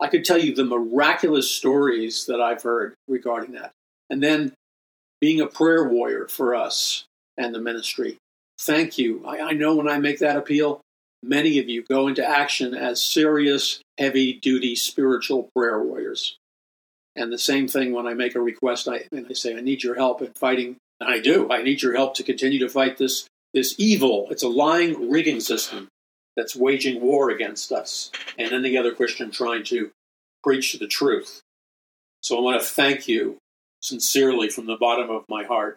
I 0.00 0.06
could 0.06 0.24
tell 0.24 0.38
you 0.38 0.54
the 0.54 0.64
miraculous 0.64 1.50
stories 1.50 2.26
that 2.26 2.40
I've 2.40 2.62
heard 2.62 2.94
regarding 3.08 3.52
that. 3.52 3.72
And 4.10 4.22
then 4.22 4.52
being 5.20 5.40
a 5.40 5.46
prayer 5.46 5.88
warrior 5.88 6.28
for 6.28 6.54
us 6.54 7.04
and 7.36 7.54
the 7.54 7.60
ministry. 7.60 8.18
Thank 8.60 8.98
you. 8.98 9.24
I, 9.26 9.40
I 9.40 9.52
know 9.52 9.76
when 9.76 9.88
I 9.88 9.98
make 9.98 10.18
that 10.18 10.36
appeal, 10.36 10.80
many 11.22 11.58
of 11.58 11.68
you 11.68 11.82
go 11.82 12.08
into 12.08 12.28
action 12.28 12.74
as 12.74 13.02
serious, 13.02 13.80
heavy 13.98 14.32
duty 14.32 14.74
spiritual 14.76 15.48
prayer 15.54 15.82
warriors. 15.82 16.36
And 17.16 17.32
the 17.32 17.38
same 17.38 17.66
thing 17.66 17.92
when 17.92 18.06
I 18.06 18.14
make 18.14 18.34
a 18.34 18.40
request 18.40 18.88
I, 18.88 19.06
and 19.10 19.26
I 19.28 19.32
say, 19.32 19.56
I 19.56 19.60
need 19.60 19.82
your 19.82 19.96
help 19.96 20.22
in 20.22 20.32
fighting. 20.34 20.76
And 21.00 21.12
I 21.12 21.20
do. 21.20 21.50
I 21.50 21.62
need 21.62 21.82
your 21.82 21.94
help 21.94 22.14
to 22.14 22.22
continue 22.22 22.58
to 22.60 22.68
fight 22.68 22.98
this, 22.98 23.26
this 23.54 23.74
evil. 23.78 24.28
It's 24.30 24.42
a 24.42 24.48
lying 24.48 25.10
rigging 25.10 25.40
system 25.40 25.88
that's 26.36 26.54
waging 26.54 27.00
war 27.00 27.30
against 27.30 27.72
us 27.72 28.10
and 28.38 28.52
any 28.52 28.76
other 28.76 28.94
Christian 28.94 29.30
trying 29.30 29.64
to 29.64 29.90
preach 30.44 30.74
the 30.74 30.86
truth. 30.86 31.40
So 32.22 32.36
I 32.36 32.40
want 32.40 32.60
to 32.60 32.66
thank 32.66 33.08
you 33.08 33.38
sincerely 33.82 34.48
from 34.48 34.66
the 34.66 34.76
bottom 34.76 35.10
of 35.10 35.24
my 35.28 35.44
heart 35.44 35.76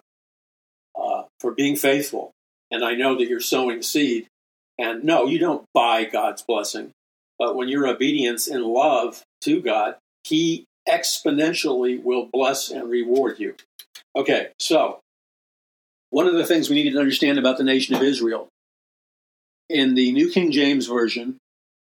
uh, 0.99 1.23
for 1.39 1.51
being 1.51 1.75
faithful. 1.75 2.31
And 2.69 2.83
I 2.83 2.93
know 2.93 3.17
that 3.17 3.27
you're 3.27 3.39
sowing 3.39 3.81
seed. 3.81 4.27
And 4.77 5.03
no, 5.03 5.25
you 5.25 5.37
don't 5.39 5.65
buy 5.73 6.05
God's 6.05 6.41
blessing. 6.41 6.91
But 7.37 7.55
when 7.55 7.67
you're 7.67 7.87
obedience 7.87 8.47
in 8.47 8.63
love 8.63 9.23
to 9.41 9.61
God, 9.61 9.95
He 10.23 10.65
exponentially 10.87 12.01
will 12.01 12.29
bless 12.31 12.71
and 12.71 12.89
reward 12.89 13.39
you. 13.39 13.55
Okay, 14.15 14.49
so 14.59 14.99
one 16.09 16.27
of 16.27 16.33
the 16.33 16.45
things 16.45 16.69
we 16.69 16.75
need 16.75 16.91
to 16.91 16.99
understand 16.99 17.37
about 17.37 17.57
the 17.57 17.63
nation 17.63 17.95
of 17.95 18.01
Israel 18.01 18.49
in 19.69 19.95
the 19.95 20.11
New 20.11 20.29
King 20.29 20.51
James 20.51 20.87
Version, 20.87 21.37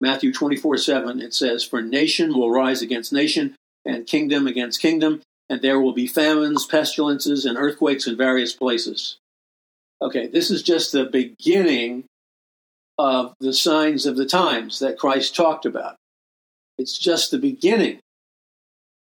Matthew 0.01 0.33
24 0.33 0.79
7, 0.79 1.21
it 1.21 1.35
says, 1.35 1.65
For 1.65 1.83
nation 1.83 2.35
will 2.35 2.51
rise 2.51 2.83
against 2.83 3.13
nation, 3.13 3.55
and 3.85 4.07
kingdom 4.07 4.47
against 4.47 4.81
kingdom, 4.81 5.21
and 5.49 5.61
there 5.63 5.81
will 5.81 5.93
be 5.93 6.07
famines, 6.07 6.67
pestilences, 6.67 7.45
and 7.45 7.59
earthquakes 7.59 8.07
in 8.07 8.17
various 8.17 8.53
places. 8.53 9.19
Okay, 10.01 10.27
this 10.27 10.51
is 10.51 10.63
just 10.63 10.93
the 10.93 11.05
beginning 11.05 12.05
of 12.99 13.35
the 13.41 13.53
signs 13.53 14.07
of 14.07 14.17
the 14.17 14.27
times 14.27 14.79
that 14.79 14.99
Christ 14.99 15.35
talked 15.35 15.67
about. 15.67 15.97
It's 16.79 16.99
just 16.99 17.31
the 17.31 17.39
beginning. 17.39 18.01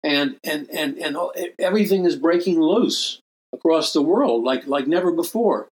And, 0.04 0.38
and, 0.44 0.70
and, 0.70 0.98
and 0.98 1.18
everything 1.60 2.06
is 2.06 2.16
breaking 2.16 2.60
loose 2.60 3.20
across 3.54 3.94
the 3.94 4.02
world 4.02 4.44
like, 4.44 4.68
like 4.68 4.88
never 4.88 5.12
before. 5.12 5.70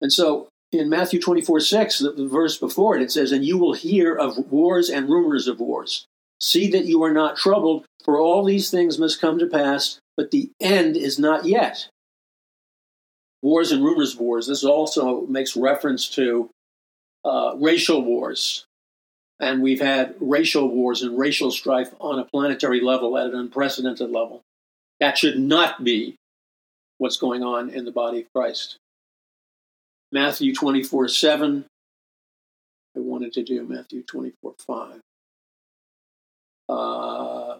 And 0.00 0.12
so 0.12 0.48
in 0.72 0.88
Matthew 0.88 1.20
24 1.20 1.60
6, 1.60 1.98
the, 2.00 2.12
the 2.12 2.28
verse 2.28 2.58
before 2.58 2.96
it, 2.96 3.02
it 3.02 3.12
says, 3.12 3.30
And 3.30 3.44
you 3.44 3.58
will 3.58 3.74
hear 3.74 4.14
of 4.14 4.50
wars 4.50 4.90
and 4.90 5.08
rumors 5.08 5.46
of 5.46 5.60
wars. 5.60 6.06
See 6.44 6.68
that 6.72 6.84
you 6.84 7.02
are 7.04 7.12
not 7.12 7.38
troubled, 7.38 7.86
for 8.04 8.20
all 8.20 8.44
these 8.44 8.70
things 8.70 8.98
must 8.98 9.18
come 9.18 9.38
to 9.38 9.46
pass, 9.46 9.98
but 10.14 10.30
the 10.30 10.50
end 10.60 10.94
is 10.94 11.18
not 11.18 11.46
yet. 11.46 11.88
Wars 13.40 13.72
and 13.72 13.82
rumors 13.82 14.12
of 14.12 14.20
wars. 14.20 14.46
This 14.46 14.62
also 14.62 15.22
makes 15.22 15.56
reference 15.56 16.06
to 16.10 16.50
uh, 17.24 17.54
racial 17.56 18.04
wars. 18.04 18.66
And 19.40 19.62
we've 19.62 19.80
had 19.80 20.16
racial 20.20 20.68
wars 20.68 21.00
and 21.00 21.18
racial 21.18 21.50
strife 21.50 21.94
on 21.98 22.18
a 22.18 22.26
planetary 22.26 22.82
level 22.82 23.16
at 23.16 23.28
an 23.28 23.34
unprecedented 23.34 24.10
level. 24.10 24.42
That 25.00 25.16
should 25.16 25.38
not 25.38 25.82
be 25.82 26.14
what's 26.98 27.16
going 27.16 27.42
on 27.42 27.70
in 27.70 27.86
the 27.86 27.90
body 27.90 28.20
of 28.20 28.32
Christ. 28.34 28.76
Matthew 30.12 30.54
24 30.54 31.08
7. 31.08 31.64
I 32.94 33.00
wanted 33.00 33.32
to 33.32 33.42
do 33.42 33.66
Matthew 33.66 34.02
24 34.02 34.54
5. 34.58 35.00
Uh, 36.68 37.58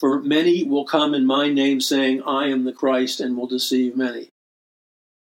For 0.00 0.22
many 0.22 0.64
will 0.64 0.86
come 0.86 1.14
in 1.14 1.26
my 1.26 1.50
name, 1.50 1.82
saying, 1.82 2.22
I 2.22 2.46
am 2.46 2.64
the 2.64 2.72
Christ, 2.72 3.20
and 3.20 3.36
will 3.36 3.46
deceive 3.46 3.98
many. 3.98 4.30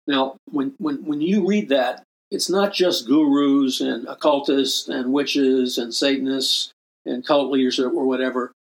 Now, 0.05 0.35
when, 0.51 0.73
when, 0.77 0.97
when 1.05 1.21
you 1.21 1.47
read 1.47 1.69
that, 1.69 2.03
it's 2.29 2.49
not 2.49 2.73
just 2.73 3.07
gurus 3.07 3.79
and 3.79 4.05
occultists 4.05 4.89
and 4.89 5.13
witches 5.13 5.77
and 5.77 5.93
Satanists 5.93 6.73
and 7.05 7.25
cult 7.25 7.51
leaders 7.51 7.79
or, 7.79 7.89
or 7.89 8.05
whatever 8.05 8.51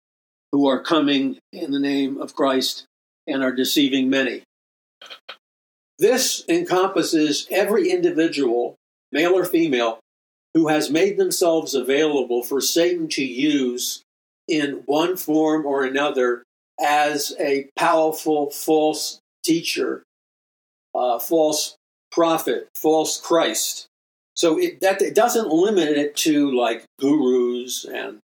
who 0.52 0.68
are 0.68 0.80
coming 0.80 1.38
in 1.52 1.72
the 1.72 1.80
name 1.80 2.18
of 2.18 2.36
Christ 2.36 2.84
and 3.26 3.42
are 3.42 3.52
deceiving 3.52 4.08
many. 4.08 4.44
This 5.98 6.44
encompasses 6.48 7.48
every 7.50 7.90
individual, 7.90 8.76
male 9.10 9.32
or 9.32 9.44
female, 9.44 9.98
who 10.54 10.68
has 10.68 10.90
made 10.90 11.18
themselves 11.18 11.74
available 11.74 12.42
for 12.42 12.60
Satan 12.60 13.08
to 13.08 13.24
use 13.24 14.02
in 14.48 14.82
one 14.86 15.16
form 15.16 15.66
or 15.66 15.84
another 15.84 16.44
as 16.80 17.34
a 17.38 17.68
powerful 17.76 18.50
false 18.50 19.18
teacher, 19.44 20.04
uh, 20.94 21.18
false 21.18 21.76
prophet, 22.12 22.68
false 22.74 23.20
Christ. 23.20 23.86
So 24.36 24.58
it, 24.58 24.80
that 24.80 25.02
it 25.02 25.14
doesn't 25.14 25.48
limit 25.48 25.88
it 25.88 26.16
to 26.18 26.56
like 26.56 26.84
gurus 27.00 27.84
and 27.84 28.18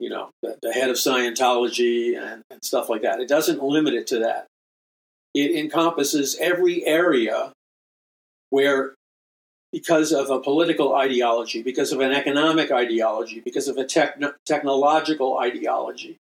you 0.00 0.10
know 0.10 0.30
the, 0.42 0.58
the 0.62 0.72
head 0.72 0.90
of 0.90 0.96
Scientology 0.96 2.16
and, 2.16 2.42
and 2.50 2.64
stuff 2.64 2.88
like 2.88 3.02
that. 3.02 3.20
It 3.20 3.28
doesn't 3.28 3.62
limit 3.62 3.94
it 3.94 4.06
to 4.08 4.20
that. 4.20 4.46
It 5.32 5.56
encompasses 5.56 6.36
every 6.40 6.84
area 6.84 7.52
where 8.50 8.93
because 9.74 10.12
of 10.12 10.30
a 10.30 10.38
political 10.38 10.94
ideology, 10.94 11.60
because 11.60 11.90
of 11.90 11.98
an 11.98 12.12
economic 12.12 12.70
ideology, 12.70 13.40
because 13.40 13.66
of 13.66 13.76
a 13.76 13.82
techn- 13.82 14.32
technological 14.46 15.36
ideology, 15.36 16.16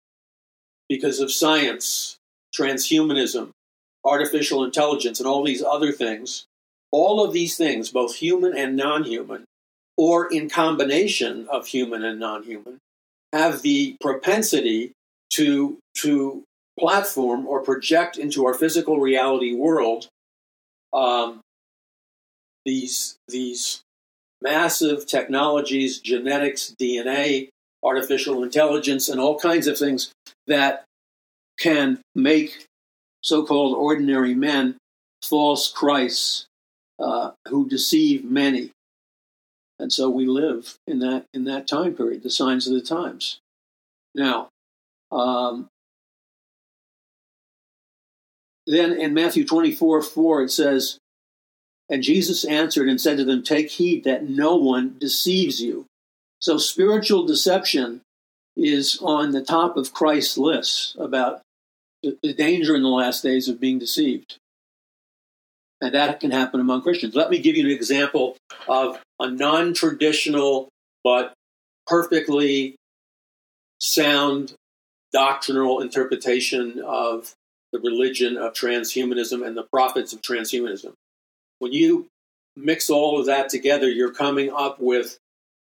because 0.88 1.18
of 1.18 1.32
science, 1.32 2.16
transhumanism, 2.56 3.50
artificial 4.04 4.62
intelligence, 4.62 5.18
and 5.18 5.26
all 5.26 5.42
these 5.42 5.64
other 5.64 5.90
things, 5.90 6.44
all 6.92 7.24
of 7.24 7.32
these 7.32 7.56
things, 7.56 7.90
both 7.90 8.14
human 8.14 8.56
and 8.56 8.76
non 8.76 9.02
human, 9.02 9.42
or 9.96 10.32
in 10.32 10.48
combination 10.48 11.48
of 11.48 11.66
human 11.66 12.04
and 12.04 12.20
non 12.20 12.44
human, 12.44 12.78
have 13.32 13.62
the 13.62 13.96
propensity 14.00 14.92
to, 15.30 15.76
to 15.94 16.44
platform 16.78 17.48
or 17.48 17.64
project 17.64 18.16
into 18.16 18.46
our 18.46 18.54
physical 18.54 19.00
reality 19.00 19.52
world 19.52 20.06
um, 20.92 21.40
these 22.64 23.16
these 23.28 23.82
massive 24.42 25.06
technologies, 25.06 25.98
genetics, 25.98 26.74
DNA, 26.80 27.48
artificial 27.82 28.42
intelligence, 28.42 29.08
and 29.08 29.20
all 29.20 29.38
kinds 29.38 29.66
of 29.66 29.78
things 29.78 30.12
that 30.46 30.84
can 31.58 32.00
make 32.14 32.66
so-called 33.22 33.76
ordinary 33.76 34.34
men 34.34 34.76
false 35.22 35.70
Christs 35.70 36.46
uh, 36.98 37.32
who 37.48 37.68
deceive 37.68 38.24
many. 38.24 38.70
And 39.78 39.92
so 39.92 40.10
we 40.10 40.26
live 40.26 40.76
in 40.86 40.98
that 41.00 41.24
in 41.32 41.44
that 41.44 41.66
time 41.66 41.94
period, 41.94 42.22
the 42.22 42.30
signs 42.30 42.66
of 42.66 42.74
the 42.74 42.82
times. 42.82 43.38
Now, 44.14 44.48
um, 45.10 45.68
then 48.66 48.92
in 48.92 49.14
Matthew 49.14 49.46
24, 49.46 50.02
4, 50.02 50.42
it 50.42 50.50
says, 50.50 50.98
and 51.90 52.04
Jesus 52.04 52.44
answered 52.44 52.88
and 52.88 53.00
said 53.00 53.16
to 53.16 53.24
them, 53.24 53.42
Take 53.42 53.70
heed 53.70 54.04
that 54.04 54.28
no 54.28 54.54
one 54.54 54.96
deceives 54.98 55.60
you. 55.60 55.86
So 56.38 56.56
spiritual 56.56 57.26
deception 57.26 58.02
is 58.56 58.98
on 59.02 59.32
the 59.32 59.42
top 59.42 59.76
of 59.76 59.92
Christ's 59.92 60.38
list 60.38 60.96
about 60.98 61.42
the 62.02 62.32
danger 62.32 62.76
in 62.76 62.82
the 62.82 62.88
last 62.88 63.22
days 63.22 63.48
of 63.48 63.60
being 63.60 63.78
deceived. 63.78 64.38
And 65.82 65.94
that 65.94 66.20
can 66.20 66.30
happen 66.30 66.60
among 66.60 66.82
Christians. 66.82 67.14
Let 67.14 67.30
me 67.30 67.40
give 67.40 67.56
you 67.56 67.64
an 67.64 67.72
example 67.72 68.36
of 68.68 69.00
a 69.18 69.28
non 69.28 69.74
traditional 69.74 70.68
but 71.02 71.32
perfectly 71.86 72.76
sound 73.80 74.54
doctrinal 75.12 75.80
interpretation 75.80 76.80
of 76.86 77.34
the 77.72 77.80
religion 77.80 78.36
of 78.36 78.52
transhumanism 78.52 79.44
and 79.44 79.56
the 79.56 79.66
prophets 79.72 80.12
of 80.12 80.22
transhumanism. 80.22 80.92
When 81.60 81.72
you 81.72 82.08
mix 82.56 82.90
all 82.90 83.20
of 83.20 83.26
that 83.26 83.48
together, 83.48 83.88
you're 83.88 84.12
coming 84.12 84.50
up 84.50 84.80
with 84.80 85.18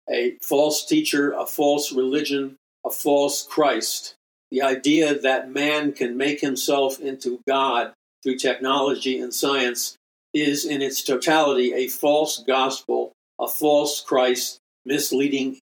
a 0.09 0.37
false 0.41 0.85
teacher, 0.85 1.33
a 1.33 1.45
false 1.45 1.91
religion, 1.91 2.55
a 2.85 2.89
false 2.89 3.45
Christ. 3.45 4.15
The 4.49 4.61
idea 4.61 5.17
that 5.19 5.51
man 5.51 5.91
can 5.91 6.17
make 6.17 6.41
himself 6.41 6.99
into 6.99 7.41
God 7.47 7.93
through 8.23 8.37
technology 8.37 9.19
and 9.19 9.33
science 9.33 9.95
is 10.33 10.65
in 10.65 10.81
its 10.81 11.03
totality 11.03 11.73
a 11.73 11.89
false 11.89 12.43
gospel, 12.45 13.11
a 13.39 13.47
false 13.47 14.01
Christ, 14.01 14.59
misleading 14.85 15.59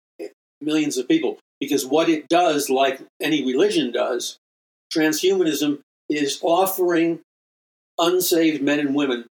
millions 0.61 0.97
of 0.97 1.07
people. 1.07 1.39
Because 1.59 1.86
what 1.86 2.09
it 2.09 2.28
does, 2.28 2.69
like 2.69 3.01
any 3.19 3.43
religion 3.43 3.91
does, 3.91 4.38
transhumanism 4.95 5.80
is 6.09 6.39
offering 6.43 7.22
unsaved 7.97 8.61
men 8.61 8.80
and 8.80 8.95
women 8.95 9.26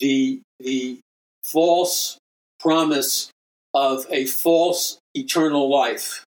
the 0.00 0.40
the 0.58 0.98
false 1.44 2.18
promise 2.58 3.30
of 3.72 4.06
a 4.10 4.26
false 4.26 4.98
eternal 5.14 5.70
life. 5.70 6.24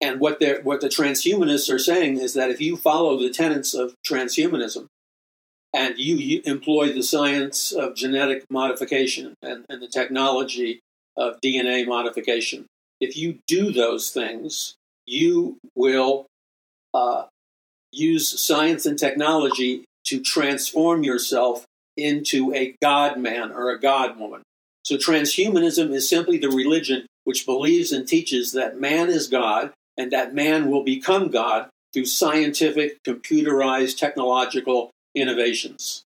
And 0.00 0.20
what 0.20 0.38
they 0.38 0.60
what 0.62 0.80
the 0.80 0.88
transhumanists 0.88 1.72
are 1.72 1.78
saying 1.78 2.18
is 2.18 2.34
that 2.34 2.50
if 2.50 2.60
you 2.60 2.76
follow 2.76 3.18
the 3.18 3.30
tenets 3.30 3.74
of 3.74 3.94
transhumanism 4.06 4.86
and 5.74 5.98
you, 5.98 6.16
you 6.16 6.40
employ 6.44 6.92
the 6.92 7.02
science 7.02 7.72
of 7.72 7.96
genetic 7.96 8.44
modification 8.50 9.34
and, 9.42 9.64
and 9.68 9.82
the 9.82 9.88
technology 9.88 10.80
of 11.16 11.40
DNA 11.44 11.86
modification, 11.86 12.66
if 13.00 13.16
you 13.16 13.38
do 13.48 13.72
those 13.72 14.10
things, 14.10 14.74
you 15.04 15.58
will 15.74 16.26
uh, 16.94 17.24
use 17.90 18.40
science 18.40 18.86
and 18.86 18.98
technology 18.98 19.84
to 20.04 20.20
transform 20.20 21.02
yourself 21.02 21.64
into 21.98 22.54
a 22.54 22.76
God 22.80 23.18
man 23.18 23.50
or 23.50 23.70
a 23.70 23.80
God 23.80 24.18
woman. 24.18 24.42
So 24.84 24.96
transhumanism 24.96 25.90
is 25.90 26.08
simply 26.08 26.38
the 26.38 26.48
religion 26.48 27.06
which 27.24 27.44
believes 27.44 27.92
and 27.92 28.08
teaches 28.08 28.52
that 28.52 28.80
man 28.80 29.10
is 29.10 29.28
God 29.28 29.72
and 29.98 30.10
that 30.12 30.34
man 30.34 30.70
will 30.70 30.84
become 30.84 31.28
God 31.28 31.68
through 31.92 32.06
scientific, 32.06 33.02
computerized, 33.02 33.98
technological 33.98 34.90
innovations. 35.14 36.04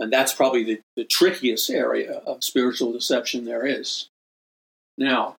And 0.00 0.12
that's 0.12 0.34
probably 0.34 0.64
the, 0.64 0.80
the 0.96 1.04
trickiest 1.04 1.70
area 1.70 2.20
of 2.26 2.42
spiritual 2.42 2.92
deception 2.92 3.44
there 3.44 3.64
is. 3.64 4.08
Now, 4.98 5.36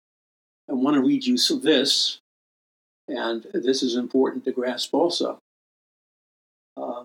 I 0.70 0.74
want 0.74 0.96
to 0.96 1.04
read 1.04 1.26
you 1.26 1.38
this, 1.60 2.18
and 3.08 3.46
this 3.54 3.84
is 3.84 3.96
important 3.96 4.46
to 4.46 4.52
grasp 4.52 4.94
also. 4.94 5.38
Uh, 6.78 7.04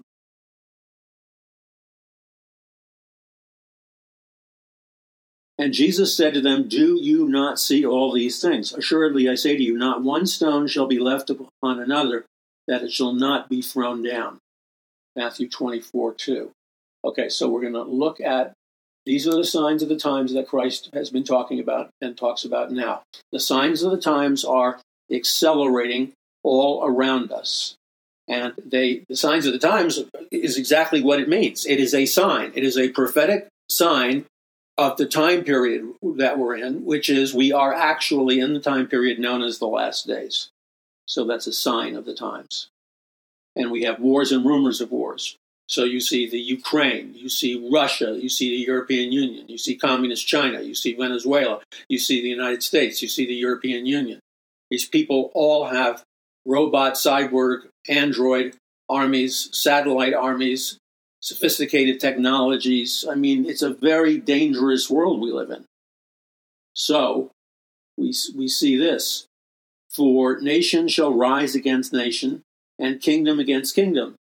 And 5.60 5.74
Jesus 5.74 6.16
said 6.16 6.32
to 6.32 6.40
them, 6.40 6.68
Do 6.68 6.98
you 6.98 7.28
not 7.28 7.60
see 7.60 7.84
all 7.84 8.10
these 8.12 8.40
things? 8.40 8.72
Assuredly, 8.72 9.28
I 9.28 9.34
say 9.34 9.58
to 9.58 9.62
you, 9.62 9.76
not 9.76 10.02
one 10.02 10.24
stone 10.24 10.66
shall 10.66 10.86
be 10.86 10.98
left 10.98 11.28
upon 11.28 11.80
another, 11.80 12.24
that 12.66 12.82
it 12.82 12.90
shall 12.90 13.12
not 13.12 13.50
be 13.50 13.60
thrown 13.60 14.02
down. 14.02 14.38
Matthew 15.14 15.50
24, 15.50 16.14
2. 16.14 16.50
Okay, 17.04 17.28
so 17.28 17.50
we're 17.50 17.60
going 17.60 17.74
to 17.74 17.82
look 17.82 18.22
at 18.22 18.54
these 19.04 19.28
are 19.28 19.34
the 19.34 19.44
signs 19.44 19.82
of 19.82 19.90
the 19.90 19.98
times 19.98 20.32
that 20.32 20.48
Christ 20.48 20.88
has 20.94 21.10
been 21.10 21.24
talking 21.24 21.60
about 21.60 21.90
and 22.00 22.16
talks 22.16 22.42
about 22.46 22.72
now. 22.72 23.02
The 23.30 23.38
signs 23.38 23.82
of 23.82 23.90
the 23.90 24.00
times 24.00 24.46
are 24.46 24.80
accelerating 25.12 26.12
all 26.42 26.82
around 26.82 27.32
us. 27.32 27.74
And 28.26 28.54
they 28.64 29.04
the 29.10 29.16
signs 29.16 29.44
of 29.44 29.52
the 29.52 29.58
times 29.58 30.02
is 30.30 30.56
exactly 30.56 31.02
what 31.02 31.20
it 31.20 31.28
means. 31.28 31.66
It 31.66 31.80
is 31.80 31.92
a 31.92 32.06
sign. 32.06 32.52
It 32.54 32.64
is 32.64 32.78
a 32.78 32.88
prophetic 32.88 33.48
sign 33.68 34.24
of 34.80 34.96
the 34.96 35.04
time 35.04 35.44
period 35.44 35.92
that 36.16 36.38
we're 36.38 36.56
in, 36.56 36.86
which 36.86 37.10
is 37.10 37.34
we 37.34 37.52
are 37.52 37.74
actually 37.74 38.40
in 38.40 38.54
the 38.54 38.60
time 38.60 38.86
period 38.86 39.18
known 39.18 39.42
as 39.42 39.58
the 39.58 39.66
last 39.66 40.06
days. 40.06 40.48
So 41.06 41.26
that's 41.26 41.46
a 41.46 41.52
sign 41.52 41.96
of 41.96 42.06
the 42.06 42.14
times. 42.14 42.68
And 43.54 43.70
we 43.70 43.82
have 43.82 44.00
wars 44.00 44.32
and 44.32 44.42
rumors 44.42 44.80
of 44.80 44.90
wars. 44.90 45.36
So 45.68 45.84
you 45.84 46.00
see 46.00 46.28
the 46.28 46.40
Ukraine, 46.40 47.12
you 47.14 47.28
see 47.28 47.68
Russia, 47.70 48.18
you 48.18 48.30
see 48.30 48.48
the 48.48 48.64
European 48.66 49.12
Union, 49.12 49.48
you 49.48 49.58
see 49.58 49.76
Communist 49.76 50.26
China, 50.26 50.62
you 50.62 50.74
see 50.74 50.94
Venezuela, 50.94 51.60
you 51.88 51.98
see 51.98 52.22
the 52.22 52.28
United 52.28 52.62
States, 52.62 53.02
you 53.02 53.08
see 53.08 53.26
the 53.26 53.34
European 53.34 53.84
Union. 53.84 54.18
These 54.70 54.88
people 54.88 55.30
all 55.34 55.66
have 55.66 56.02
robot, 56.46 56.94
cyborg, 56.94 57.68
android 57.86 58.56
armies, 58.88 59.50
satellite 59.52 60.14
armies, 60.14 60.78
sophisticated 61.20 62.00
technologies. 62.00 63.04
I 63.08 63.14
mean, 63.14 63.48
it's 63.48 63.62
a 63.62 63.72
very 63.72 64.18
dangerous 64.18 64.90
world 64.90 65.20
we 65.20 65.30
live 65.30 65.50
in. 65.50 65.64
So, 66.74 67.30
we, 67.96 68.14
we 68.34 68.48
see 68.48 68.76
this 68.76 69.26
For 69.88 70.40
nation 70.40 70.88
shall 70.88 71.12
rise 71.12 71.54
against 71.54 71.92
nation, 71.92 72.42
and 72.78 73.00
kingdom 73.00 73.38
against 73.38 73.74
kingdom. 73.74 74.14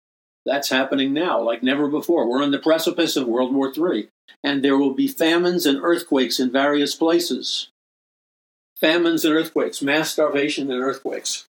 That's 0.46 0.70
happening 0.70 1.14
now, 1.14 1.42
like 1.42 1.64
never 1.64 1.88
before. 1.88 2.28
We're 2.28 2.44
on 2.44 2.52
the 2.52 2.60
precipice 2.60 3.16
of 3.16 3.28
World 3.28 3.54
War 3.54 3.72
III, 3.76 4.10
and 4.44 4.64
there 4.64 4.78
will 4.78 4.94
be 4.94 5.08
famines 5.08 5.66
and 5.66 5.80
earthquakes 5.82 6.40
in 6.40 6.52
various 6.52 6.96
places. 6.96 7.70
Famines 8.80 9.26
and 9.26 9.36
earthquakes, 9.36 9.82
mass 9.82 10.12
starvation 10.12 10.72
and 10.72 10.82
earthquakes. 10.82 11.46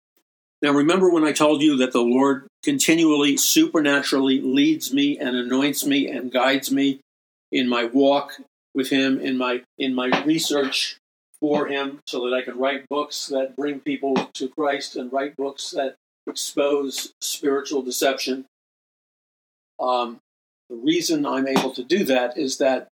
Now, 0.60 0.72
remember 0.72 1.08
when 1.08 1.24
I 1.24 1.32
told 1.32 1.62
you 1.62 1.76
that 1.76 1.92
the 1.92 2.02
Lord 2.02 2.48
continually, 2.64 3.36
supernaturally 3.36 4.40
leads 4.40 4.92
me 4.92 5.16
and 5.18 5.36
anoints 5.36 5.86
me 5.86 6.08
and 6.08 6.32
guides 6.32 6.72
me 6.72 7.00
in 7.52 7.68
my 7.68 7.84
walk 7.84 8.32
with 8.74 8.90
Him, 8.90 9.20
in 9.20 9.36
my 9.36 9.62
in 9.78 9.94
my 9.94 10.22
research 10.24 10.96
for 11.40 11.68
Him, 11.68 12.00
so 12.06 12.24
that 12.24 12.34
I 12.34 12.42
can 12.42 12.58
write 12.58 12.88
books 12.88 13.26
that 13.26 13.54
bring 13.54 13.78
people 13.80 14.14
to 14.16 14.48
Christ 14.48 14.96
and 14.96 15.12
write 15.12 15.36
books 15.36 15.70
that 15.70 15.94
expose 16.26 17.12
spiritual 17.20 17.82
deception. 17.82 18.44
Um, 19.78 20.18
the 20.68 20.76
reason 20.76 21.24
I'm 21.24 21.46
able 21.46 21.72
to 21.72 21.84
do 21.84 22.04
that 22.04 22.36
is 22.36 22.58
that 22.58 22.88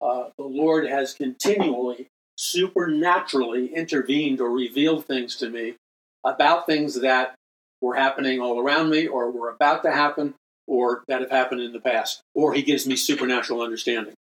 uh, 0.00 0.30
the 0.38 0.44
Lord 0.44 0.86
has 0.86 1.12
continually, 1.12 2.08
supernaturally 2.36 3.74
intervened 3.74 4.40
or 4.40 4.50
revealed 4.50 5.04
things 5.04 5.36
to 5.36 5.50
me 5.50 5.76
about 6.24 6.66
things 6.66 7.00
that 7.00 7.34
were 7.80 7.94
happening 7.94 8.40
all 8.40 8.58
around 8.58 8.90
me 8.90 9.06
or 9.06 9.30
were 9.30 9.50
about 9.50 9.82
to 9.82 9.92
happen 9.92 10.34
or 10.66 11.04
that 11.08 11.20
have 11.20 11.30
happened 11.30 11.60
in 11.60 11.72
the 11.72 11.80
past. 11.80 12.20
Or 12.34 12.54
he 12.54 12.62
gives 12.62 12.86
me 12.86 12.96
supernatural 12.96 13.60
understanding. 13.60 14.14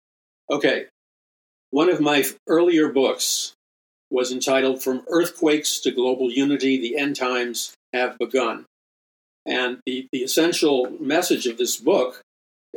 Okay, 0.50 0.86
one 1.70 1.88
of 1.88 2.00
my 2.00 2.24
earlier 2.48 2.88
books 2.88 3.54
was 4.10 4.32
entitled 4.32 4.82
From 4.82 5.04
Earthquakes 5.08 5.80
to 5.80 5.90
Global 5.90 6.30
Unity 6.30 6.78
The 6.78 6.98
End 6.98 7.16
Times 7.16 7.74
Have 7.92 8.18
Begun. 8.18 8.66
And 9.46 9.78
the, 9.86 10.08
the 10.12 10.20
essential 10.20 10.90
message 11.00 11.46
of 11.46 11.58
this 11.58 11.76
book 11.76 12.22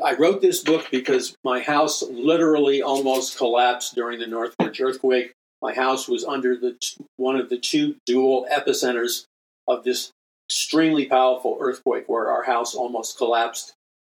I 0.03 0.13
wrote 0.15 0.41
this 0.41 0.61
book 0.61 0.87
because 0.91 1.35
my 1.43 1.61
house 1.61 2.03
literally 2.03 2.81
almost 2.81 3.37
collapsed 3.37 3.95
during 3.95 4.19
the 4.19 4.27
Northridge 4.27 4.81
earthquake. 4.81 5.31
My 5.61 5.73
house 5.73 6.07
was 6.07 6.25
under 6.25 6.55
the 6.55 6.77
one 7.17 7.35
of 7.35 7.49
the 7.49 7.57
two 7.57 7.95
dual 8.05 8.47
epicenters 8.51 9.25
of 9.67 9.83
this 9.83 10.11
extremely 10.47 11.05
powerful 11.05 11.57
earthquake 11.59 12.07
where 12.07 12.29
our 12.29 12.43
house 12.43 12.75
almost 12.75 13.17
collapsed. 13.17 13.73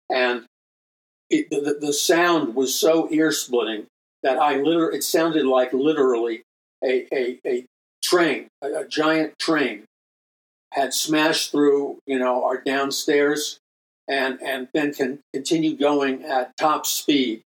And 0.10 0.46
it, 1.30 1.50
the, 1.50 1.78
the 1.80 1.94
sound 1.94 2.56
was 2.56 2.78
so 2.78 3.08
ear 3.12 3.32
splitting 3.32 3.86
that 4.24 4.38
I 4.38 4.58
literally, 4.58 4.98
it 4.98 5.04
sounded 5.04 5.46
like 5.46 5.74
literally 5.74 6.42
a, 6.84 7.08
a, 7.14 7.40
a 7.46 7.66
train, 8.04 8.48
a, 8.62 8.82
a 8.82 8.88
giant 8.88 9.38
train 9.40 9.86
had 10.72 10.94
smashed 10.94 11.52
through, 11.52 12.00
you 12.06 12.20
know, 12.20 12.44
our 12.44 12.60
downstairs 12.62 13.60
and, 14.08 14.42
and 14.42 14.68
then 14.74 14.94
can 14.94 15.20
continue 15.34 15.76
going 15.76 16.24
at 16.24 16.58
top 16.58 16.86
speed 16.86 17.42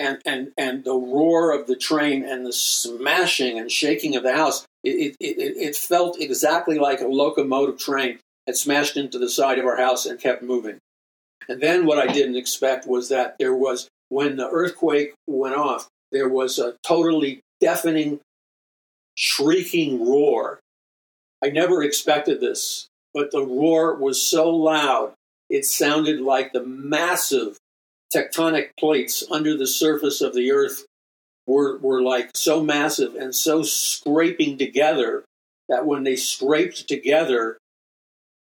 and, 0.00 0.18
and, 0.24 0.52
and 0.56 0.84
the 0.84 0.94
roar 0.94 1.52
of 1.52 1.66
the 1.66 1.76
train 1.76 2.24
and 2.24 2.44
the 2.44 2.52
smashing 2.52 3.58
and 3.58 3.70
shaking 3.70 4.16
of 4.16 4.22
the 4.22 4.34
house, 4.34 4.64
it, 4.82 4.90
it, 4.90 5.16
it, 5.20 5.56
it 5.56 5.76
felt 5.76 6.20
exactly 6.20 6.78
like 6.78 7.00
a 7.00 7.06
locomotive 7.06 7.78
train 7.78 8.18
had 8.46 8.56
smashed 8.56 8.96
into 8.96 9.18
the 9.18 9.28
side 9.28 9.58
of 9.58 9.66
our 9.66 9.76
house 9.76 10.06
and 10.06 10.18
kept 10.18 10.42
moving. 10.42 10.78
And 11.48 11.60
then 11.60 11.84
what 11.84 11.98
I 11.98 12.12
didn't 12.12 12.36
expect 12.36 12.86
was 12.86 13.10
that 13.10 13.36
there 13.38 13.54
was, 13.54 13.88
when 14.08 14.36
the 14.36 14.48
earthquake 14.48 15.12
went 15.26 15.54
off, 15.54 15.88
there 16.10 16.28
was 16.28 16.58
a 16.58 16.76
totally 16.82 17.40
deafening, 17.60 18.20
shrieking 19.16 20.08
roar. 20.08 20.60
I 21.44 21.50
never 21.50 21.82
expected 21.82 22.40
this, 22.40 22.86
but 23.12 23.30
the 23.30 23.44
roar 23.44 23.94
was 23.94 24.22
so 24.22 24.50
loud, 24.50 25.12
it 25.50 25.64
sounded 25.64 26.20
like 26.20 26.52
the 26.52 26.64
massive 26.64 27.56
tectonic 28.14 28.70
plates 28.78 29.24
under 29.30 29.56
the 29.56 29.66
surface 29.66 30.20
of 30.20 30.34
the 30.34 30.52
earth 30.52 30.84
were, 31.46 31.78
were 31.78 32.02
like 32.02 32.30
so 32.34 32.62
massive 32.62 33.14
and 33.14 33.34
so 33.34 33.62
scraping 33.62 34.58
together 34.58 35.24
that 35.68 35.86
when 35.86 36.04
they 36.04 36.16
scraped 36.16 36.88
together, 36.88 37.58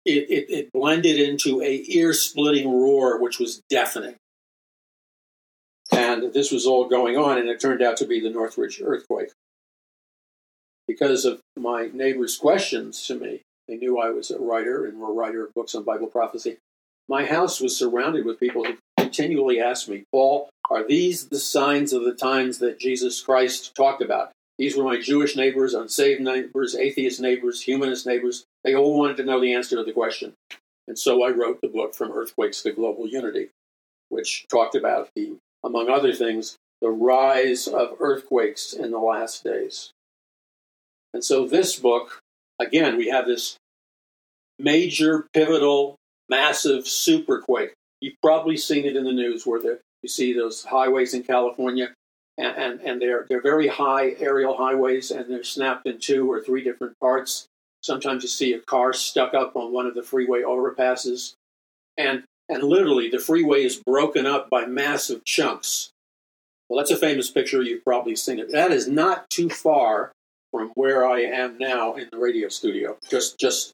it, 0.04 0.30
it, 0.30 0.50
it 0.50 0.72
blended 0.72 1.20
into 1.20 1.60
a 1.60 1.84
ear-splitting 1.88 2.70
roar, 2.70 3.20
which 3.20 3.38
was 3.38 3.60
deafening. 3.68 4.16
And 5.92 6.32
this 6.32 6.50
was 6.50 6.66
all 6.66 6.88
going 6.88 7.16
on, 7.16 7.36
and 7.36 7.48
it 7.48 7.60
turned 7.60 7.82
out 7.82 7.96
to 7.98 8.06
be 8.06 8.20
the 8.20 8.30
Northridge 8.30 8.80
earthquake. 8.82 9.30
Because 10.88 11.24
of 11.24 11.40
my 11.58 11.90
neighbors' 11.92 12.38
questions 12.38 13.06
to 13.06 13.14
me, 13.14 13.42
they 13.68 13.76
knew 13.76 13.98
I 13.98 14.10
was 14.10 14.30
a 14.30 14.38
writer 14.38 14.86
and 14.86 14.98
were 14.98 15.10
a 15.10 15.14
writer 15.14 15.44
of 15.44 15.54
books 15.54 15.74
on 15.74 15.84
Bible 15.84 16.06
prophecy. 16.06 16.56
My 17.08 17.26
house 17.26 17.60
was 17.60 17.76
surrounded 17.76 18.24
with 18.24 18.40
people 18.40 18.64
who 18.64 18.74
continually 19.00 19.60
ask 19.60 19.88
me, 19.88 20.04
Paul, 20.12 20.50
are 20.70 20.86
these 20.86 21.28
the 21.28 21.38
signs 21.38 21.92
of 21.92 22.04
the 22.04 22.14
times 22.14 22.58
that 22.58 22.78
Jesus 22.78 23.20
Christ 23.20 23.74
talked 23.74 24.02
about? 24.02 24.30
These 24.58 24.76
were 24.76 24.84
my 24.84 25.00
Jewish 25.00 25.36
neighbors, 25.36 25.74
unsaved 25.74 26.20
neighbors, 26.20 26.74
atheist 26.74 27.20
neighbors, 27.20 27.62
humanist 27.62 28.06
neighbors. 28.06 28.44
They 28.62 28.74
all 28.74 28.98
wanted 28.98 29.16
to 29.16 29.24
know 29.24 29.40
the 29.40 29.54
answer 29.54 29.76
to 29.76 29.84
the 29.84 29.92
question. 29.92 30.34
And 30.86 30.98
so 30.98 31.24
I 31.24 31.30
wrote 31.30 31.60
the 31.60 31.68
book 31.68 31.94
From 31.94 32.12
Earthquakes 32.12 32.62
to 32.62 32.72
Global 32.72 33.08
Unity, 33.08 33.48
which 34.10 34.46
talked 34.48 34.74
about 34.74 35.08
the, 35.14 35.36
among 35.64 35.88
other 35.88 36.12
things, 36.12 36.56
the 36.80 36.90
rise 36.90 37.66
of 37.66 37.96
earthquakes 38.00 38.72
in 38.72 38.90
the 38.90 38.98
last 38.98 39.42
days. 39.42 39.92
And 41.14 41.24
so 41.24 41.46
this 41.46 41.78
book, 41.78 42.20
again, 42.60 42.96
we 42.96 43.08
have 43.08 43.26
this 43.26 43.56
major, 44.58 45.26
pivotal, 45.32 45.96
massive 46.28 46.84
superquake 46.84 47.70
You've 48.00 48.20
probably 48.22 48.56
seen 48.56 48.84
it 48.84 48.96
in 48.96 49.04
the 49.04 49.12
news 49.12 49.46
where 49.46 49.60
the, 49.60 49.80
you 50.02 50.08
see 50.08 50.32
those 50.32 50.64
highways 50.64 51.14
in 51.14 51.22
California, 51.22 51.92
and, 52.38 52.56
and, 52.56 52.80
and 52.80 53.02
they're, 53.02 53.26
they're 53.28 53.42
very 53.42 53.68
high 53.68 54.16
aerial 54.18 54.56
highways, 54.56 55.10
and 55.10 55.30
they're 55.30 55.44
snapped 55.44 55.86
in 55.86 55.98
two 55.98 56.30
or 56.30 56.40
three 56.40 56.62
different 56.62 56.98
parts. 56.98 57.46
Sometimes 57.82 58.22
you 58.22 58.28
see 58.28 58.52
a 58.52 58.60
car 58.60 58.92
stuck 58.92 59.34
up 59.34 59.56
on 59.56 59.72
one 59.72 59.86
of 59.86 59.94
the 59.94 60.02
freeway 60.02 60.42
overpasses, 60.42 61.34
and, 61.96 62.24
and 62.48 62.62
literally 62.62 63.08
the 63.08 63.18
freeway 63.18 63.64
is 63.64 63.82
broken 63.84 64.26
up 64.26 64.48
by 64.50 64.66
massive 64.66 65.24
chunks. 65.24 65.90
Well, 66.68 66.78
that's 66.78 66.92
a 66.92 66.96
famous 66.96 67.30
picture. 67.30 67.62
You've 67.62 67.84
probably 67.84 68.14
seen 68.16 68.38
it. 68.38 68.52
That 68.52 68.70
is 68.70 68.86
not 68.86 69.28
too 69.28 69.48
far 69.48 70.12
from 70.52 70.70
where 70.74 71.06
I 71.06 71.20
am 71.20 71.58
now 71.58 71.94
in 71.94 72.08
the 72.12 72.18
radio 72.18 72.48
studio, 72.48 72.96
just 73.08 73.38
just 73.38 73.72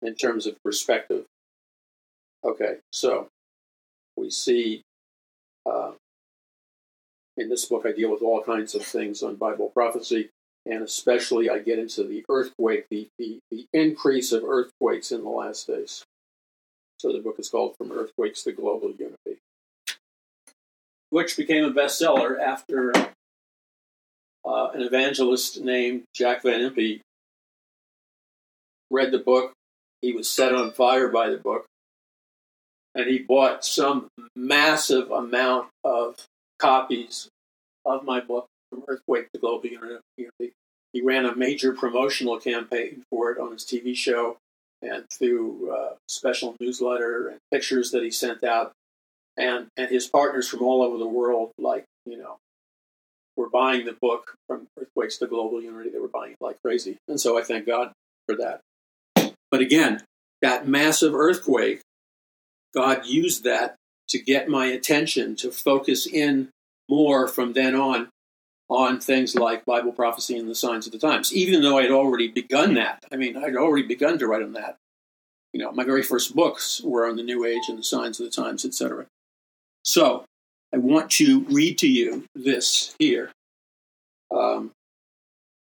in 0.00 0.14
terms 0.14 0.46
of 0.46 0.56
perspective. 0.62 1.24
Okay, 2.44 2.78
so 2.92 3.28
we 4.16 4.30
see 4.30 4.82
uh, 5.64 5.92
in 7.36 7.48
this 7.48 7.64
book, 7.66 7.84
I 7.86 7.92
deal 7.92 8.10
with 8.10 8.22
all 8.22 8.42
kinds 8.42 8.74
of 8.74 8.82
things 8.82 9.22
on 9.22 9.36
Bible 9.36 9.70
prophecy, 9.72 10.30
and 10.66 10.82
especially 10.82 11.48
I 11.48 11.60
get 11.60 11.78
into 11.78 12.04
the 12.04 12.24
earthquake, 12.28 12.86
the, 12.90 13.08
the, 13.18 13.38
the 13.50 13.66
increase 13.72 14.32
of 14.32 14.44
earthquakes 14.44 15.12
in 15.12 15.22
the 15.22 15.30
last 15.30 15.66
days. 15.66 16.04
So 16.98 17.12
the 17.12 17.20
book 17.20 17.36
is 17.38 17.48
called 17.48 17.76
From 17.76 17.90
Earthquakes 17.90 18.42
to 18.44 18.52
Global 18.52 18.92
Unity, 18.92 19.40
which 21.10 21.36
became 21.36 21.64
a 21.64 21.72
bestseller 21.72 22.40
after 22.40 22.92
uh, 24.44 24.68
an 24.74 24.82
evangelist 24.82 25.60
named 25.60 26.04
Jack 26.14 26.42
Van 26.42 26.60
Impe 26.60 27.00
read 28.90 29.10
the 29.10 29.18
book. 29.18 29.52
He 30.00 30.12
was 30.12 30.30
set 30.30 30.54
on 30.54 30.72
fire 30.72 31.08
by 31.08 31.30
the 31.30 31.38
book. 31.38 31.66
And 32.94 33.06
he 33.08 33.18
bought 33.18 33.64
some 33.64 34.08
massive 34.36 35.10
amount 35.10 35.68
of 35.82 36.16
copies 36.58 37.28
of 37.84 38.04
my 38.04 38.20
book, 38.20 38.46
From 38.70 38.84
Earthquake 38.86 39.30
to 39.32 39.40
Global 39.40 39.68
Unity. 39.68 40.52
He 40.92 41.00
ran 41.00 41.24
a 41.24 41.34
major 41.34 41.72
promotional 41.72 42.38
campaign 42.38 43.02
for 43.10 43.30
it 43.30 43.38
on 43.38 43.52
his 43.52 43.64
TV 43.64 43.96
show 43.96 44.36
and 44.82 45.04
through 45.10 45.72
uh, 45.72 45.94
special 46.08 46.54
newsletter 46.60 47.28
and 47.28 47.38
pictures 47.50 47.92
that 47.92 48.02
he 48.02 48.10
sent 48.10 48.44
out. 48.44 48.72
And, 49.36 49.68
and 49.78 49.88
his 49.88 50.06
partners 50.06 50.48
from 50.48 50.60
all 50.60 50.82
over 50.82 50.98
the 50.98 51.06
world, 51.06 51.52
like, 51.56 51.84
you 52.04 52.18
know, 52.18 52.36
were 53.36 53.48
buying 53.48 53.86
the 53.86 53.96
book 54.00 54.34
from 54.46 54.66
Earthquakes 54.78 55.16
to 55.18 55.26
Global 55.26 55.62
Unity. 55.62 55.88
They 55.88 55.98
were 55.98 56.08
buying 56.08 56.32
it 56.32 56.38
like 56.40 56.60
crazy. 56.62 56.98
And 57.08 57.18
so 57.18 57.38
I 57.38 57.42
thank 57.42 57.66
God 57.66 57.92
for 58.28 58.36
that. 58.36 58.60
But 59.50 59.60
again, 59.60 60.02
that 60.42 60.68
massive 60.68 61.14
earthquake, 61.14 61.80
God 62.74 63.06
used 63.06 63.44
that 63.44 63.76
to 64.08 64.18
get 64.18 64.48
my 64.48 64.66
attention 64.66 65.36
to 65.36 65.50
focus 65.50 66.06
in 66.06 66.48
more 66.88 67.28
from 67.28 67.52
then 67.52 67.74
on 67.74 68.08
on 68.68 68.98
things 69.00 69.34
like 69.34 69.66
Bible 69.66 69.92
prophecy 69.92 70.38
and 70.38 70.48
the 70.48 70.54
signs 70.54 70.86
of 70.86 70.92
the 70.92 70.98
times, 70.98 71.34
even 71.34 71.60
though 71.60 71.78
I'd 71.78 71.90
already 71.90 72.28
begun 72.28 72.74
that. 72.74 73.04
I 73.12 73.16
mean, 73.16 73.36
I'd 73.36 73.54
already 73.54 73.86
begun 73.86 74.18
to 74.18 74.26
write 74.26 74.42
on 74.42 74.54
that. 74.54 74.76
You 75.52 75.60
know, 75.60 75.72
my 75.72 75.84
very 75.84 76.02
first 76.02 76.34
books 76.34 76.80
were 76.82 77.06
on 77.06 77.16
the 77.16 77.22
New 77.22 77.44
Age 77.44 77.64
and 77.68 77.78
the 77.78 77.82
signs 77.82 78.18
of 78.18 78.24
the 78.24 78.32
times, 78.32 78.64
etc. 78.64 79.06
So, 79.84 80.24
I 80.72 80.78
want 80.78 81.10
to 81.12 81.40
read 81.50 81.76
to 81.78 81.88
you 81.88 82.24
this 82.34 82.94
here. 82.98 83.30
Um, 84.34 84.70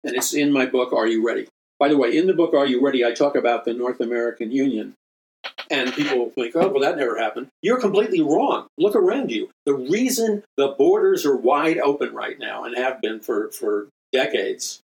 and 0.04 0.14
it's 0.14 0.32
in 0.32 0.52
my 0.52 0.66
book, 0.66 0.92
Are 0.92 1.08
You 1.08 1.26
Ready? 1.26 1.48
By 1.80 1.88
the 1.88 1.96
way, 1.96 2.16
in 2.16 2.28
the 2.28 2.34
book, 2.34 2.54
Are 2.54 2.66
You 2.66 2.84
Ready? 2.84 3.04
I 3.04 3.12
talk 3.12 3.34
about 3.34 3.64
the 3.64 3.74
North 3.74 4.00
American 4.00 4.52
Union. 4.52 4.94
And 5.68 5.92
people 5.92 6.30
think, 6.30 6.54
oh, 6.56 6.68
well, 6.68 6.80
that 6.80 6.96
never 6.96 7.18
happened. 7.18 7.48
You're 7.62 7.80
completely 7.80 8.20
wrong. 8.20 8.66
Look 8.78 8.94
around 8.94 9.30
you. 9.30 9.50
The 9.66 9.74
reason 9.74 10.42
the 10.56 10.68
borders 10.68 11.26
are 11.26 11.36
wide 11.36 11.78
open 11.78 12.14
right 12.14 12.38
now 12.38 12.64
and 12.64 12.76
have 12.76 13.00
been 13.00 13.20
for, 13.20 13.50
for 13.50 13.88
decades 14.12 14.80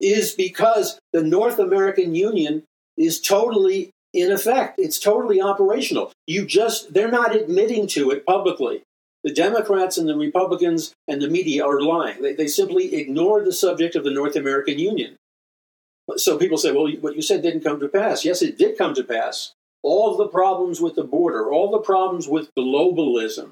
is 0.00 0.32
because 0.32 0.98
the 1.12 1.22
North 1.22 1.58
American 1.58 2.14
Union 2.14 2.64
is 2.96 3.20
totally 3.20 3.90
in 4.12 4.30
effect. 4.32 4.78
It's 4.78 4.98
totally 4.98 5.40
operational. 5.40 6.12
You 6.26 6.44
just, 6.44 6.92
they're 6.92 7.10
not 7.10 7.34
admitting 7.34 7.86
to 7.88 8.10
it 8.10 8.26
publicly. 8.26 8.82
The 9.24 9.32
Democrats 9.32 9.96
and 9.98 10.08
the 10.08 10.16
Republicans 10.16 10.92
and 11.06 11.22
the 11.22 11.28
media 11.28 11.64
are 11.64 11.80
lying. 11.80 12.20
They, 12.22 12.34
they 12.34 12.48
simply 12.48 12.96
ignore 12.96 13.44
the 13.44 13.52
subject 13.52 13.94
of 13.94 14.02
the 14.02 14.10
North 14.10 14.34
American 14.34 14.78
Union. 14.78 15.16
So 16.16 16.36
people 16.36 16.58
say, 16.58 16.72
well, 16.72 16.90
what 17.00 17.14
you 17.14 17.22
said 17.22 17.42
didn't 17.42 17.62
come 17.62 17.78
to 17.78 17.88
pass. 17.88 18.24
Yes, 18.24 18.42
it 18.42 18.58
did 18.58 18.76
come 18.76 18.94
to 18.94 19.04
pass. 19.04 19.52
All 19.82 20.16
the 20.16 20.28
problems 20.28 20.80
with 20.80 20.94
the 20.94 21.04
border, 21.04 21.50
all 21.50 21.70
the 21.70 21.78
problems 21.78 22.28
with 22.28 22.50
globalism, 22.56 23.50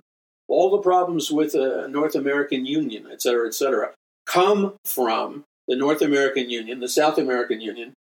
all 0.48 0.70
the 0.70 0.78
problems 0.78 1.30
with 1.30 1.52
the 1.52 1.88
North 1.88 2.14
American 2.14 2.66
Union, 2.66 3.08
et 3.10 3.22
cetera, 3.22 3.46
et 3.46 3.54
cetera, 3.54 3.92
come 4.26 4.74
from 4.84 5.44
the 5.66 5.76
North 5.76 6.02
American 6.02 6.50
Union, 6.50 6.80
the 6.80 6.88
South 6.88 7.18
American 7.18 7.60
Union, 7.60 7.94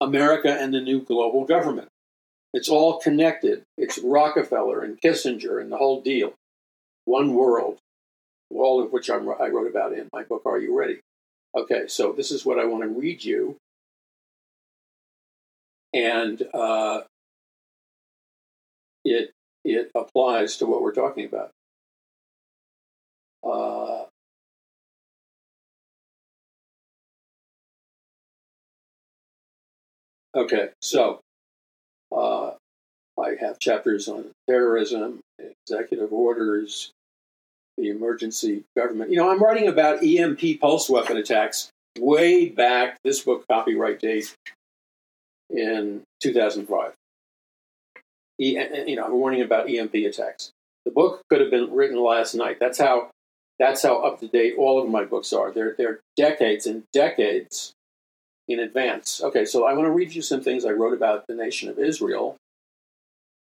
America, 0.00 0.50
and 0.50 0.74
the 0.74 0.80
new 0.80 1.00
global 1.00 1.44
government. 1.44 1.88
It's 2.52 2.68
all 2.68 2.98
connected. 2.98 3.62
It's 3.76 3.98
Rockefeller 3.98 4.82
and 4.82 5.00
Kissinger 5.00 5.60
and 5.60 5.70
the 5.70 5.76
whole 5.76 6.00
deal. 6.00 6.34
One 7.04 7.34
world, 7.34 7.78
all 8.50 8.82
of 8.82 8.92
which 8.92 9.10
I'm, 9.10 9.28
i 9.28 9.48
wrote 9.48 9.70
about 9.70 9.92
in 9.92 10.08
my 10.12 10.24
book, 10.24 10.42
Are 10.46 10.58
You 10.58 10.76
Ready? 10.76 11.00
Okay, 11.56 11.86
so 11.86 12.12
this 12.12 12.30
is 12.30 12.44
what 12.44 12.58
I 12.58 12.64
want 12.64 12.82
to 12.84 12.88
read 12.88 13.24
you 13.24 13.56
and 15.92 16.42
uh, 16.54 17.00
it 19.08 19.32
it 19.64 19.90
applies 19.94 20.56
to 20.58 20.66
what 20.66 20.82
we're 20.82 20.92
talking 20.92 21.26
about. 21.26 21.50
Uh, 23.44 24.04
okay, 30.36 30.70
so 30.80 31.20
uh, 32.12 32.52
I 33.18 33.34
have 33.40 33.58
chapters 33.58 34.08
on 34.08 34.30
terrorism, 34.48 35.20
executive 35.38 36.12
orders, 36.12 36.92
the 37.76 37.90
emergency 37.90 38.64
government. 38.76 39.10
You 39.10 39.18
know, 39.18 39.30
I'm 39.30 39.42
writing 39.42 39.68
about 39.68 40.02
EMP 40.02 40.60
pulse 40.60 40.88
weapon 40.88 41.16
attacks 41.16 41.70
way 41.98 42.48
back. 42.48 42.98
This 43.04 43.20
book 43.20 43.44
copyright 43.48 44.00
date 44.00 44.34
in 45.50 46.02
2005. 46.20 46.92
You 48.38 48.96
know, 48.96 49.08
warning 49.10 49.42
about 49.42 49.68
EMP 49.68 49.94
attacks. 49.94 50.52
The 50.84 50.92
book 50.92 51.22
could 51.28 51.40
have 51.40 51.50
been 51.50 51.72
written 51.72 52.02
last 52.02 52.34
night. 52.34 52.58
That's 52.60 52.78
how 52.78 53.10
that's 53.58 53.82
how 53.82 54.02
up 54.02 54.20
to 54.20 54.28
date 54.28 54.54
all 54.56 54.80
of 54.80 54.88
my 54.88 55.04
books 55.04 55.32
are. 55.32 55.50
They're 55.52 55.74
they're 55.76 56.00
decades 56.16 56.66
and 56.66 56.84
decades 56.92 57.72
in 58.46 58.60
advance. 58.60 59.20
Okay, 59.22 59.44
so 59.44 59.66
I 59.66 59.74
want 59.74 59.86
to 59.86 59.90
read 59.90 60.14
you 60.14 60.22
some 60.22 60.40
things 60.40 60.64
I 60.64 60.70
wrote 60.70 60.94
about 60.94 61.26
the 61.26 61.34
nation 61.34 61.68
of 61.68 61.78
Israel 61.78 62.36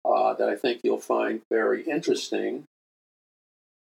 uh, 0.05 0.35
that 0.35 0.49
I 0.49 0.57
think 0.57 0.81
you'll 0.85 0.99
find 0.99 1.41
very 1.51 1.83
interesting. 1.83 2.65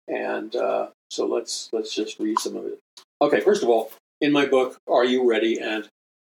And 0.07 0.55
uh, 0.55 0.87
so 1.09 1.25
let's 1.25 1.69
let's 1.73 1.93
just 1.93 2.19
read 2.19 2.39
some 2.39 2.55
of 2.55 2.65
it. 2.65 2.79
Okay, 3.21 3.41
first 3.41 3.63
of 3.63 3.69
all, 3.69 3.91
in 4.21 4.31
my 4.31 4.45
book, 4.45 4.77
Are 4.87 5.05
You 5.05 5.29
Ready? 5.29 5.59
and 5.59 5.87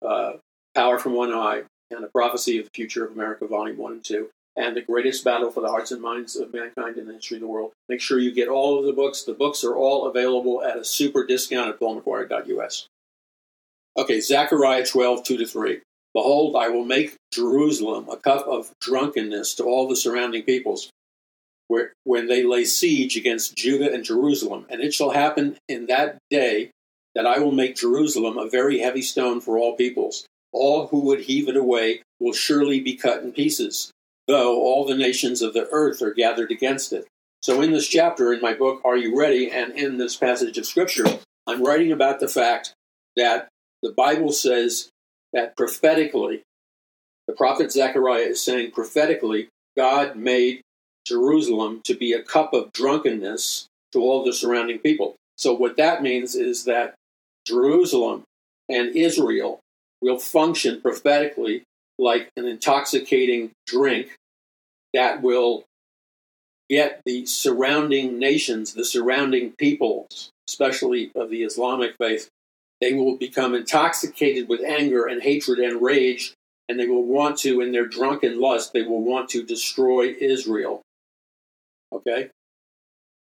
uh, 0.06 0.34
Power 0.76 0.98
from 0.98 1.16
On 1.16 1.32
High, 1.32 1.64
and 1.92 2.04
a 2.04 2.08
prophecy 2.08 2.58
of 2.60 2.66
the 2.66 2.72
future 2.74 3.06
of 3.06 3.12
America, 3.12 3.48
Volume 3.48 3.78
1 3.78 3.92
and 3.92 4.04
2, 4.04 4.30
and 4.58 4.76
the 4.76 4.82
greatest 4.82 5.24
battle 5.24 5.52
for 5.52 5.62
the 5.62 5.70
hearts 5.70 5.92
and 5.92 6.02
minds 6.02 6.36
of 6.36 6.54
mankind 6.54 6.98
in 6.98 7.08
the 7.08 7.14
history 7.14 7.38
of 7.38 7.42
the 7.42 7.48
world. 7.48 7.72
Make 7.88 8.02
sure 8.02 8.20
you 8.20 8.34
get 8.34 8.50
all 8.50 8.80
of 8.80 8.86
the 8.86 8.94
books. 8.94 9.24
The 9.24 9.34
books 9.34 9.64
are 9.64 9.76
all 9.76 10.08
available 10.08 10.64
at 10.64 10.78
a 10.78 10.84
super 10.84 11.26
discount 11.26 11.70
at 11.70 11.80
paulmcguire.us. 11.80 12.88
Okay, 13.96 14.20
Zechariah 14.20 14.86
12, 14.86 15.24
2 15.24 15.38
to 15.38 15.46
3. 15.46 15.82
Behold, 16.14 16.56
I 16.56 16.70
will 16.70 16.86
make 16.86 17.16
Jerusalem 17.32 18.10
a 18.10 18.18
cup 18.18 18.48
of 18.48 18.72
drunkenness 18.82 19.54
to 19.56 19.64
all 19.64 19.88
the 19.88 19.96
surrounding 19.96 20.44
peoples, 20.44 20.90
where, 21.68 21.94
when 22.04 22.28
they 22.28 22.44
lay 22.44 22.66
siege 22.66 23.16
against 23.16 23.56
Judah 23.56 23.94
and 23.94 24.04
Jerusalem. 24.04 24.66
And 24.70 24.82
it 24.82 24.94
shall 24.94 25.12
happen 25.12 25.58
in 25.68 25.86
that 25.88 26.18
day 26.32 26.72
that 27.14 27.28
I 27.28 27.40
will 27.40 27.52
make 27.52 27.76
Jerusalem 27.76 28.38
a 28.38 28.50
very 28.50 28.80
heavy 28.80 29.02
stone 29.02 29.42
for 29.42 29.58
all 29.58 29.76
peoples 29.76 30.26
all 30.52 30.88
who 30.88 31.02
would 31.02 31.22
heave 31.22 31.48
it 31.48 31.58
away 31.58 32.02
will 32.20 32.34
surely 32.34 32.80
be 32.80 32.96
cut 32.96 33.24
in 33.24 33.32
pieces, 33.32 33.92
though 34.28 34.56
all 34.62 34.86
the 34.86 34.98
nations 34.98 35.42
of 35.42 35.54
the 35.54 35.68
earth 35.72 36.02
are 36.02 36.14
gathered 36.14 36.52
against 36.52 36.94
it. 36.94 37.08
So, 37.42 37.62
in 37.62 37.72
this 37.72 37.88
chapter 37.88 38.34
in 38.34 38.42
my 38.42 38.54
book, 38.54 38.82
Are 38.84 38.98
You 38.98 39.18
Ready? 39.18 39.50
and 39.50 39.74
in 39.74 39.98
this 39.98 40.16
passage 40.16 40.58
of 40.58 40.66
Scripture, 40.66 41.06
I'm 41.46 41.64
writing 41.64 41.92
about 41.92 42.20
the 42.20 42.28
fact 42.28 42.74
that 43.16 43.48
the 43.82 43.92
Bible 43.92 44.32
says 44.32 44.90
that 45.34 45.56
prophetically, 45.56 46.44
the 47.28 47.34
prophet 47.34 47.72
Zechariah 47.72 48.22
is 48.24 48.44
saying 48.44 48.72
prophetically, 48.72 49.50
God 49.76 50.16
made 50.16 50.62
Jerusalem 51.06 51.82
to 51.86 51.94
be 51.96 52.14
a 52.14 52.24
cup 52.24 52.54
of 52.54 52.74
drunkenness 52.74 53.68
to 53.94 54.00
all 54.00 54.26
the 54.26 54.34
surrounding 54.34 54.80
people. 54.80 55.16
So, 55.38 55.54
what 55.54 55.78
that 55.78 56.02
means 56.02 56.36
is 56.36 56.66
that 56.66 56.96
Jerusalem 57.46 58.24
and 58.68 58.96
Israel 58.96 59.60
will 60.02 60.20
function 60.20 60.82
prophetically 60.82 61.64
like 62.00 62.30
an 62.38 62.46
intoxicating 62.46 63.52
drink 63.66 64.16
that 64.94 65.22
will 65.22 65.64
get 66.70 67.02
the 67.06 67.26
surrounding 67.26 68.20
nations, 68.20 68.74
the 68.74 68.86
surrounding 68.86 69.52
peoples, 69.58 70.32
especially 70.50 71.12
of 71.16 71.30
the 71.30 71.44
Islamic 71.44 71.96
faith, 71.98 72.30
they 72.82 72.94
will 72.94 73.18
become 73.18 73.56
intoxicated 73.56 74.48
with 74.48 74.62
anger 74.62 75.06
and 75.06 75.22
hatred 75.22 75.60
and 75.60 75.82
rage, 75.82 76.34
and 76.70 76.80
they 76.80 76.88
will 76.88 77.04
want 77.04 77.38
to, 77.40 77.62
in 77.62 77.72
their 77.72 77.88
drunken 77.88 78.40
lust, 78.40 78.74
they 78.74 78.84
will 78.84 79.02
want 79.02 79.30
to 79.30 79.44
destroy 79.44 80.16
Israel. 80.20 80.82
Okay? 81.92 82.30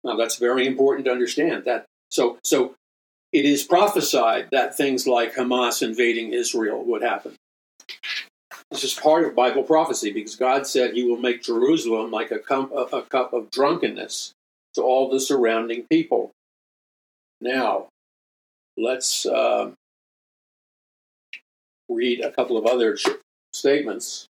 Now 0.04 0.16
that's 0.16 0.38
very 0.38 0.68
important 0.68 1.06
to 1.06 1.12
understand. 1.12 1.66
That 1.66 1.86
so 2.10 2.38
so 2.44 2.76
it 3.32 3.46
is 3.46 3.64
prophesied 3.64 4.50
that 4.52 4.78
things 4.78 5.08
like 5.08 5.36
Hamas 5.36 5.82
invading 5.82 6.34
Israel 6.34 6.84
would 6.84 7.02
happen. 7.02 7.36
This 8.74 8.86
is 8.86 8.94
part 8.96 9.24
of 9.24 9.36
Bible 9.36 9.62
prophecy 9.62 10.12
because 10.12 10.36
God 10.36 10.66
said 10.66 10.96
he 10.96 11.04
will 11.04 11.20
make 11.20 11.44
Jerusalem 11.44 12.10
like 12.10 12.32
a 12.32 12.40
cup, 12.40 12.72
a 12.74 13.04
cup 13.04 13.32
of 13.32 13.52
drunkenness 13.52 14.34
to 14.74 14.82
all 14.82 15.12
the 15.12 15.20
surrounding 15.20 15.86
people. 15.92 16.32
Now, 17.40 17.90
let's 18.76 19.28
uh, 19.28 19.74
read 21.88 22.22
a 22.22 22.32
couple 22.32 22.58
of 22.58 22.66
other 22.66 22.98
statements. 23.54 24.26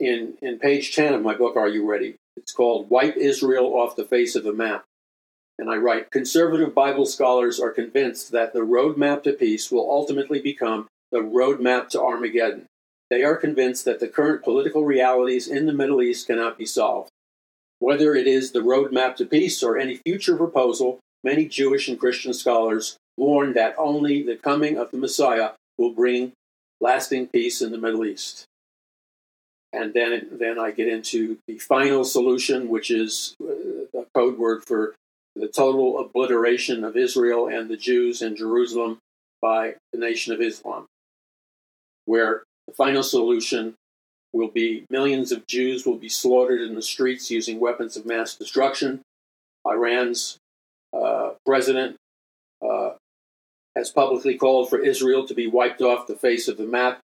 In, 0.00 0.34
in 0.42 0.58
page 0.58 0.96
10 0.96 1.14
of 1.14 1.22
my 1.22 1.36
book, 1.36 1.54
Are 1.54 1.68
You 1.68 1.88
Ready? 1.88 2.16
It's 2.36 2.50
called 2.50 2.90
Wipe 2.90 3.16
Israel 3.16 3.66
Off 3.66 3.94
the 3.94 4.04
Face 4.04 4.34
of 4.34 4.42
the 4.42 4.52
Map. 4.52 4.82
And 5.60 5.70
I 5.70 5.76
write 5.76 6.10
Conservative 6.10 6.74
Bible 6.74 7.06
scholars 7.06 7.60
are 7.60 7.70
convinced 7.70 8.32
that 8.32 8.52
the 8.52 8.66
roadmap 8.66 9.22
to 9.22 9.32
peace 9.32 9.70
will 9.70 9.88
ultimately 9.88 10.40
become 10.40 10.88
the 11.14 11.20
roadmap 11.20 11.88
to 11.90 12.02
Armageddon. 12.02 12.66
They 13.08 13.22
are 13.22 13.36
convinced 13.36 13.84
that 13.84 14.00
the 14.00 14.08
current 14.08 14.42
political 14.42 14.84
realities 14.84 15.46
in 15.46 15.66
the 15.66 15.72
Middle 15.72 16.02
East 16.02 16.26
cannot 16.26 16.58
be 16.58 16.66
solved. 16.66 17.08
Whether 17.78 18.16
it 18.16 18.26
is 18.26 18.50
the 18.50 18.58
roadmap 18.58 19.14
to 19.16 19.24
peace 19.24 19.62
or 19.62 19.78
any 19.78 20.00
future 20.04 20.36
proposal, 20.36 20.98
many 21.22 21.46
Jewish 21.46 21.86
and 21.86 22.00
Christian 22.00 22.34
scholars 22.34 22.96
warn 23.16 23.52
that 23.52 23.76
only 23.78 24.24
the 24.24 24.34
coming 24.34 24.76
of 24.76 24.90
the 24.90 24.98
Messiah 24.98 25.50
will 25.78 25.92
bring 25.92 26.32
lasting 26.80 27.28
peace 27.28 27.62
in 27.62 27.70
the 27.70 27.78
Middle 27.78 28.04
East. 28.04 28.44
And 29.72 29.94
then, 29.94 30.30
then 30.32 30.58
I 30.58 30.72
get 30.72 30.88
into 30.88 31.38
the 31.46 31.58
final 31.58 32.02
solution, 32.02 32.68
which 32.68 32.90
is 32.90 33.36
uh, 33.40 34.00
a 34.00 34.04
code 34.16 34.36
word 34.36 34.64
for 34.66 34.96
the 35.36 35.46
total 35.46 36.00
obliteration 36.00 36.82
of 36.82 36.96
Israel 36.96 37.46
and 37.46 37.70
the 37.70 37.76
Jews 37.76 38.20
in 38.20 38.34
Jerusalem 38.34 38.98
by 39.40 39.74
the 39.92 39.98
Nation 39.98 40.32
of 40.32 40.40
Islam, 40.40 40.86
where 42.06 42.42
the 42.66 42.74
final 42.74 43.02
solution 43.02 43.74
will 44.32 44.48
be 44.48 44.84
millions 44.90 45.30
of 45.32 45.46
Jews 45.46 45.86
will 45.86 45.96
be 45.96 46.08
slaughtered 46.08 46.60
in 46.60 46.74
the 46.74 46.82
streets 46.82 47.30
using 47.30 47.60
weapons 47.60 47.96
of 47.96 48.04
mass 48.04 48.34
destruction. 48.34 49.00
Iran's 49.66 50.38
uh, 50.92 51.30
president 51.46 51.96
uh, 52.62 52.90
has 53.76 53.90
publicly 53.90 54.36
called 54.36 54.68
for 54.68 54.78
Israel 54.78 55.26
to 55.26 55.34
be 55.34 55.46
wiped 55.46 55.80
off 55.80 56.06
the 56.06 56.16
face 56.16 56.48
of 56.48 56.56
the 56.56 56.66
map, 56.66 57.00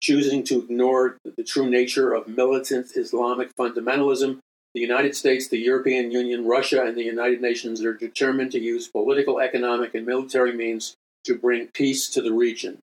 choosing 0.00 0.44
to 0.44 0.60
ignore 0.60 1.16
the 1.36 1.44
true 1.44 1.68
nature 1.68 2.14
of 2.14 2.28
militant 2.28 2.92
Islamic 2.96 3.54
fundamentalism. 3.56 4.38
The 4.72 4.80
United 4.80 5.16
States, 5.16 5.48
the 5.48 5.58
European 5.58 6.12
Union, 6.12 6.46
Russia, 6.46 6.84
and 6.84 6.96
the 6.96 7.02
United 7.02 7.40
Nations 7.40 7.82
are 7.82 7.94
determined 7.94 8.52
to 8.52 8.60
use 8.60 8.86
political, 8.86 9.40
economic, 9.40 9.94
and 9.94 10.06
military 10.06 10.52
means 10.52 10.94
to 11.24 11.34
bring 11.34 11.66
peace 11.74 12.08
to 12.10 12.22
the 12.22 12.32
region. 12.32 12.78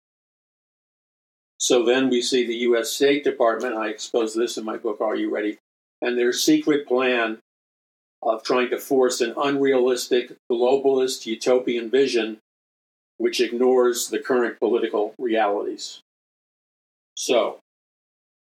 So 1.57 1.85
then 1.85 2.09
we 2.09 2.21
see 2.21 2.45
the 2.45 2.55
U.S. 2.57 2.91
State 2.91 3.23
Department. 3.23 3.75
I 3.75 3.89
expose 3.89 4.33
this 4.33 4.57
in 4.57 4.65
my 4.65 4.77
book, 4.77 5.01
Are 5.01 5.15
You 5.15 5.33
Ready? 5.33 5.57
And 6.01 6.17
their 6.17 6.33
secret 6.33 6.87
plan 6.87 7.39
of 8.21 8.43
trying 8.43 8.69
to 8.71 8.79
force 8.79 9.21
an 9.21 9.33
unrealistic, 9.37 10.33
globalist, 10.51 11.25
utopian 11.25 11.89
vision 11.89 12.39
which 13.17 13.39
ignores 13.39 14.09
the 14.09 14.19
current 14.19 14.59
political 14.59 15.13
realities. 15.17 16.01
So, 17.15 17.59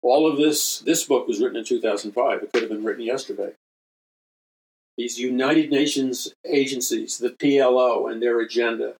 all 0.02 0.30
of 0.30 0.36
this, 0.36 0.80
this 0.80 1.04
book 1.04 1.26
was 1.26 1.40
written 1.40 1.56
in 1.56 1.64
2005. 1.64 2.42
It 2.42 2.52
could 2.52 2.62
have 2.62 2.70
been 2.70 2.84
written 2.84 3.04
yesterday. 3.04 3.52
These 4.98 5.18
United 5.18 5.70
Nations 5.70 6.32
agencies, 6.46 7.18
the 7.18 7.30
PLO 7.30 8.10
and 8.10 8.20
their 8.20 8.40
agenda, 8.40 8.94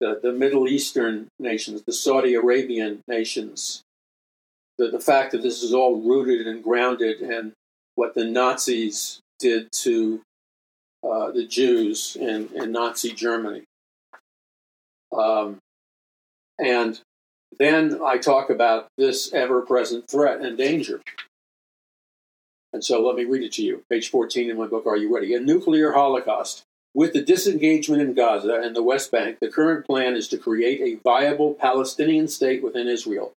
the, 0.00 0.20
the 0.22 0.32
Middle 0.32 0.68
Eastern 0.68 1.28
nations, 1.38 1.82
the 1.82 1.92
Saudi 1.92 2.34
Arabian 2.34 3.00
nations, 3.08 3.82
the, 4.78 4.88
the 4.88 5.00
fact 5.00 5.32
that 5.32 5.42
this 5.42 5.62
is 5.62 5.72
all 5.72 6.00
rooted 6.00 6.46
and 6.46 6.62
grounded 6.62 7.20
in 7.20 7.52
what 7.94 8.14
the 8.14 8.24
Nazis 8.24 9.20
did 9.38 9.70
to 9.72 10.20
uh, 11.02 11.30
the 11.30 11.46
Jews 11.46 12.16
in, 12.18 12.48
in 12.54 12.72
Nazi 12.72 13.12
Germany. 13.12 13.64
Um, 15.16 15.58
and 16.58 17.00
then 17.58 18.00
I 18.04 18.18
talk 18.18 18.50
about 18.50 18.88
this 18.98 19.32
ever 19.32 19.62
present 19.62 20.08
threat 20.08 20.40
and 20.40 20.58
danger. 20.58 21.00
And 22.72 22.84
so 22.84 23.06
let 23.06 23.16
me 23.16 23.24
read 23.24 23.42
it 23.42 23.52
to 23.52 23.62
you. 23.62 23.84
Page 23.88 24.10
14 24.10 24.50
in 24.50 24.58
my 24.58 24.66
book, 24.66 24.86
Are 24.86 24.96
You 24.96 25.14
Ready? 25.14 25.34
A 25.34 25.40
nuclear 25.40 25.92
holocaust. 25.92 26.64
With 26.96 27.12
the 27.12 27.20
disengagement 27.20 28.00
in 28.00 28.14
Gaza 28.14 28.54
and 28.54 28.74
the 28.74 28.82
West 28.82 29.10
Bank, 29.10 29.36
the 29.38 29.50
current 29.50 29.84
plan 29.84 30.16
is 30.16 30.28
to 30.28 30.38
create 30.38 30.80
a 30.80 30.98
viable 31.02 31.52
Palestinian 31.52 32.26
state 32.26 32.62
within 32.62 32.88
Israel. 32.88 33.34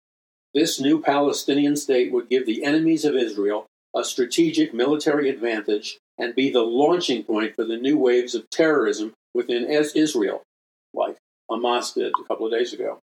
This 0.54 0.80
new 0.80 1.02
Palestinian 1.02 1.76
state 1.76 2.14
would 2.14 2.30
give 2.30 2.46
the 2.46 2.64
enemies 2.64 3.04
of 3.04 3.16
Israel 3.16 3.66
a 3.94 4.06
strategic 4.06 4.74
military 4.74 5.28
advantage 5.30 5.98
and 6.18 6.34
be 6.34 6.50
the 6.50 6.62
launching 6.62 7.22
point 7.22 7.54
for 7.54 7.66
the 7.66 7.76
new 7.76 7.98
waves 7.98 8.34
of 8.34 8.50
terrorism 8.50 9.12
within 9.34 9.66
Israel, 9.66 10.42
like 10.94 11.18
Hamas 11.52 11.94
did 11.94 12.14
a 12.18 12.28
couple 12.30 12.46
of 12.46 12.54
days 12.54 12.72
ago. 12.72 13.00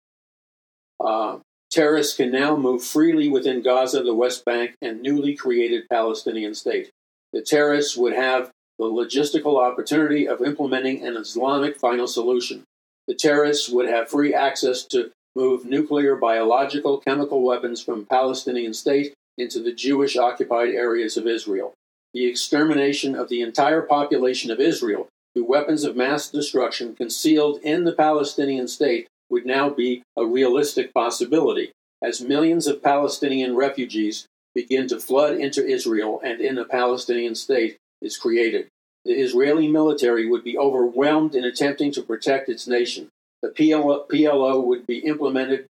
Uh, 1.03 1.39
terrorists 1.71 2.15
can 2.15 2.29
now 2.31 2.55
move 2.55 2.83
freely 2.83 3.27
within 3.27 3.63
Gaza, 3.63 4.03
the 4.03 4.13
West 4.13 4.45
Bank, 4.45 4.75
and 4.83 5.01
newly 5.01 5.35
created 5.35 5.89
Palestinian 5.89 6.53
state. 6.53 6.91
The 7.31 7.41
terrorists 7.41 7.97
would 7.97 8.13
have 8.13 8.51
the 8.79 8.85
logistical 8.85 9.59
opportunity 9.59 10.27
of 10.27 10.41
implementing 10.41 11.05
an 11.05 11.15
Islamic 11.15 11.77
final 11.77 12.07
solution. 12.07 12.63
The 13.07 13.15
terrorists 13.15 13.69
would 13.69 13.89
have 13.89 14.09
free 14.09 14.33
access 14.33 14.83
to 14.85 15.11
move 15.35 15.65
nuclear, 15.65 16.15
biological, 16.15 16.99
chemical 16.99 17.41
weapons 17.41 17.83
from 17.83 18.05
Palestinian 18.05 18.73
state 18.73 19.13
into 19.37 19.59
the 19.59 19.73
Jewish 19.73 20.15
occupied 20.15 20.69
areas 20.69 21.17
of 21.17 21.27
Israel. 21.27 21.73
The 22.13 22.25
extermination 22.25 23.15
of 23.15 23.29
the 23.29 23.41
entire 23.41 23.81
population 23.81 24.51
of 24.51 24.59
Israel 24.59 25.07
through 25.33 25.45
weapons 25.45 25.83
of 25.83 25.95
mass 25.95 26.29
destruction 26.29 26.95
concealed 26.95 27.59
in 27.63 27.83
the 27.83 27.93
Palestinian 27.93 28.67
state 28.67 29.07
would 29.29 29.45
now 29.45 29.69
be 29.69 30.03
a 30.15 30.25
realistic 30.25 30.93
possibility 30.93 31.71
as 32.03 32.21
millions 32.21 32.67
of 32.67 32.83
Palestinian 32.83 33.55
refugees 33.55 34.27
begin 34.53 34.87
to 34.87 34.99
flood 34.99 35.37
into 35.37 35.65
Israel 35.65 36.21
and 36.23 36.39
in 36.39 36.55
the 36.55 36.65
Palestinian 36.65 37.33
state 37.33 37.77
is 38.03 38.17
created. 38.17 38.67
The 39.05 39.13
Israeli 39.13 39.67
military 39.67 40.27
would 40.27 40.43
be 40.43 40.57
overwhelmed 40.57 41.35
in 41.35 41.43
attempting 41.43 41.91
to 41.93 42.01
protect 42.01 42.49
its 42.49 42.67
nation. 42.67 43.09
The 43.41 43.49
PLO, 43.49 44.63
would 44.63 44.87
be 44.87 44.99
implemented 44.99 45.65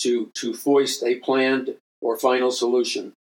to, 0.00 0.30
to 0.34 0.52
foist 0.52 1.02
a 1.02 1.16
planned 1.16 1.76
or 2.02 2.18
final 2.18 2.50
solution. 2.50 3.12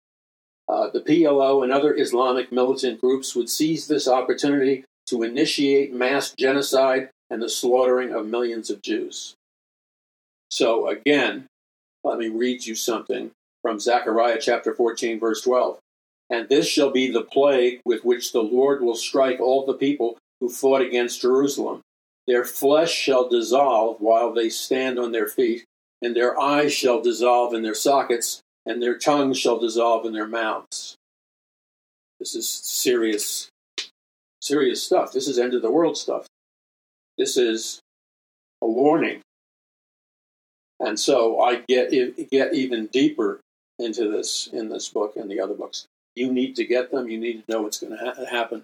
Uh, 0.68 0.90
the 0.90 1.00
PLO 1.00 1.64
and 1.64 1.72
other 1.72 1.96
Islamic 1.96 2.52
militant 2.52 3.00
groups 3.00 3.36
would 3.36 3.50
seize 3.50 3.88
this 3.88 4.08
opportunity 4.08 4.84
to 5.08 5.24
initiate 5.24 5.94
mass 5.94 6.34
genocide 6.38 7.10
and 7.30 7.42
the 7.42 7.50
slaughtering 7.50 8.14
of 8.14 8.26
millions 8.26 8.70
of 8.70 8.82
Jews. 8.82 9.36
So, 10.50 10.88
again, 10.88 11.48
let 12.04 12.18
me 12.18 12.28
read 12.28 12.66
you 12.66 12.76
something 12.76 13.32
from 13.62 13.80
Zechariah 13.80 14.40
chapter 14.42 14.74
14, 14.74 15.20
verse 15.20 15.42
12. 15.42 15.78
And 16.30 16.50
this 16.50 16.68
shall 16.68 16.92
be 16.92 17.12
the 17.12 17.22
plague 17.22 17.82
with 17.86 18.04
which 18.04 18.32
the 18.32 18.42
Lord 18.42 18.82
will 18.82 18.96
strike 18.96 19.40
all 19.40 19.66
the 19.66 19.74
people 19.74 20.18
who 20.40 20.50
fought 20.50 20.82
against 20.82 21.22
Jerusalem. 21.22 21.82
Their 22.28 22.44
flesh 22.44 22.92
shall 22.92 23.30
dissolve 23.30 24.02
while 24.02 24.34
they 24.34 24.50
stand 24.50 24.98
on 24.98 25.12
their 25.12 25.28
feet, 25.28 25.66
and 26.02 26.16
their 26.16 26.40
eyes 26.40 26.74
shall 26.74 27.02
dissolve 27.02 27.54
in 27.54 27.62
their 27.62 27.76
sockets, 27.76 28.42
and 28.66 28.82
their 28.82 28.98
tongues 28.98 29.38
shall 29.38 29.60
dissolve 29.60 30.06
in 30.06 30.14
their 30.14 30.28
mouths. 30.28 30.96
This 32.20 32.34
is 32.34 32.50
serious 32.50 33.50
serious 34.42 34.84
stuff. 34.84 35.12
This 35.12 35.28
is 35.28 35.40
end 35.40 35.56
of 35.56 35.62
the 35.62 35.72
world 35.72 35.98
stuff. 35.98 36.28
This 37.18 37.36
is 37.36 37.80
a 38.62 38.68
warning. 38.68 39.22
And 40.80 41.00
so 41.00 41.40
I 41.42 41.64
get 41.68 41.92
get 42.30 42.54
even 42.54 42.88
deeper 42.88 43.40
into 43.80 44.10
this 44.10 44.48
in 44.48 44.70
this 44.70 44.90
book 44.90 45.16
and 45.16 45.30
the 45.30 45.40
other 45.40 45.54
books. 45.54 45.86
You 46.16 46.32
need 46.32 46.56
to 46.56 46.66
get 46.66 46.92
them. 46.92 47.10
You 47.10 47.20
need 47.20 47.46
to 47.46 47.52
know 47.52 47.62
what's 47.62 47.80
going 47.80 47.98
to 47.98 48.04
ha- 48.04 48.26
happen. 48.30 48.64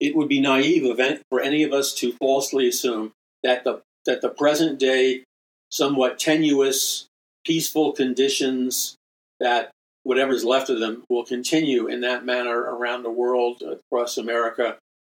It 0.00 0.16
would 0.16 0.28
be 0.28 0.40
naive 0.40 0.84
for 1.28 1.40
any 1.40 1.62
of 1.62 1.72
us 1.72 1.94
to 1.94 2.12
falsely 2.12 2.68
assume 2.68 3.12
that 3.42 3.64
the 3.64 3.82
that 4.06 4.20
the 4.20 4.28
present 4.28 4.78
day, 4.78 5.24
somewhat 5.70 6.18
tenuous, 6.18 7.06
peaceful 7.44 7.92
conditions 7.92 8.96
that 9.40 9.70
whatever's 10.02 10.44
left 10.44 10.68
of 10.68 10.80
them 10.80 11.04
will 11.08 11.24
continue 11.24 11.86
in 11.86 12.02
that 12.02 12.24
manner 12.24 12.58
around 12.58 13.02
the 13.02 13.10
world, 13.10 13.62
across 13.62 14.18
America, 14.18 14.76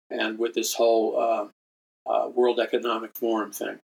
and 0.10 0.38
with 0.38 0.54
this 0.54 0.74
whole 0.76 1.20
uh, 1.20 1.48
uh, 2.10 2.30
World 2.30 2.60
Economic 2.60 3.16
Forum 3.16 3.52
thing. 3.52 3.80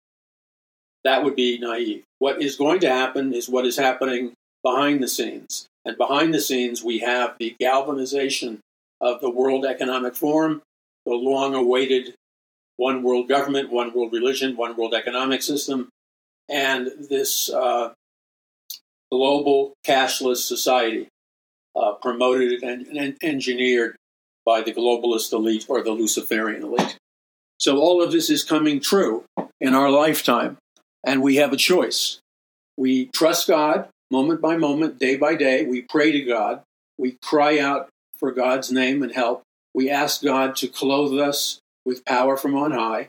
That 1.04 1.24
would 1.24 1.36
be 1.36 1.58
naive. 1.58 2.04
What 2.20 2.42
is 2.42 2.56
going 2.56 2.80
to 2.82 2.90
happen 2.90 3.34
is 3.34 3.50
what 3.50 3.66
is 3.66 3.78
happening 3.78 4.34
behind 4.64 5.02
the 5.02 5.08
scenes. 5.08 5.68
And 5.86 5.98
behind 5.98 6.34
the 6.34 6.42
scenes, 6.42 6.84
we 6.84 7.00
have 7.00 7.36
the 7.40 7.56
galvanization 7.60 8.60
of 9.00 9.20
the 9.20 9.30
World 9.30 9.66
Economic 9.66 10.16
Forum, 10.16 10.62
the 11.06 11.14
long 11.14 11.56
awaited 11.56 12.14
one 12.78 13.04
world 13.04 13.28
government, 13.28 13.72
one 13.72 13.94
world 13.94 14.14
religion, 14.14 14.58
one 14.58 14.76
world 14.76 14.94
economic 14.94 15.42
system, 15.42 15.90
and 16.50 16.88
this 17.10 17.50
uh, 17.50 17.94
global 19.12 19.74
cashless 19.86 20.38
society 20.38 21.08
uh, 21.76 21.94
promoted 21.94 22.64
and, 22.64 22.88
and, 22.88 23.18
engineered 23.22 23.96
by 24.46 24.62
the 24.62 24.74
globalist 24.74 25.32
elite 25.32 25.66
or 25.70 25.84
the 25.84 25.92
Luciferian 25.92 26.64
elite. 26.64 26.98
So 27.60 27.78
all 27.78 28.02
of 28.02 28.12
this 28.12 28.30
is 28.30 28.44
coming 28.44 28.80
true 28.80 29.24
in 29.60 29.74
our 29.74 29.90
lifetime, 29.90 30.58
and 31.06 31.22
we 31.22 31.36
have 31.36 31.54
a 31.54 31.58
choice. 31.58 32.20
We 32.78 33.06
trust 33.08 33.48
God 33.48 33.88
moment 34.12 34.42
by 34.42 34.58
moment, 34.58 35.00
day 35.00 35.16
by 35.16 35.36
day. 35.36 35.66
We 35.66 35.82
pray 35.82 36.12
to 36.12 36.22
God. 36.22 36.62
We 36.98 37.18
cry 37.24 37.60
out 37.60 37.90
for 38.18 38.32
God's 38.32 38.72
name 38.72 39.02
and 39.02 39.12
help. 39.12 39.44
We 39.74 39.90
ask 39.90 40.22
God 40.22 40.56
to 40.58 40.68
clothe 40.68 41.20
us 41.20 41.60
with 41.86 42.06
power 42.06 42.38
from 42.38 42.56
on 42.56 42.72
high, 42.72 43.08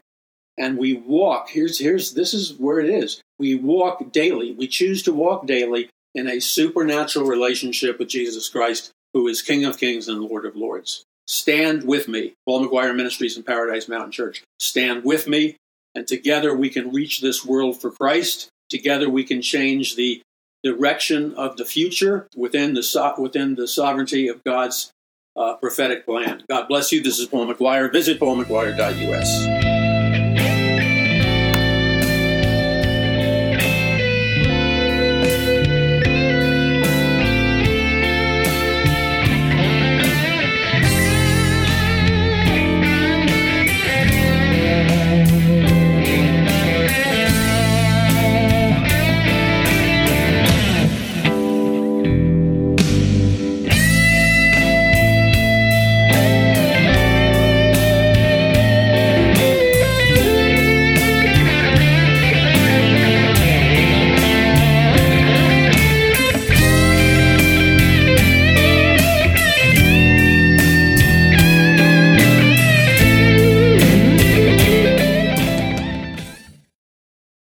and 0.56 0.78
we 0.78 0.94
walk. 0.94 1.50
Here's 1.50 1.78
here's 1.78 2.14
this 2.14 2.32
is 2.32 2.54
where 2.54 2.78
it 2.80 2.88
is. 2.88 3.20
We 3.38 3.54
walk 3.54 4.12
daily. 4.12 4.52
We 4.52 4.68
choose 4.68 5.02
to 5.02 5.12
walk 5.12 5.46
daily 5.46 5.90
in 6.14 6.28
a 6.28 6.40
supernatural 6.40 7.26
relationship 7.26 7.98
with 7.98 8.08
Jesus 8.08 8.48
Christ, 8.48 8.90
who 9.12 9.26
is 9.26 9.42
King 9.42 9.64
of 9.64 9.78
Kings 9.78 10.08
and 10.08 10.20
Lord 10.20 10.46
of 10.46 10.56
Lords. 10.56 11.04
Stand 11.26 11.84
with 11.84 12.08
me, 12.08 12.34
Paul 12.46 12.66
McGuire 12.66 12.94
Ministries 12.94 13.36
and 13.36 13.46
Paradise 13.46 13.88
Mountain 13.88 14.12
Church. 14.12 14.42
Stand 14.58 15.04
with 15.04 15.26
me, 15.28 15.56
and 15.94 16.06
together 16.06 16.54
we 16.54 16.70
can 16.70 16.92
reach 16.92 17.20
this 17.20 17.44
world 17.44 17.80
for 17.80 17.90
Christ. 17.90 18.48
Together 18.70 19.10
we 19.10 19.24
can 19.24 19.42
change 19.42 19.96
the 19.96 20.22
direction 20.62 21.34
of 21.34 21.56
the 21.56 21.64
future 21.64 22.28
within 22.36 22.74
the 22.74 23.14
within 23.18 23.54
the 23.54 23.68
sovereignty 23.68 24.28
of 24.28 24.44
God's 24.44 24.92
uh, 25.36 25.54
prophetic 25.56 26.04
plan. 26.04 26.44
God 26.48 26.68
bless 26.68 26.92
you. 26.92 27.02
This 27.02 27.18
is 27.18 27.26
Paul 27.26 27.52
McGuire. 27.52 27.90
Visit 27.92 28.20
paulmcguire.us. 28.20 29.71